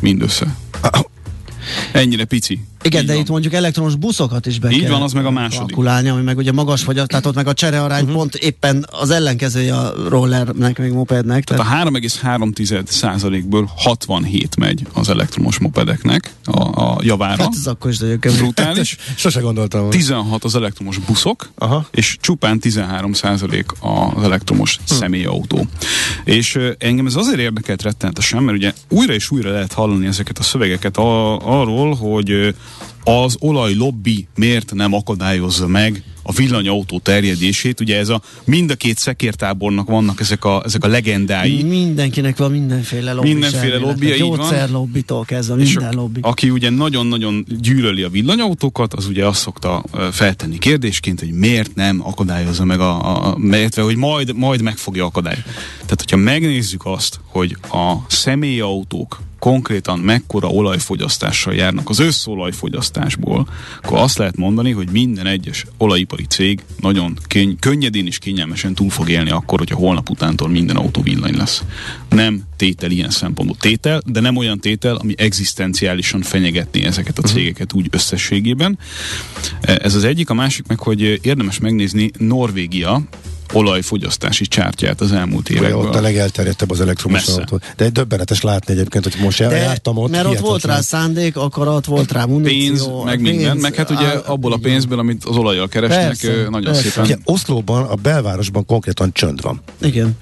Mindössze. 0.00 0.56
Ennyire 1.92 2.24
pici. 2.24 2.64
Igen, 2.82 3.00
Így 3.00 3.06
de 3.06 3.12
van. 3.12 3.22
itt 3.22 3.28
mondjuk 3.28 3.52
elektromos 3.52 3.94
buszokat 3.94 4.46
is 4.46 4.58
be 4.58 4.70
Így 4.70 4.80
kell 4.80 4.90
van, 4.90 5.02
az 5.02 5.12
meg 5.12 5.24
a 5.26 5.30
második. 5.30 5.58
kalkulálni, 5.58 6.08
ami 6.08 6.22
meg 6.22 6.36
ugye 6.36 6.52
magas 6.52 6.82
fogyaszt, 6.82 7.08
tehát 7.08 7.26
ott 7.26 7.34
meg 7.34 7.46
a 7.46 7.52
cserearány 7.52 8.00
uh-huh. 8.02 8.16
pont 8.16 8.34
éppen 8.34 8.86
az 8.90 9.10
ellenkezője 9.10 9.76
a 9.76 9.92
rollernek, 10.08 10.78
meg 10.78 10.92
mopednek. 10.92 11.44
Tehát 11.44 11.64
Tehát, 11.64 11.84
a 11.84 11.90
3,3 11.90 12.86
százalékből 12.86 13.70
67 13.76 14.56
megy 14.56 14.86
az 14.92 15.08
elektromos 15.08 15.58
mopedeknek 15.58 16.32
a, 16.44 16.60
a 16.82 16.98
javára. 17.02 17.42
hát 17.42 17.54
ez 17.60 17.66
akkor 17.66 17.90
is 17.90 17.98
nagyon 17.98 18.18
kemény. 18.18 18.38
Brutális. 18.38 18.96
Sose 19.16 19.40
gondoltam. 19.40 19.80
volna. 19.80 19.96
16 19.96 20.44
az 20.44 20.54
elektromos 20.54 20.98
buszok, 20.98 21.50
Aha. 21.58 21.86
és 21.90 22.16
csupán 22.20 22.58
13 22.60 23.12
százalék 23.12 23.66
az 23.80 24.22
elektromos 24.22 24.76
Hm. 24.76 24.94
személyautó. 24.94 25.66
És 26.24 26.58
engem 26.78 27.06
ez 27.06 27.14
azért 27.16 27.38
érdekelt 27.38 27.82
rettenetesen, 27.82 28.42
mert 28.42 28.56
ugye 28.58 28.72
újra 28.88 29.12
és 29.12 29.30
újra 29.30 29.50
lehet 29.50 29.72
hallani 29.72 30.06
ezeket 30.06 30.38
a 30.38 30.42
szövegeket 30.42 30.96
a, 30.96 31.36
arról, 31.60 31.94
hogy 31.94 32.54
az 33.04 33.36
olajlobbi 33.40 34.26
miért 34.34 34.74
nem 34.74 34.92
akadályozza 34.94 35.66
meg 35.66 36.02
a 36.22 36.32
villanyautó 36.32 36.98
terjedését. 36.98 37.80
Ugye 37.80 37.98
ez 37.98 38.08
a 38.08 38.22
mind 38.44 38.70
a 38.70 38.74
két 38.74 38.98
szekértábornak 38.98 39.88
vannak 39.88 40.20
ezek 40.20 40.44
a, 40.44 40.62
ezek 40.64 40.84
a 40.84 40.88
legendái. 40.88 41.62
Mindenkinek 41.62 42.36
van 42.36 42.50
mindenféle 42.50 43.12
lobby. 43.12 43.32
Mindenféle 43.32 43.76
lobbija, 43.76 44.14
így 44.14 44.20
van. 44.20 44.36
Gyógyszerlobbitól 44.36 45.24
kezdve, 45.24 45.54
minden 45.54 45.94
lobby. 45.94 46.20
aki 46.22 46.50
ugye 46.50 46.70
nagyon-nagyon 46.70 47.46
gyűlöli 47.60 48.02
a 48.02 48.08
villanyautókat, 48.08 48.94
az 48.94 49.06
ugye 49.06 49.26
azt 49.26 49.40
szokta 49.40 49.84
feltenni 50.12 50.58
kérdésként, 50.58 51.20
hogy 51.20 51.32
miért 51.32 51.74
nem 51.74 52.00
akadályozza 52.06 52.64
meg 52.64 52.80
a, 52.80 53.04
a, 53.04 53.26
a 53.26 53.36
illetve, 53.42 53.82
hogy 53.82 53.96
majd, 53.96 54.36
majd 54.36 54.62
meg 54.62 54.76
fogja 54.76 55.04
akadályozni. 55.04 55.50
Tehát, 55.80 56.00
hogyha 56.00 56.16
megnézzük 56.16 56.86
azt, 56.86 57.20
hogy 57.26 57.56
a 57.72 57.94
személyautók 58.08 59.20
konkrétan 59.40 59.98
mekkora 59.98 60.48
olajfogyasztással 60.48 61.54
járnak 61.54 61.88
az 61.88 61.98
összolajfogyasztásból, 61.98 63.48
akkor 63.82 63.98
azt 63.98 64.18
lehet 64.18 64.36
mondani, 64.36 64.70
hogy 64.70 64.88
minden 64.90 65.26
egyes 65.26 65.66
olajipari 65.76 66.24
cég 66.24 66.60
nagyon 66.80 67.18
könny- 67.28 67.58
könnyedén 67.58 68.06
és 68.06 68.18
kényelmesen 68.18 68.74
túl 68.74 68.90
fog 68.90 69.08
élni 69.08 69.30
akkor, 69.30 69.58
hogyha 69.58 69.76
holnap 69.76 70.10
utántól 70.10 70.48
minden 70.48 70.76
autó 70.76 71.02
villany 71.02 71.36
lesz. 71.36 71.62
Nem 72.08 72.42
tétel 72.56 72.90
ilyen 72.90 73.10
szempontból. 73.10 73.56
Tétel, 73.60 74.02
de 74.06 74.20
nem 74.20 74.36
olyan 74.36 74.58
tétel, 74.58 74.96
ami 74.96 75.14
egzisztenciálisan 75.16 76.22
fenyegetné 76.22 76.84
ezeket 76.84 77.18
a 77.18 77.22
cégeket 77.22 77.72
úgy 77.72 77.86
összességében. 77.90 78.78
Ez 79.60 79.94
az 79.94 80.04
egyik, 80.04 80.30
a 80.30 80.34
másik 80.34 80.66
meg, 80.66 80.78
hogy 80.78 81.20
érdemes 81.22 81.58
megnézni 81.58 82.10
Norvégia 82.18 83.02
olajfogyasztási 83.52 84.46
csártyát 84.46 85.00
az 85.00 85.12
elmúlt 85.12 85.48
években. 85.48 85.72
ott 85.78 85.94
a 85.94 86.00
legelterjedtebb 86.00 86.70
az 86.70 86.80
elektromos 86.80 87.26
Messze. 87.26 87.40
autó. 87.40 87.60
De 87.76 87.88
döbbenetes 87.88 88.40
látni 88.42 88.72
egyébként, 88.72 89.04
hogy 89.04 89.16
most 89.22 89.38
De, 89.38 89.56
jártam 89.56 89.96
ott. 89.96 90.10
mert 90.10 90.26
ott 90.26 90.38
volt 90.38 90.64
rá 90.64 90.80
szándék, 90.80 91.36
akarat, 91.36 91.84
volt 91.86 92.12
rá 92.12 92.24
muníció. 92.24 92.66
pénz, 92.68 93.04
meg 93.04 93.20
minden, 93.20 93.50
pénz, 93.50 93.62
meg 93.62 93.74
hát 93.74 93.90
ugye 93.90 94.06
á, 94.06 94.20
abból 94.26 94.52
a 94.52 94.58
pénzből, 94.62 94.98
amit 94.98 95.24
az 95.24 95.36
olajjal 95.36 95.68
keresnek, 95.68 96.06
Persze, 96.06 96.48
nagyon 96.50 96.72
persze. 96.72 96.82
szépen. 96.82 97.04
Ugye 97.04 97.16
Oszlóban, 97.24 97.82
a 97.82 97.94
belvárosban 97.94 98.64
konkrétan 98.66 99.12
csönd 99.12 99.42
van. 99.42 99.60
Igen. 99.82 100.16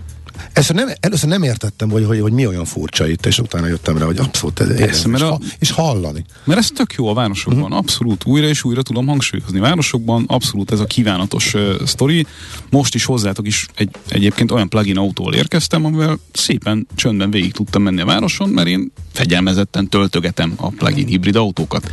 Ezt 0.52 0.72
nem, 0.72 0.88
először 1.00 1.28
nem 1.28 1.42
értettem, 1.42 1.90
hogy, 1.90 2.04
hogy, 2.04 2.20
hogy 2.20 2.32
mi 2.32 2.46
olyan 2.46 2.64
furcsa 2.64 3.08
itt, 3.08 3.26
és 3.26 3.38
utána 3.38 3.66
jöttem 3.66 3.98
rá, 3.98 4.04
hogy 4.04 4.18
abszolút 4.18 4.60
ez 4.60 4.70
érdemes, 4.70 5.02
mert 5.02 5.22
és, 5.22 5.28
a- 5.28 5.30
ha, 5.30 5.38
és 5.58 5.70
hallani. 5.70 6.24
Mert 6.44 6.58
ez 6.58 6.70
tök 6.70 6.92
jó 6.92 7.08
a 7.08 7.14
városokban, 7.14 7.62
uh-huh. 7.62 7.78
abszolút 7.78 8.24
újra 8.24 8.48
és 8.48 8.64
újra 8.64 8.82
tudom 8.82 9.06
hangsúlyozni. 9.06 9.58
Városokban 9.58 10.24
abszolút 10.26 10.70
ez 10.70 10.80
a 10.80 10.84
kívánatos 10.84 11.54
uh, 11.54 11.82
sztori. 11.84 12.26
Most 12.70 12.94
is 12.94 13.04
hozzátok 13.04 13.46
is 13.46 13.66
egy, 13.74 13.90
egyébként 14.08 14.50
olyan 14.50 14.68
plugin 14.68 14.98
autóval 14.98 15.34
érkeztem, 15.34 15.84
amivel 15.84 16.18
szépen 16.32 16.86
csöndben 16.94 17.30
végig 17.30 17.52
tudtam 17.52 17.82
menni 17.82 18.00
a 18.00 18.04
városon, 18.04 18.48
mert 18.48 18.68
én 18.68 18.92
fegyelmezetten 19.12 19.88
töltögetem 19.88 20.52
a 20.56 20.68
plugin 20.68 21.06
hibrid 21.06 21.36
autókat. 21.36 21.90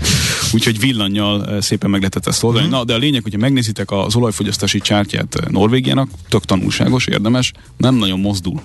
Úgyhogy 0.53 0.79
villannyal 0.79 1.39
uh, 1.39 1.59
szépen 1.59 1.89
meg 1.89 1.99
lehetett 1.99 2.27
ezt 2.27 2.43
oldani. 2.43 2.65
Uh-huh. 2.65 2.79
Na, 2.79 2.85
de 2.85 2.93
a 2.93 2.97
lényeg, 2.97 3.23
hogyha 3.23 3.39
megnézitek 3.39 3.91
az 3.91 4.15
olajfogyasztási 4.15 4.79
csártyát 4.79 5.49
Norvégiának, 5.49 6.09
tök 6.29 6.45
tanulságos, 6.45 7.05
érdemes, 7.05 7.51
nem 7.77 7.95
nagyon 7.95 8.19
mozdul. 8.35 8.61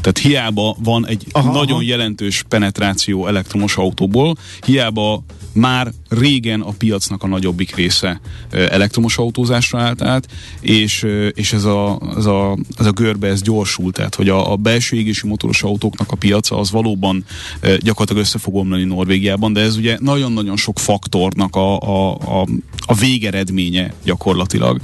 Tehát 0.00 0.18
hiába 0.18 0.76
van 0.82 1.06
egy 1.06 1.26
Aha, 1.30 1.52
nagyon 1.52 1.76
aha. 1.76 1.82
jelentős 1.82 2.44
penetráció 2.48 3.26
elektromos 3.26 3.76
autóból, 3.76 4.36
hiába 4.66 5.24
már 5.52 5.92
régen 6.08 6.60
a 6.60 6.70
piacnak 6.70 7.22
a 7.22 7.26
nagyobbik 7.26 7.74
része 7.74 8.20
elektromos 8.50 9.18
autózásra 9.18 9.80
állt 9.80 10.02
át, 10.02 10.26
és, 10.60 11.06
és 11.34 11.52
ez, 11.52 11.64
a, 11.64 12.00
ez, 12.16 12.24
a, 12.26 12.58
ez 12.78 12.86
a 12.86 12.90
görbe 12.90 13.28
ez 13.28 13.42
gyorsult, 13.42 13.94
tehát 13.94 14.14
hogy 14.14 14.28
a, 14.28 14.52
a 14.52 14.56
belső 14.56 14.96
égési 14.96 15.26
motoros 15.26 15.62
autóknak 15.62 16.12
a 16.12 16.16
piaca 16.16 16.58
az 16.58 16.70
valóban 16.70 17.24
gyakorlatilag 17.60 18.22
össze 18.22 18.38
fog 18.38 18.54
omlani 18.54 18.84
Norvégiában, 18.84 19.52
de 19.52 19.60
ez 19.60 19.76
ugye 19.76 19.96
nagyon-nagyon 20.00 20.56
sok 20.56 20.78
faktornak 20.78 21.56
a, 21.56 21.78
a, 21.80 22.14
a, 22.14 22.46
a 22.86 22.94
végeredménye 22.94 23.92
gyakorlatilag. 24.04 24.80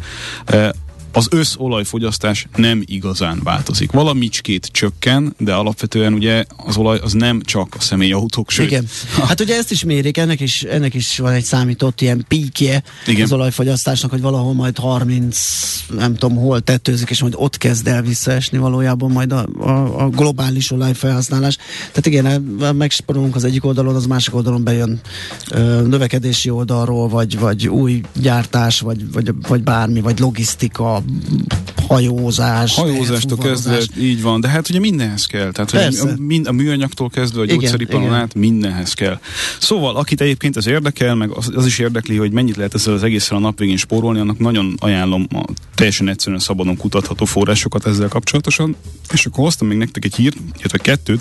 Az 1.13 1.27
összolajfogyasztás 1.31 2.47
nem 2.57 2.83
igazán 2.85 3.41
változik. 3.45 3.91
Valamicskét 3.91 4.69
csökken, 4.73 5.35
de 5.39 5.55
alapvetően 5.55 6.13
ugye 6.13 6.45
az 6.57 6.77
olaj 6.77 6.99
az 7.03 7.13
nem 7.13 7.43
csak 7.43 7.75
a 7.79 7.81
személyautók, 7.81 8.51
sőt. 8.51 8.67
Igen. 8.67 8.87
Hát 9.29 9.41
ugye 9.41 9.57
ezt 9.57 9.71
is 9.71 9.85
mérik, 9.85 10.17
ennek 10.17 10.41
is, 10.41 10.63
ennek 10.63 10.95
is 10.95 11.19
van 11.19 11.33
egy 11.33 11.45
számított 11.45 12.01
ilyen 12.01 12.25
píkje 12.29 12.83
Igen. 13.07 13.23
az 13.23 13.33
olajfogyasztásnak, 13.33 14.11
hogy 14.11 14.21
valahol 14.21 14.53
majd 14.53 14.79
30, 14.79 15.39
nem 15.97 16.15
tudom 16.15 16.37
hol 16.37 16.61
tettőzik, 16.61 17.11
és 17.11 17.21
majd 17.21 17.35
ott 17.37 17.59
kezd 17.59 17.87
el 17.87 18.03
visszaesni 18.03 18.59
valójában 18.59 19.11
majd 19.11 19.33
a, 19.33 19.47
a, 19.59 20.05
a 20.05 20.09
globális 20.09 20.71
olajfelhasználás. 20.71 21.57
Tehát 21.93 22.07
igen, 22.07 22.43
megsporolunk 22.77 23.37
az 23.37 23.45
egyik 23.45 23.65
oldalon, 23.65 23.95
az 23.95 24.07
másik 24.07 24.35
oldalon 24.35 24.65
bejön 24.65 25.01
ö, 25.51 25.83
növekedési 25.87 26.51
oldalról, 26.51 27.09
vagy, 27.09 27.39
vagy 27.39 27.69
új 27.69 28.01
gyártás, 28.21 28.81
vagy, 28.81 29.13
vagy, 29.13 29.31
vagy 29.49 29.63
bármi, 29.63 30.01
vagy 30.01 30.19
logisztika, 30.19 31.02
problem 31.03 31.62
hajózás. 31.93 32.75
Hajózástól 32.75 33.39
kezdve, 33.39 33.81
így 33.99 34.23
van, 34.23 34.41
de 34.41 34.49
hát 34.49 34.69
ugye 34.69 34.79
mindenhez 34.79 35.27
kell. 35.27 35.53
Tehát 35.53 35.71
hogy 35.71 36.09
a, 36.09 36.15
mind, 36.19 36.47
a 36.47 36.53
műanyagtól 36.53 37.09
kezdve 37.09 37.41
a 37.41 37.45
gyógyszeriparon 37.45 38.15
át 38.15 38.35
mindenhez 38.35 38.95
kell. 38.95 39.19
Szóval, 39.59 39.97
akit 39.97 40.21
egyébként 40.21 40.57
ez 40.57 40.67
érdekel, 40.67 41.15
meg 41.15 41.31
az, 41.31 41.51
az 41.55 41.67
is 41.67 41.79
érdekli, 41.79 42.17
hogy 42.17 42.33
mennyit 42.33 42.57
lehet 42.57 42.75
ezzel 42.75 42.95
az 42.95 43.03
egészen 43.03 43.37
a 43.37 43.41
nap 43.41 43.59
végén 43.59 43.77
spórolni, 43.77 44.21
annak 44.21 44.39
nagyon 44.39 44.75
ajánlom 44.79 45.27
a 45.31 45.43
teljesen 45.75 46.09
egyszerűen 46.09 46.41
szabadon 46.41 46.77
kutatható 46.77 47.25
forrásokat 47.25 47.87
ezzel 47.87 48.09
kapcsolatosan. 48.09 48.77
És 49.13 49.27
akkor 49.27 49.45
hoztam 49.45 49.69
még 49.69 49.77
nektek 49.77 50.05
egy 50.05 50.15
hírt, 50.15 50.37
illetve 50.59 50.79
kettőt, 50.79 51.21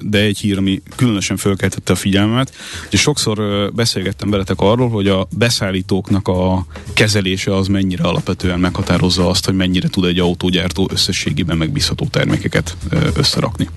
de 0.00 0.18
egy 0.18 0.38
hír, 0.38 0.58
ami 0.58 0.82
különösen 0.96 1.36
fölkeltette 1.36 1.92
a 1.92 1.96
figyelmet. 1.96 2.54
Ugye 2.86 2.98
sokszor 2.98 3.70
beszélgettem 3.74 4.30
veletek 4.30 4.60
arról, 4.60 4.88
hogy 4.88 5.08
a 5.08 5.26
beszállítóknak 5.36 6.28
a 6.28 6.66
kezelése 6.94 7.56
az 7.56 7.66
mennyire 7.66 8.02
alapvetően 8.04 8.60
meghatározza 8.60 9.28
azt, 9.28 9.48
hogy 9.50 9.58
mennyire 9.58 9.88
tud 9.88 10.04
egy 10.04 10.18
autógyártó 10.18 10.88
összességében 10.92 11.56
megbízható 11.56 12.06
termékeket 12.10 12.76
összerakni. 13.14 13.68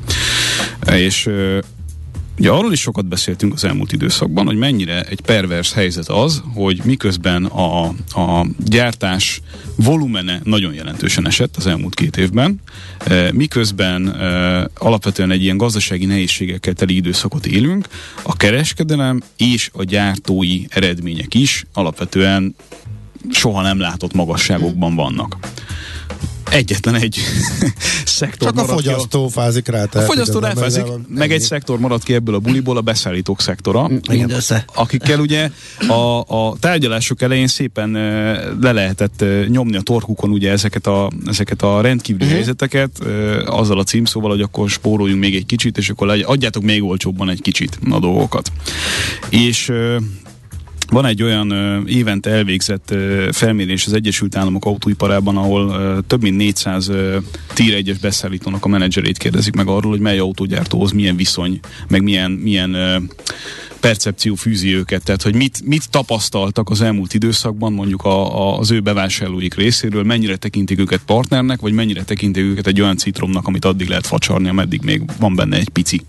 És 0.91 1.29
Ugye 2.37 2.49
arról 2.49 2.71
is 2.71 2.79
sokat 2.79 3.05
beszéltünk 3.05 3.53
az 3.53 3.63
elmúlt 3.63 3.91
időszakban, 3.91 4.45
hogy 4.45 4.57
mennyire 4.57 5.03
egy 5.03 5.21
pervers 5.21 5.73
helyzet 5.73 6.09
az, 6.09 6.43
hogy 6.53 6.81
miközben 6.83 7.45
a, 7.45 7.85
a 8.09 8.45
gyártás 8.65 9.41
volumene 9.75 10.41
nagyon 10.43 10.73
jelentősen 10.73 11.27
esett 11.27 11.57
az 11.57 11.67
elmúlt 11.67 11.95
két 11.95 12.17
évben, 12.17 12.61
miközben 13.31 14.07
alapvetően 14.77 15.31
egy 15.31 15.43
ilyen 15.43 15.57
gazdasági 15.57 16.05
nehézségekkel 16.05 16.73
teli 16.73 16.95
időszakot 16.95 17.45
élünk, 17.45 17.87
a 18.21 18.35
kereskedelem 18.35 19.21
és 19.37 19.69
a 19.73 19.83
gyártói 19.83 20.63
eredmények 20.69 21.33
is 21.33 21.65
alapvetően 21.73 22.55
soha 23.31 23.61
nem 23.61 23.79
látott 23.79 24.13
magasságokban 24.13 24.95
vannak 24.95 25.37
egyetlen 26.53 26.95
egy 26.95 27.19
szektor 28.05 28.53
Csak 28.53 28.69
a 28.69 28.73
fogyasztó 28.73 29.25
ki, 29.25 29.31
fázik 29.31 29.67
rá. 29.67 29.83
A 29.93 29.99
fogyasztó 29.99 30.39
ráfázik, 30.39 30.83
meg 31.07 31.21
ennyi. 31.21 31.33
egy 31.33 31.41
szektor 31.41 31.79
marad 31.79 32.03
ki 32.03 32.13
ebből 32.13 32.35
a 32.35 32.39
buliból, 32.39 32.77
a 32.77 32.81
beszállítók 32.81 33.41
szektora. 33.41 33.89
Mindössze. 34.09 34.65
Akikkel 34.73 35.19
ugye 35.19 35.49
a, 35.87 36.19
a 36.19 36.55
tárgyalások 36.59 37.21
elején 37.21 37.47
szépen 37.47 37.91
le 38.61 38.71
lehetett 38.71 39.25
nyomni 39.47 39.77
a 39.77 39.81
torkukon 39.81 40.29
ugye 40.29 40.51
ezeket 40.51 40.87
a, 40.87 41.11
ezeket 41.25 41.61
a 41.61 41.81
rendkívüli 41.81 42.23
uh-huh. 42.23 42.37
helyzeteket, 42.37 42.99
azzal 43.45 43.79
a 43.79 43.83
címszóval, 43.83 44.29
hogy 44.29 44.41
akkor 44.41 44.69
spóroljunk 44.69 45.21
még 45.21 45.35
egy 45.35 45.45
kicsit, 45.45 45.77
és 45.77 45.89
akkor 45.89 46.23
adjátok 46.25 46.63
még 46.63 46.83
olcsóbban 46.83 47.29
egy 47.29 47.41
kicsit 47.41 47.79
a 47.89 47.99
dolgokat. 47.99 48.51
És 49.29 49.71
van 50.89 51.05
egy 51.05 51.23
olyan 51.23 51.53
évente 51.87 52.29
elvégzett 52.29 52.91
ö, 52.91 53.29
felmérés 53.31 53.85
az 53.85 53.93
Egyesült 53.93 54.35
Államok 54.35 54.65
autóiparában, 54.65 55.37
ahol 55.37 56.03
több 56.07 56.21
mint 56.21 56.37
400 56.37 56.87
ö, 56.87 57.17
egyes 57.57 57.97
beszállítónak 57.97 58.65
a 58.65 58.67
menedzserét 58.67 59.17
kérdezik 59.17 59.55
meg 59.55 59.67
arról, 59.67 59.91
hogy 59.91 59.99
mely 59.99 60.19
autógyártóhoz 60.19 60.91
milyen 60.91 61.15
viszony, 61.15 61.59
meg 61.87 62.03
milyen, 62.03 62.31
milyen 62.31 62.73
ö, 62.73 62.97
percepció 63.83 64.35
fűzi 64.35 64.75
őket, 64.75 65.03
tehát 65.03 65.21
hogy 65.21 65.35
mit, 65.35 65.61
mit 65.65 65.89
tapasztaltak 65.89 66.69
az 66.69 66.81
elmúlt 66.81 67.13
időszakban 67.13 67.73
mondjuk 67.73 68.03
a, 68.03 68.39
a, 68.39 68.59
az 68.59 68.71
ő 68.71 68.79
bevásárlóik 68.79 69.53
részéről, 69.53 70.03
mennyire 70.03 70.35
tekintik 70.35 70.79
őket 70.79 71.01
partnernek, 71.05 71.61
vagy 71.61 71.73
mennyire 71.73 72.03
tekintik 72.03 72.43
őket 72.43 72.67
egy 72.67 72.81
olyan 72.81 72.97
citromnak, 72.97 73.47
amit 73.47 73.65
addig 73.65 73.87
lehet 73.87 74.07
facsarni, 74.07 74.49
ameddig 74.49 74.81
még 74.83 75.01
van 75.19 75.35
benne 75.35 75.57
egy 75.57 75.69
pici. 75.69 76.01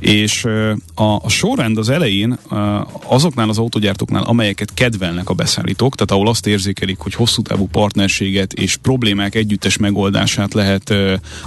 És 0.00 0.44
a, 0.94 1.02
a 1.02 1.28
sorrend 1.28 1.78
az 1.78 1.88
elején 1.88 2.38
azoknál 3.08 3.48
az 3.48 3.58
autogyártóknál, 3.58 4.22
amelyeket 4.22 4.74
kedvelnek 4.74 5.28
a 5.28 5.34
beszállítók, 5.34 5.94
tehát 5.94 6.10
ahol 6.10 6.28
azt 6.28 6.46
érzékelik, 6.46 6.98
hogy 6.98 7.14
hosszú 7.14 7.42
távú 7.42 7.66
partnerséget 7.66 8.52
és 8.52 8.76
problémák 8.76 9.34
együttes 9.34 9.76
megoldását 9.76 10.54
lehet 10.54 10.94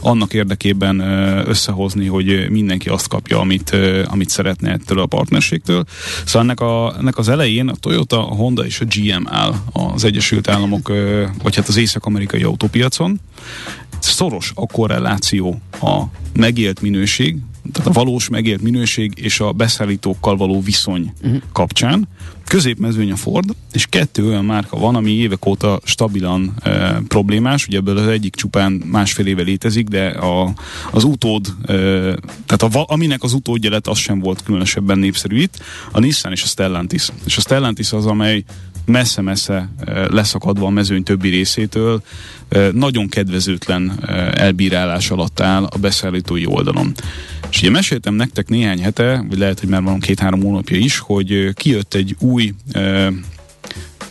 annak 0.02 0.34
érdekében 0.34 1.00
összehozni, 1.48 2.06
hogy 2.06 2.50
mindenki 2.50 2.90
azt 2.90 3.08
kapja, 3.08 3.40
amit, 3.40 3.78
amit 4.06 4.30
szeretne 4.30 4.72
ettől 4.72 5.00
a 5.00 5.06
partner 5.06 5.40
partnerségtől. 5.42 5.84
Szóval 6.26 6.42
ennek, 6.42 6.60
a, 6.60 6.96
ennek 6.98 7.18
az 7.18 7.30
elején 7.30 7.68
a 7.68 7.76
Toyota, 7.76 8.30
a 8.30 8.36
Honda 8.36 8.66
és 8.66 8.80
a 8.80 8.86
GM 8.86 9.28
áll 9.28 9.54
az 9.72 10.04
Egyesült 10.04 10.48
Államok, 10.48 10.92
vagy 11.44 11.56
hát 11.56 11.68
az 11.68 11.78
észak-amerikai 11.78 12.44
autópiacon. 12.44 13.20
Szoros 14.00 14.52
a 14.56 14.66
korreláció 14.66 15.62
a 15.82 16.04
megélt 16.34 16.82
minőség, 16.82 17.38
tehát 17.72 17.90
a 17.90 17.92
valós 17.92 18.30
megélt 18.30 18.62
minőség 18.62 19.12
és 19.16 19.40
a 19.40 19.52
beszállítókkal 19.52 20.38
való 20.38 20.62
viszony 20.62 21.14
uh-huh. 21.22 21.42
kapcsán. 21.52 22.08
Középmezőny 22.52 23.12
a 23.12 23.16
Ford, 23.16 23.56
és 23.72 23.86
kettő 23.86 24.28
olyan 24.28 24.46
márka 24.46 24.78
van, 24.78 24.96
ami 24.96 25.12
évek 25.12 25.46
óta 25.46 25.80
stabilan 25.84 26.54
e, 26.60 27.02
problémás, 27.08 27.68
ugye 27.68 27.78
ebből 27.78 27.98
az 27.98 28.08
egyik 28.08 28.36
csupán 28.36 28.72
másfél 28.72 29.26
éve 29.26 29.42
létezik, 29.42 29.88
de 29.88 30.08
a, 30.08 30.54
az 30.92 31.04
utód, 31.04 31.48
e, 31.66 31.74
tehát 32.46 32.62
a, 32.62 32.86
aminek 32.88 33.24
az 33.24 33.34
utódja 33.34 33.70
lett, 33.70 33.88
az 33.88 33.98
sem 33.98 34.20
volt 34.20 34.44
különösebben 34.44 35.00
népszerű 35.00 35.42
itt, 35.42 35.64
a 35.92 36.00
Nissan 36.00 36.32
és 36.32 36.44
a 36.44 36.46
Stellantis. 36.46 37.10
És 37.26 37.38
a 37.38 37.42
Stellantis 37.42 37.92
az, 37.92 38.06
amely 38.06 38.44
messze-messze 38.86 39.70
leszakadva 40.10 40.66
a 40.66 40.70
mezőny 40.70 41.04
többi 41.04 41.30
részétől, 41.30 42.04
nagyon 42.72 43.08
kedvezőtlen 43.08 44.00
elbírálás 44.34 45.10
alatt 45.10 45.40
áll 45.40 45.64
a 45.64 45.78
beszállítói 45.78 46.46
oldalon. 46.46 46.94
És 47.50 47.60
ugye 47.60 47.70
meséltem 47.70 48.14
nektek 48.14 48.50
néhány 48.50 48.82
hete, 48.82 49.26
vagy 49.30 49.38
lehet, 49.38 49.60
hogy 49.60 49.70
már 49.70 49.82
van 49.82 50.00
két-három 50.00 50.42
hónapja 50.42 50.78
is, 50.78 50.98
hogy 50.98 51.54
kijött 51.54 51.94
egy 51.94 52.16
új 52.20 52.54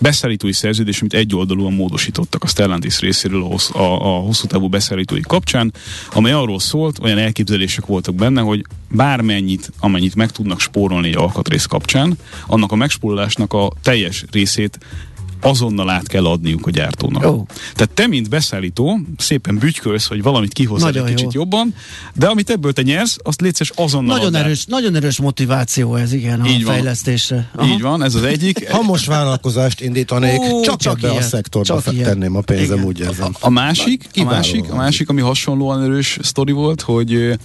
beszállítói 0.01 0.53
szerződés, 0.53 1.01
amit 1.01 1.15
egyoldalúan 1.15 1.73
módosítottak 1.73 2.43
a 2.43 2.47
Stellantis 2.47 2.99
részéről 2.99 3.43
a, 3.43 3.79
a, 3.79 4.17
a 4.17 4.21
hosszú 4.21 4.47
távú 4.47 4.69
beszállítói 4.69 5.21
kapcsán, 5.21 5.73
amely 6.13 6.33
arról 6.33 6.61
szólt, 6.61 6.99
olyan 7.03 7.19
elképzelések 7.19 7.87
voltak 7.87 8.15
benne, 8.15 8.41
hogy 8.41 8.65
bármennyit, 8.91 9.73
amennyit 9.81 10.15
meg 10.15 10.31
tudnak 10.31 10.61
spórolni 10.61 11.09
egy 11.09 11.17
alkatrész 11.17 11.65
kapcsán, 11.65 12.19
annak 12.47 12.73
a 12.73 12.77
megspórolásnak 12.77 13.53
a 13.53 13.73
teljes 13.83 14.25
részét 14.31 14.79
azonnal 15.41 15.91
át 15.91 16.07
kell 16.07 16.27
adniuk 16.27 16.67
a 16.67 16.71
gyártónak. 16.71 17.25
Oh. 17.25 17.47
Tehát 17.75 17.91
te, 17.95 18.07
mint 18.07 18.29
beszállító, 18.29 19.01
szépen 19.19 19.59
bütykölsz, 19.59 20.07
hogy 20.07 20.23
valamit 20.23 20.53
kihozzál 20.53 20.95
egy 20.95 21.05
kicsit 21.05 21.33
jó. 21.33 21.41
jobban, 21.41 21.75
de 22.15 22.27
amit 22.27 22.51
ebből 22.51 22.73
te 22.73 22.83
nyersz, 22.83 23.17
azt 23.23 23.41
létszes 23.41 23.73
azonnal 23.75 24.17
nagyon 24.17 24.35
erős, 24.35 24.65
nagyon 24.65 24.95
erős 24.95 25.19
motiváció 25.19 25.95
ez, 25.95 26.13
igen, 26.13 26.47
Így 26.47 26.63
a 26.63 26.65
van. 26.65 26.75
fejlesztésre. 26.75 27.51
Aha. 27.55 27.69
Így 27.69 27.81
van, 27.81 28.03
ez 28.03 28.15
az 28.15 28.23
egyik. 28.23 28.71
ha 28.71 28.83
most 28.83 29.07
vállalkozást 29.07 29.81
indítanék, 29.81 30.41
Ó, 30.41 30.61
csak, 30.61 30.81
csak 30.81 30.99
ebbe 30.99 31.09
ilyen. 31.09 31.23
a 31.23 31.27
szektorba 31.27 31.83
csak 31.83 31.95
tenném 31.95 32.37
a 32.37 32.41
pénzem, 32.41 32.77
igen. 32.77 32.85
úgy 32.85 33.01
érzem. 33.01 33.31
A, 33.33 33.47
a 33.47 33.51
másik, 33.51 34.09
a 34.15 34.25
másik, 34.25 34.71
a 34.71 34.75
másik, 34.77 35.09
ami 35.09 35.21
hasonlóan 35.21 35.83
erős 35.83 36.19
sztori 36.23 36.53
volt, 36.53 36.81
hogy 36.81 37.39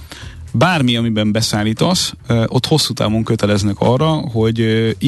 bármi, 0.58 0.96
amiben 0.96 1.32
beszállítasz, 1.32 2.14
ott 2.46 2.66
hosszú 2.66 2.94
távon 2.94 3.24
köteleznek 3.24 3.76
arra, 3.80 4.12
hogy 4.12 4.62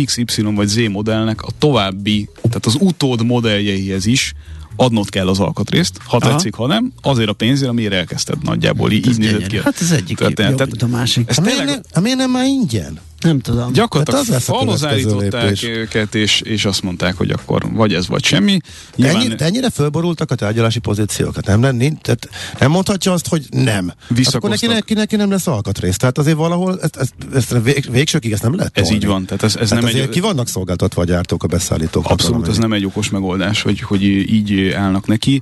XY 0.05 0.41
vagy 0.41 0.67
Z 0.67 0.87
modellnek 0.89 1.41
a 1.41 1.49
további, 1.57 2.29
tehát 2.41 2.65
az 2.65 2.77
utód 2.79 3.25
modelljeihez 3.25 4.05
is 4.05 4.33
adnod 4.75 5.09
kell 5.09 5.27
az 5.27 5.39
alkatrészt, 5.39 5.99
ha 6.05 6.17
Aha. 6.17 6.29
tetszik, 6.29 6.53
ha 6.53 6.67
nem, 6.67 6.93
azért 7.01 7.29
a 7.29 7.33
pénzért, 7.33 7.69
amire 7.69 7.95
elkezdted 7.95 8.43
nagyjából. 8.43 8.91
Így, 8.91 9.07
így 9.07 9.17
nézett 9.17 9.47
ki. 9.47 9.57
Hát 9.57 9.81
ez 9.81 9.91
egyik 9.91 10.17
tehát, 10.17 10.39
jobb, 10.39 10.55
tehát, 10.57 10.81
a 10.81 10.87
másik. 10.87 11.29
Ez 11.29 11.35
hát 11.35 11.45
tényleg... 11.45 11.65
miért, 11.65 11.93
nem, 11.93 12.03
miért 12.03 12.17
nem 12.17 12.31
már 12.31 12.45
ingyen? 12.45 12.99
Nem 13.21 13.39
tudom. 13.39 13.73
Gyakorlatilag 13.73 14.25
hát 14.27 14.41
falhoz 14.41 14.85
állították 14.85 15.63
őket, 15.63 16.15
és, 16.15 16.41
és 16.41 16.65
azt 16.65 16.81
mondták, 16.81 17.17
hogy 17.17 17.29
akkor 17.29 17.65
vagy 17.71 17.93
ez, 17.93 18.07
vagy 18.07 18.23
semmi. 18.23 18.57
Nyilván... 18.95 19.21
Ennyi, 19.21 19.35
de 19.35 19.45
ennyire 19.45 19.69
fölborultak 19.69 20.31
a 20.31 20.35
tárgyalási 20.35 20.79
pozíciókat, 20.79 21.45
nem? 21.45 21.59
Nem, 21.59 21.77
tehát 21.77 22.29
nem 22.59 22.71
mondhatja 22.71 23.11
azt, 23.11 23.27
hogy 23.27 23.45
nem. 23.49 23.93
Hát 24.15 24.33
akkor 24.33 24.49
neki, 24.49 24.67
neki, 24.67 24.93
neki 24.93 25.15
nem 25.15 25.29
lesz 25.29 25.47
alkatrész. 25.47 25.97
Tehát 25.97 26.17
azért 26.17 26.37
valahol 26.37 26.79
ezt, 26.81 26.95
ezt, 26.95 27.13
ezt 27.33 27.55
vég, 27.63 27.87
végsőkig 27.91 28.31
ezt 28.31 28.43
nem 28.43 28.55
lehet 28.55 28.77
Ez 28.77 28.83
tolni. 28.83 28.97
így 28.97 29.05
van. 29.05 29.25
Tehát 29.25 29.43
ez, 29.43 29.55
ez 29.55 29.69
hát 29.69 29.81
nem 29.81 29.95
egy... 29.95 30.09
ki 30.09 30.19
vannak 30.19 30.47
szolgáltatva 30.47 31.01
a 31.01 31.05
gyártók, 31.05 31.43
a 31.43 31.47
beszállítók. 31.47 32.09
Abszolút, 32.09 32.47
ez 32.47 32.57
nem 32.57 32.73
egy 32.73 32.85
okos 32.85 33.09
megoldás, 33.09 33.61
hogy, 33.61 33.79
hogy 33.79 34.03
így 34.03 34.71
állnak 34.71 35.07
neki. 35.07 35.41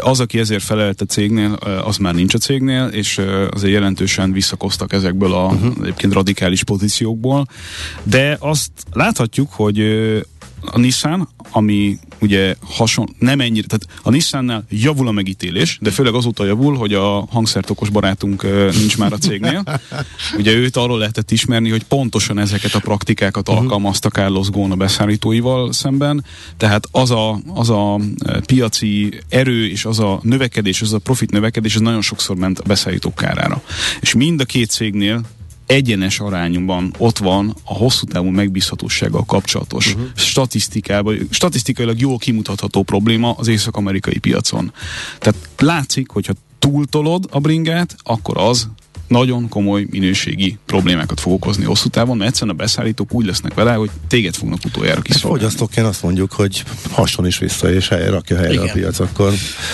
Az, 0.00 0.20
aki 0.20 0.38
ezért 0.38 0.62
felelt 0.62 1.00
a 1.00 1.04
cégnél, 1.04 1.52
az 1.84 1.96
már 1.96 2.14
nincs 2.14 2.34
a 2.34 2.38
cégnél, 2.38 2.86
és 2.86 3.20
azért 3.50 3.72
jelentősen 3.72 4.32
visszakoztak 4.32 4.92
ezekből 4.92 5.32
a 5.32 5.44
uh-huh. 5.44 5.74
egyébként 5.82 6.12
radikális 6.12 6.64
pozíciók 6.64 7.13
dolgokból, 7.14 7.46
de 8.02 8.36
azt 8.40 8.70
láthatjuk, 8.92 9.52
hogy 9.52 9.80
a 10.66 10.78
Nissan, 10.78 11.28
ami 11.50 11.98
ugye 12.20 12.54
hasonló, 12.60 13.12
nem 13.18 13.40
ennyire, 13.40 13.66
tehát 13.66 14.00
a 14.02 14.10
Nissannál 14.10 14.64
javul 14.68 15.08
a 15.08 15.10
megítélés, 15.10 15.78
de 15.80 15.90
főleg 15.90 16.14
azóta 16.14 16.44
javul, 16.44 16.76
hogy 16.76 16.94
a 16.94 17.26
hangszertokos 17.30 17.88
barátunk 17.88 18.42
nincs 18.78 18.98
már 18.98 19.12
a 19.12 19.18
cégnél. 19.18 19.64
Ugye 20.38 20.52
őt 20.52 20.76
arról 20.76 20.98
lehetett 20.98 21.30
ismerni, 21.30 21.70
hogy 21.70 21.84
pontosan 21.84 22.38
ezeket 22.38 22.74
a 22.74 22.78
praktikákat 22.78 23.48
uh-huh. 23.48 23.62
alkalmazta 23.62 24.08
Carlos 24.08 24.50
Ghosn 24.50 24.70
a 24.70 24.76
beszállítóival 24.76 25.72
szemben, 25.72 26.24
tehát 26.56 26.88
az 26.90 27.10
a, 27.10 27.38
az 27.54 27.70
a 27.70 28.00
piaci 28.46 29.20
erő 29.28 29.68
és 29.68 29.84
az 29.84 29.98
a 29.98 30.20
növekedés, 30.22 30.82
az 30.82 30.92
a 30.92 30.98
profit 30.98 31.30
növekedés, 31.30 31.74
ez 31.74 31.80
nagyon 31.80 32.02
sokszor 32.02 32.36
ment 32.36 32.58
a 32.58 32.62
beszállítók 32.66 33.14
kárára. 33.14 33.62
És 34.00 34.14
mind 34.14 34.40
a 34.40 34.44
két 34.44 34.70
cégnél 34.70 35.22
egyenes 35.66 36.20
arányban 36.20 36.94
ott 36.98 37.18
van 37.18 37.54
a 37.64 37.74
hosszú 37.74 38.06
távú 38.06 38.28
megbízhatósággal 38.28 39.24
kapcsolatos 39.24 39.94
uh-huh. 39.94 40.08
statisztikában, 40.14 41.28
statisztikailag 41.30 42.00
jól 42.00 42.18
kimutatható 42.18 42.82
probléma 42.82 43.32
az 43.32 43.48
észak-amerikai 43.48 44.18
piacon. 44.18 44.72
Tehát 45.18 45.48
látszik, 45.58 46.10
hogyha 46.10 46.32
túltolod 46.58 47.26
a 47.30 47.38
bringát, 47.38 47.96
akkor 48.02 48.38
az 48.38 48.68
nagyon 49.14 49.48
komoly 49.48 49.86
minőségi 49.90 50.58
problémákat 50.66 51.20
fog 51.20 51.32
okozni 51.32 51.64
hosszú 51.64 51.88
távon, 51.88 52.16
mert 52.16 52.30
egyszerűen 52.30 52.56
a 52.56 52.58
beszállítók 52.58 53.14
úgy 53.14 53.26
lesznek 53.26 53.54
vele, 53.54 53.72
hogy 53.72 53.90
téged 54.08 54.34
fognak 54.34 54.64
utoljára 54.64 55.00
kiszolgálni. 55.00 55.38
Fogyasztóként 55.38 55.86
azt 55.86 56.02
mondjuk, 56.02 56.32
hogy 56.32 56.64
hason 56.90 57.26
is 57.26 57.38
vissza, 57.38 57.72
és 57.72 57.88
helyre 57.88 58.10
rakja 58.10 58.36
helyre 58.36 58.52
Igen. 58.52 58.68
a 58.68 58.72
piac, 58.72 58.98
akkor... 58.98 59.32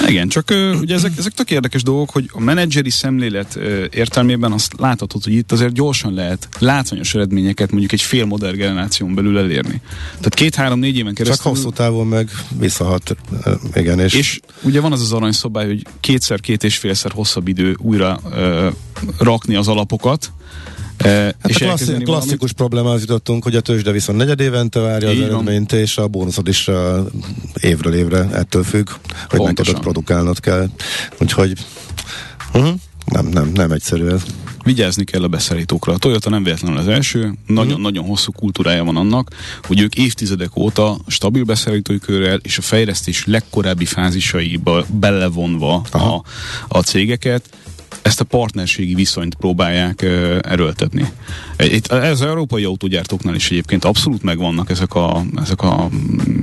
Igen, 0.09 0.29
csak 0.29 0.51
ugye 0.81 0.95
ezek, 0.95 1.13
ezek 1.19 1.33
tök 1.33 1.51
érdekes 1.51 1.83
dolgok, 1.83 2.11
hogy 2.11 2.31
a 2.33 2.41
menedzseri 2.41 2.91
szemlélet 2.91 3.59
értelmében 3.91 4.53
azt 4.53 4.75
láthatod, 4.79 5.25
hogy 5.25 5.33
itt 5.33 5.53
azért 5.53 5.73
gyorsan 5.73 6.15
lehet 6.15 6.49
látványos 6.59 7.15
eredményeket 7.15 7.71
mondjuk 7.71 7.93
egy 7.93 8.03
fél 8.03 8.25
modern 8.25 8.57
generáción 8.57 9.15
belül 9.15 9.39
elérni. 9.39 9.81
Tehát 10.09 10.35
két-három-négy 10.35 10.97
éven 10.97 11.15
keresztül... 11.15 11.45
Csak 11.45 11.55
hosszú 11.55 11.71
távon 11.71 12.07
meg 12.07 12.31
visszahat, 12.59 13.17
igen, 13.75 14.01
és... 14.01 14.15
És 14.15 14.41
ugye 14.63 14.81
van 14.81 14.93
az 14.93 15.01
az 15.01 15.13
aranyszobály, 15.13 15.67
hogy 15.67 15.87
kétszer, 16.01 16.41
két 16.41 16.65
és 16.65 16.77
félszer 16.77 17.13
hosszabb 17.13 17.49
idő 17.49 17.77
újra 17.79 18.21
uh, 18.25 18.73
rakni 19.31 19.55
az 19.55 19.69
alapokat, 19.69 20.33
Hát 21.05 21.37
és 21.47 21.61
a 21.61 21.65
klasszi- 21.65 22.03
klasszikus 22.03 22.53
problémához 22.53 23.01
jutottunk, 23.01 23.43
hogy 23.43 23.57
a 23.57 23.61
tőzsde 23.61 23.91
viszont 23.91 24.19
negyed 24.19 24.41
évente 24.41 24.81
várja 24.81 25.09
az 25.09 25.21
eredményt, 25.21 25.73
és 25.73 25.99
a 25.99 26.09
bónuszod 26.09 26.49
is 26.49 26.69
uh, 26.69 26.77
évről 27.61 27.95
évre 27.95 28.29
ettől 28.33 28.63
függ, 28.63 28.89
hogy 29.29 29.41
neked 29.41 29.81
produkálnod 29.81 30.41
kell. 30.41 30.69
Úgyhogy 31.21 31.53
uh-huh. 32.55 32.75
nem, 33.05 33.27
nem, 33.27 33.51
nem 33.55 33.71
egyszerű 33.71 34.07
ez. 34.07 34.23
Vigyázni 34.65 35.05
kell 35.05 35.23
a 35.23 35.29
beszállítókra. 35.29 35.93
A 35.93 35.99
Toyota 35.99 36.31
nem 36.31 36.43
véletlenül 36.43 36.79
az 36.79 36.89
első, 36.89 37.35
nagyon-nagyon 37.47 38.05
hosszú 38.05 38.33
kultúrája 38.33 38.85
van 38.85 38.97
annak, 38.97 39.31
hogy 39.63 39.81
ők 39.81 39.95
évtizedek 39.95 40.57
óta 40.57 40.99
stabil 41.07 41.45
beszállítói 41.45 41.99
körrel 41.99 42.39
és 42.43 42.59
a 42.59 42.63
fejlesztés 42.63 43.25
legkorábbi 43.27 43.85
fázisaiba 43.85 44.85
belevonva 44.89 45.83
a, 45.91 46.23
a 46.69 46.81
cégeket 46.81 47.43
ezt 48.03 48.21
a 48.21 48.25
partnerségi 48.25 48.95
viszonyt 48.95 49.35
próbálják 49.35 50.01
uh, 50.03 50.39
erőltetni. 50.43 51.13
Itt, 51.59 51.93
ez 51.93 52.11
az 52.11 52.23
európai 52.23 52.65
autógyártóknál 52.65 53.35
is 53.35 53.51
egyébként 53.51 53.85
abszolút 53.85 54.23
megvannak 54.23 54.71
ezek 54.71 54.95
a, 54.95 55.25
ezek 55.43 55.63
a 55.63 55.89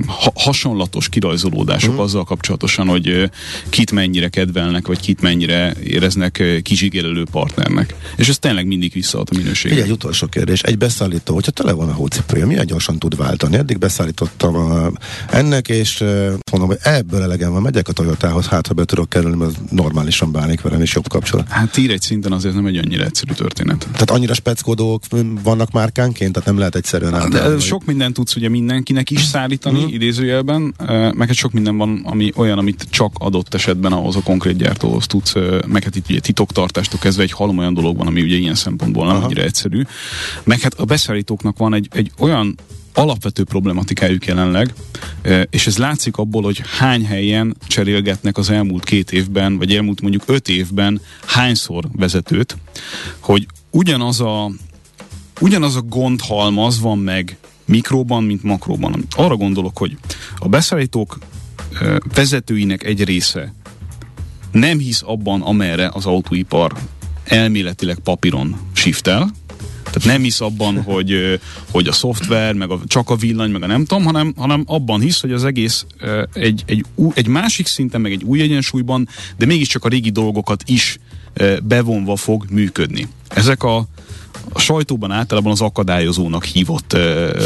ha, 0.06 0.32
hasonlatos 0.34 1.08
kirajzolódások 1.08 1.90
uh-huh. 1.90 2.04
azzal 2.04 2.24
kapcsolatosan, 2.24 2.86
hogy 2.86 3.08
uh, 3.08 3.24
kit 3.68 3.92
mennyire 3.92 4.28
kedvelnek, 4.28 4.86
vagy 4.86 5.00
kit 5.00 5.20
mennyire 5.20 5.74
éreznek 5.82 6.36
uh, 6.40 6.58
kizsigelelő 6.58 7.24
partnernek. 7.30 7.94
És 8.16 8.28
ez 8.28 8.38
tényleg 8.38 8.66
mindig 8.66 8.92
visszaad 8.92 9.28
a 9.30 9.36
minőséget. 9.36 9.84
egy 9.84 9.90
utolsó 9.90 10.26
kérdés. 10.26 10.62
Egy 10.62 10.78
beszállító, 10.78 11.34
hogyha 11.34 11.50
tele 11.50 11.72
van 11.72 11.88
a 11.88 11.92
hócipője, 11.92 12.46
milyen 12.46 12.66
gyorsan 12.66 12.98
tud 12.98 13.16
váltani? 13.16 13.56
Eddig 13.56 13.78
beszállítottam 13.78 14.54
a, 14.54 14.90
ennek, 15.30 15.68
és 15.68 15.98
mondom, 16.50 16.68
hogy 16.68 16.78
ebből 16.82 17.22
elegem 17.22 17.52
van, 17.52 17.62
megyek 17.62 17.88
a 17.88 17.92
Toyotához, 17.92 18.46
hát 18.46 18.66
ha 18.66 18.74
be 18.74 18.84
tudok 18.84 19.08
kerülni, 19.08 19.36
mert 19.36 19.70
normálisan 19.70 20.32
bánik 20.32 20.60
velem, 20.60 20.80
és 20.80 20.94
jobb 20.94 21.08
kapcsolat. 21.08 21.37
Hát 21.48 21.76
ír 21.76 21.90
egy 21.90 22.00
szinten 22.00 22.32
azért 22.32 22.54
nem 22.54 22.66
egy 22.66 22.76
annyira 22.76 23.04
egyszerű 23.04 23.32
történet. 23.32 23.88
Tehát 23.92 24.10
annyira 24.10 24.34
speckódók 24.34 25.02
vannak 25.42 25.70
márkánként, 25.70 26.32
tehát 26.32 26.48
nem 26.48 26.58
lehet 26.58 26.74
egyszerűen 26.74 27.12
hát, 27.12 27.28
De 27.28 27.58
sok 27.58 27.84
mindent 27.84 28.14
tudsz 28.14 28.36
ugye 28.36 28.48
mindenkinek 28.48 29.10
is 29.10 29.22
szállítani, 29.22 29.84
mm. 29.84 29.88
idézőjelben, 29.88 30.74
meg 31.14 31.26
hát 31.26 31.34
sok 31.34 31.52
minden 31.52 31.76
van, 31.76 32.00
ami 32.04 32.32
olyan, 32.36 32.58
amit 32.58 32.86
csak 32.90 33.12
adott 33.18 33.54
esetben 33.54 33.92
ahhoz 33.92 34.16
a 34.16 34.22
konkrét 34.22 34.56
gyártóhoz 34.56 35.06
tudsz, 35.06 35.34
meg 35.66 35.82
hát 35.82 35.96
itt 35.96 36.10
ugye 36.10 36.20
titoktartástól 36.20 36.98
kezdve 37.00 37.22
egy 37.22 37.32
halom 37.32 37.58
olyan 37.58 37.74
dolog 37.74 37.96
van, 37.96 38.06
ami 38.06 38.22
ugye 38.22 38.36
ilyen 38.36 38.54
szempontból 38.54 39.06
nem 39.06 39.22
annyira 39.22 39.42
egyszerű. 39.42 39.82
Meg 40.44 40.60
hát 40.60 40.74
a 40.74 40.84
beszállítóknak 40.84 41.58
van 41.58 41.74
egy, 41.74 41.88
egy 41.92 42.10
olyan 42.18 42.54
alapvető 42.98 43.44
problematikájuk 43.44 44.26
jelenleg, 44.26 44.74
és 45.50 45.66
ez 45.66 45.78
látszik 45.78 46.16
abból, 46.16 46.42
hogy 46.42 46.62
hány 46.78 47.06
helyen 47.06 47.56
cserélgetnek 47.66 48.36
az 48.36 48.50
elmúlt 48.50 48.84
két 48.84 49.12
évben, 49.12 49.58
vagy 49.58 49.74
elmúlt 49.74 50.00
mondjuk 50.00 50.22
öt 50.26 50.48
évben 50.48 51.00
hányszor 51.26 51.84
vezetőt, 51.92 52.56
hogy 53.18 53.46
ugyanaz 53.70 54.20
a, 54.20 54.50
ugyanaz 55.40 55.76
a 55.76 55.80
gondhalmaz 55.80 56.80
van 56.80 56.98
meg 56.98 57.36
mikróban, 57.64 58.24
mint 58.24 58.42
makróban. 58.42 59.04
Arra 59.16 59.36
gondolok, 59.36 59.78
hogy 59.78 59.96
a 60.38 60.48
beszállítók 60.48 61.18
vezetőinek 62.14 62.84
egy 62.84 63.04
része 63.04 63.54
nem 64.52 64.78
hisz 64.78 65.02
abban, 65.04 65.42
amerre 65.42 65.90
az 65.92 66.06
autóipar 66.06 66.72
elméletileg 67.24 67.98
papíron 67.98 68.56
shiftel, 68.72 69.30
tehát 69.90 70.04
nem 70.04 70.22
hisz 70.22 70.40
abban, 70.40 70.82
hogy, 70.82 71.40
hogy 71.70 71.88
a 71.88 71.92
szoftver, 71.92 72.54
meg 72.54 72.70
a, 72.70 72.80
csak 72.86 73.10
a 73.10 73.16
villany, 73.16 73.50
meg 73.50 73.62
a 73.62 73.66
nem 73.66 73.84
tudom, 73.84 74.04
hanem, 74.04 74.34
hanem 74.36 74.64
abban 74.66 75.00
hisz, 75.00 75.20
hogy 75.20 75.32
az 75.32 75.44
egész 75.44 75.86
egy, 76.32 76.62
egy, 76.66 76.84
egy 77.14 77.26
másik 77.26 77.66
szinten, 77.66 78.00
meg 78.00 78.12
egy 78.12 78.24
új 78.24 78.40
egyensúlyban, 78.40 79.08
de 79.36 79.46
mégiscsak 79.46 79.84
a 79.84 79.88
régi 79.88 80.10
dolgokat 80.10 80.62
is 80.66 80.98
bevonva 81.62 82.16
fog 82.16 82.44
működni. 82.50 83.08
Ezek 83.28 83.62
a, 83.62 83.86
a 84.52 84.58
sajtóban 84.58 85.10
általában 85.10 85.52
az 85.52 85.60
akadályozónak 85.60 86.44
hívott 86.44 86.92
ö, 86.92 87.38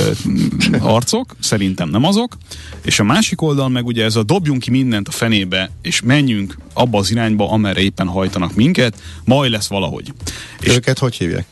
arcok, 0.80 1.36
szerintem 1.40 1.88
nem 1.88 2.04
azok, 2.04 2.36
és 2.84 3.00
a 3.00 3.04
másik 3.04 3.42
oldal 3.42 3.68
meg 3.68 3.86
ugye 3.86 4.04
ez 4.04 4.16
a 4.16 4.22
dobjunk 4.22 4.60
ki 4.60 4.70
mindent 4.70 5.08
a 5.08 5.10
fenébe, 5.10 5.70
és 5.82 6.00
menjünk 6.00 6.58
abba 6.72 6.98
az 6.98 7.10
irányba, 7.10 7.50
amerre 7.50 7.80
éppen 7.80 8.06
hajtanak 8.06 8.54
minket, 8.54 9.02
majd 9.24 9.50
lesz 9.50 9.66
valahogy. 9.66 10.12
És 10.60 10.74
őket 10.74 10.98
hogy 10.98 11.14
hívják? 11.14 11.46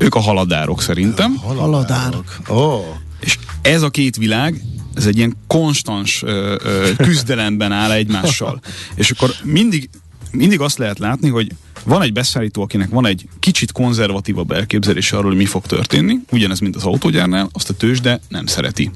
Ők 0.00 0.14
a 0.14 0.20
haladárok 0.20 0.82
szerintem. 0.82 1.36
Haladárok. 1.36 2.36
Oh. 2.48 2.84
És 3.20 3.38
ez 3.62 3.82
a 3.82 3.90
két 3.90 4.16
világ, 4.16 4.62
ez 4.94 5.06
egy 5.06 5.16
ilyen 5.16 5.36
konstans 5.46 6.22
ö, 6.22 6.56
ö, 6.64 6.90
küzdelemben 6.96 7.72
áll 7.72 7.90
egymással. 7.90 8.60
És 8.94 9.10
akkor 9.10 9.30
mindig, 9.44 9.90
mindig 10.30 10.60
azt 10.60 10.78
lehet 10.78 10.98
látni, 10.98 11.28
hogy 11.28 11.52
van 11.84 12.02
egy 12.02 12.12
beszállító, 12.12 12.62
akinek 12.62 12.88
van 12.90 13.06
egy 13.06 13.28
kicsit 13.40 13.72
konzervatívabb 13.72 14.50
elképzelése 14.50 15.16
arról, 15.16 15.30
hogy 15.30 15.38
mi 15.38 15.44
fog 15.44 15.66
történni, 15.66 16.18
ugyanez, 16.30 16.58
mint 16.58 16.76
az 16.76 16.84
autógyárnál, 16.84 17.48
azt 17.52 17.70
a 17.70 17.74
tőzsde 17.74 18.20
nem 18.28 18.46
szereti. 18.46 18.90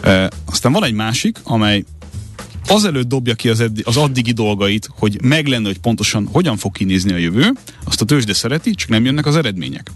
E, 0.00 0.30
aztán 0.46 0.72
van 0.72 0.84
egy 0.84 0.92
másik, 0.94 1.38
amely 1.42 1.84
azelőtt 2.66 3.08
dobja 3.08 3.34
ki 3.34 3.48
az, 3.48 3.60
eddi, 3.60 3.82
az 3.84 3.96
addigi 3.96 4.32
dolgait, 4.32 4.88
hogy 4.98 5.22
meg 5.22 5.46
lenne, 5.46 5.66
hogy 5.66 5.78
pontosan 5.78 6.28
hogyan 6.32 6.56
fog 6.56 6.72
kinézni 6.72 7.12
a 7.12 7.16
jövő, 7.16 7.52
azt 7.84 8.00
a 8.00 8.04
tőzsde 8.04 8.34
szereti, 8.34 8.70
csak 8.70 8.88
nem 8.88 9.04
jönnek 9.04 9.26
az 9.26 9.36
eredmények. 9.36 9.90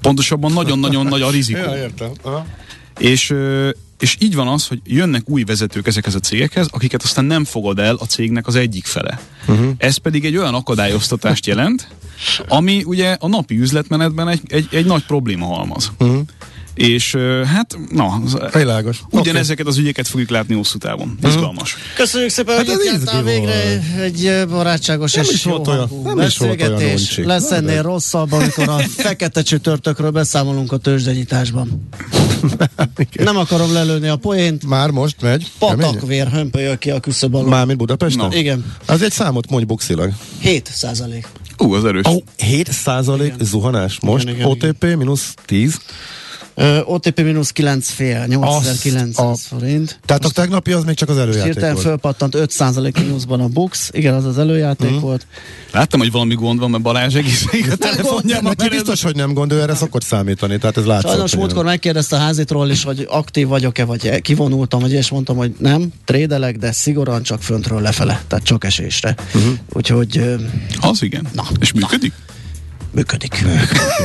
Pontosabban 0.00 0.52
nagyon-nagyon 0.52 1.06
nagy 1.06 1.22
a 1.22 1.30
rizikó. 1.30 1.58
Ja, 1.58 1.76
értem. 1.76 2.10
Aha. 2.22 2.46
És, 2.98 3.34
és 4.00 4.16
így 4.20 4.34
van 4.34 4.48
az, 4.48 4.66
hogy 4.66 4.80
jönnek 4.84 5.28
új 5.28 5.42
vezetők 5.42 5.86
ezekhez 5.86 6.14
a 6.14 6.20
cégekhez, 6.20 6.68
akiket 6.70 7.02
aztán 7.02 7.24
nem 7.24 7.44
fogad 7.44 7.78
el 7.78 7.94
a 7.94 8.04
cégnek 8.04 8.46
az 8.46 8.54
egyik 8.54 8.84
fele. 8.84 9.20
Uh-huh. 9.46 9.70
Ez 9.78 9.96
pedig 9.96 10.24
egy 10.24 10.36
olyan 10.36 10.54
akadályoztatást 10.54 11.46
jelent, 11.46 11.88
ami 12.48 12.82
ugye 12.84 13.16
a 13.20 13.28
napi 13.28 13.58
üzletmenetben 13.58 14.28
egy, 14.28 14.40
egy, 14.46 14.68
egy 14.70 14.86
nagy 14.86 15.04
probléma 15.04 15.46
halmaz. 15.46 15.92
Uh-huh. 15.98 16.20
És 16.78 17.16
hát, 17.44 17.78
na, 17.90 18.22
Világos. 18.52 19.00
ugyanezeket 19.10 19.60
okay. 19.60 19.72
az 19.72 19.78
ügyeket 19.78 20.08
fogjuk 20.08 20.30
látni 20.30 20.54
hosszú 20.54 20.78
távon. 20.78 21.18
Mhm. 21.20 21.28
Izgalmas. 21.28 21.76
Köszönjük 21.96 22.30
szépen, 22.30 22.56
hát 22.56 22.66
hogy 22.66 23.00
itt 23.02 23.24
végre 23.24 23.82
egy 24.00 24.46
barátságos 24.48 25.12
nem 25.12 25.24
és 25.24 25.30
is 25.30 25.44
volt 25.44 25.66
olyan, 25.66 25.90
nem 26.04 26.26
is 26.26 26.38
volt 26.38 26.62
olyan 26.62 26.98
Lesz 27.16 27.50
ennél 27.50 27.82
rosszabb, 27.82 28.32
amikor 28.32 28.68
a 28.68 28.78
fekete 29.04 29.42
csütörtökről 29.42 30.10
beszámolunk 30.10 30.72
a 30.72 30.76
tőzsdenyításban. 30.76 31.88
nem 33.12 33.36
akarom 33.36 33.72
lelőni 33.72 34.08
a 34.08 34.16
poént. 34.16 34.66
Már 34.66 34.90
most 34.90 35.16
megy. 35.20 35.50
Patakvér 35.58 36.28
hömpölyöl 36.28 36.78
ki 36.78 36.90
a 36.90 37.00
küszöb 37.00 37.34
alól. 37.34 37.48
Mármint 37.48 37.78
Budapesten? 37.78 38.28
No. 38.28 38.36
Igen. 38.36 38.74
Az 38.86 39.02
egy 39.02 39.12
számot 39.12 39.50
mondj 39.50 39.66
buxilag. 39.66 40.12
7 40.40 40.70
százalék. 40.72 41.28
Ú, 41.58 41.72
az 41.72 41.84
erős. 41.84 42.04
Oh, 42.04 42.22
7 42.36 42.72
százalék 42.72 43.34
zuhanás 43.40 43.98
most? 44.00 44.22
Igen, 44.22 44.34
igen, 44.34 44.48
OTP 44.48 44.82
igen. 44.82 44.98
mínusz 44.98 45.34
10? 45.44 45.80
Uh, 46.60 46.78
OTP 46.84 47.22
mínusz 47.22 47.50
9 47.50 47.88
fél, 47.88 48.24
8900 48.26 49.46
forint. 49.46 49.98
Tehát 50.06 50.22
Most 50.22 50.38
a 50.38 50.40
tegnapi 50.40 50.72
az 50.72 50.84
még 50.84 50.94
csak 50.94 51.08
az 51.08 51.18
előjáték 51.18 51.44
hirtelen 51.44 51.72
volt. 51.72 51.84
fölpattant 51.84 52.36
5% 52.36 53.00
mínuszban 53.00 53.40
a 53.40 53.46
Bux, 53.46 53.90
igen, 53.92 54.14
az 54.14 54.24
az 54.24 54.38
előjáték 54.38 54.88
uh-huh. 54.88 55.02
volt. 55.02 55.26
Láttam, 55.72 56.00
hogy 56.00 56.10
valami 56.10 56.34
gond 56.34 56.58
van, 56.58 56.70
mert 56.70 56.82
Balázs 56.82 57.14
egész 57.14 57.44
a 57.70 57.76
telefonjában. 57.76 58.54
Neki 58.56 58.68
biztos, 58.68 59.02
hogy 59.02 59.16
nem 59.16 59.32
gond, 59.32 59.52
ő 59.52 59.60
erre 59.60 59.74
szokott 59.74 60.02
számítani, 60.02 60.58
tehát 60.58 60.76
ez 60.76 60.84
látszott. 60.84 61.10
Sajnos 61.10 61.36
múltkor 61.36 61.64
megkérdezte 61.64 62.16
a 62.16 62.18
házitról 62.18 62.70
is, 62.70 62.84
hogy 62.84 63.06
aktív 63.10 63.48
vagyok-e, 63.48 63.84
vagy 63.84 64.20
kivonultam, 64.20 64.80
vagy 64.80 64.92
és 64.92 65.10
mondtam, 65.10 65.36
hogy 65.36 65.54
nem, 65.58 65.92
trédelek, 66.04 66.56
de 66.56 66.72
szigorúan 66.72 67.22
csak 67.22 67.42
föntről 67.42 67.80
lefele, 67.80 68.22
tehát 68.26 68.44
csak 68.44 68.64
esésre. 68.64 69.14
Uh-huh. 69.34 69.52
Úgyhogy... 69.72 70.36
Az 70.80 71.02
igen. 71.02 71.26
Na, 71.32 71.44
és 71.60 71.72
működik? 71.72 72.12
Na. 72.12 72.36
Működik. 72.98 73.44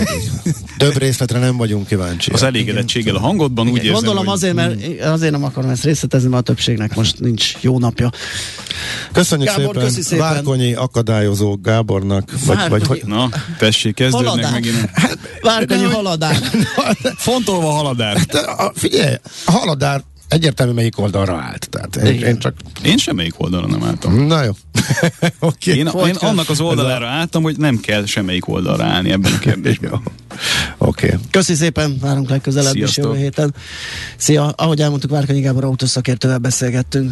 Több 0.78 0.98
részletre 0.98 1.40
nem 1.40 1.58
vagyunk 1.58 1.88
kíváncsi. 1.88 2.32
Az 2.32 2.44
elégedettséggel 2.44 3.16
a 3.16 3.20
hangodban 3.20 3.68
úgy 3.68 3.78
érzem, 3.78 3.94
Gondolom 3.94 4.26
hogy... 4.26 4.34
azért, 4.34 4.54
mert 4.54 5.02
azért 5.02 5.32
nem 5.32 5.44
akarom 5.44 5.70
ezt 5.70 5.84
részletezni, 5.84 6.30
mert 6.30 6.42
a 6.42 6.54
többségnek 6.54 6.96
most 6.96 7.20
nincs 7.20 7.54
jó 7.62 7.80
napja. 7.80 8.10
Köszönjük 9.12 9.50
Gábor, 9.56 9.76
szépen, 9.76 9.90
szépen. 9.90 10.18
Várkonyi 10.18 10.74
akadályozó 10.74 11.58
Gábornak. 11.62 12.32
Vagy, 12.46 12.70
vagy, 12.70 12.88
hogy... 12.88 13.04
Na, 13.06 13.30
tessék, 13.58 13.96
kezdődnek 13.96 14.30
haladár. 14.30 14.52
megint. 14.52 14.90
Várkonyi 15.42 15.84
haladár. 15.84 16.36
Fontolva 17.18 17.70
haladár. 17.70 18.18
Hát, 18.18 18.34
a, 18.34 18.72
figyelj, 18.76 19.16
a 19.46 19.52
haladár 19.52 20.04
egyértelmű 20.28 20.74
melyik 20.74 21.00
oldalra 21.00 21.36
állt. 21.36 21.70
Tehát 21.70 21.96
én, 21.96 22.22
én, 22.22 22.40
csak... 22.40 22.54
én 22.84 22.98
semmelyik 22.98 23.34
oldalra 23.38 23.68
nem 23.68 23.84
álltam. 23.84 24.26
Na 24.26 24.44
jó. 24.44 24.52
okay. 25.40 25.78
Én, 25.78 25.88
én 25.88 26.16
annak 26.16 26.50
az 26.50 26.60
oldalára 26.60 27.08
álltam, 27.08 27.44
hogy 27.44 27.58
nem 27.58 27.80
kell 27.80 28.06
semmelyik 28.06 28.48
oldalra 28.48 28.84
állni 28.84 29.12
ebben 29.12 29.34
a 29.34 29.40
kérdésben. 29.40 29.92
Oké. 30.78 31.06
Okay. 31.06 31.20
Köszi 31.32 31.54
szépen, 31.54 31.98
várunk 32.02 32.30
legközelebb 32.30 32.76
is 32.76 32.98
jövő 32.98 33.16
héten. 33.16 33.54
Szia, 34.18 34.46
ahogy 34.46 34.82
elmondtuk, 34.82 35.12
Várkanyi 35.12 35.42
Gábor 35.42 35.64
autószakértővel 35.64 36.38
beszélgettünk. 36.38 37.12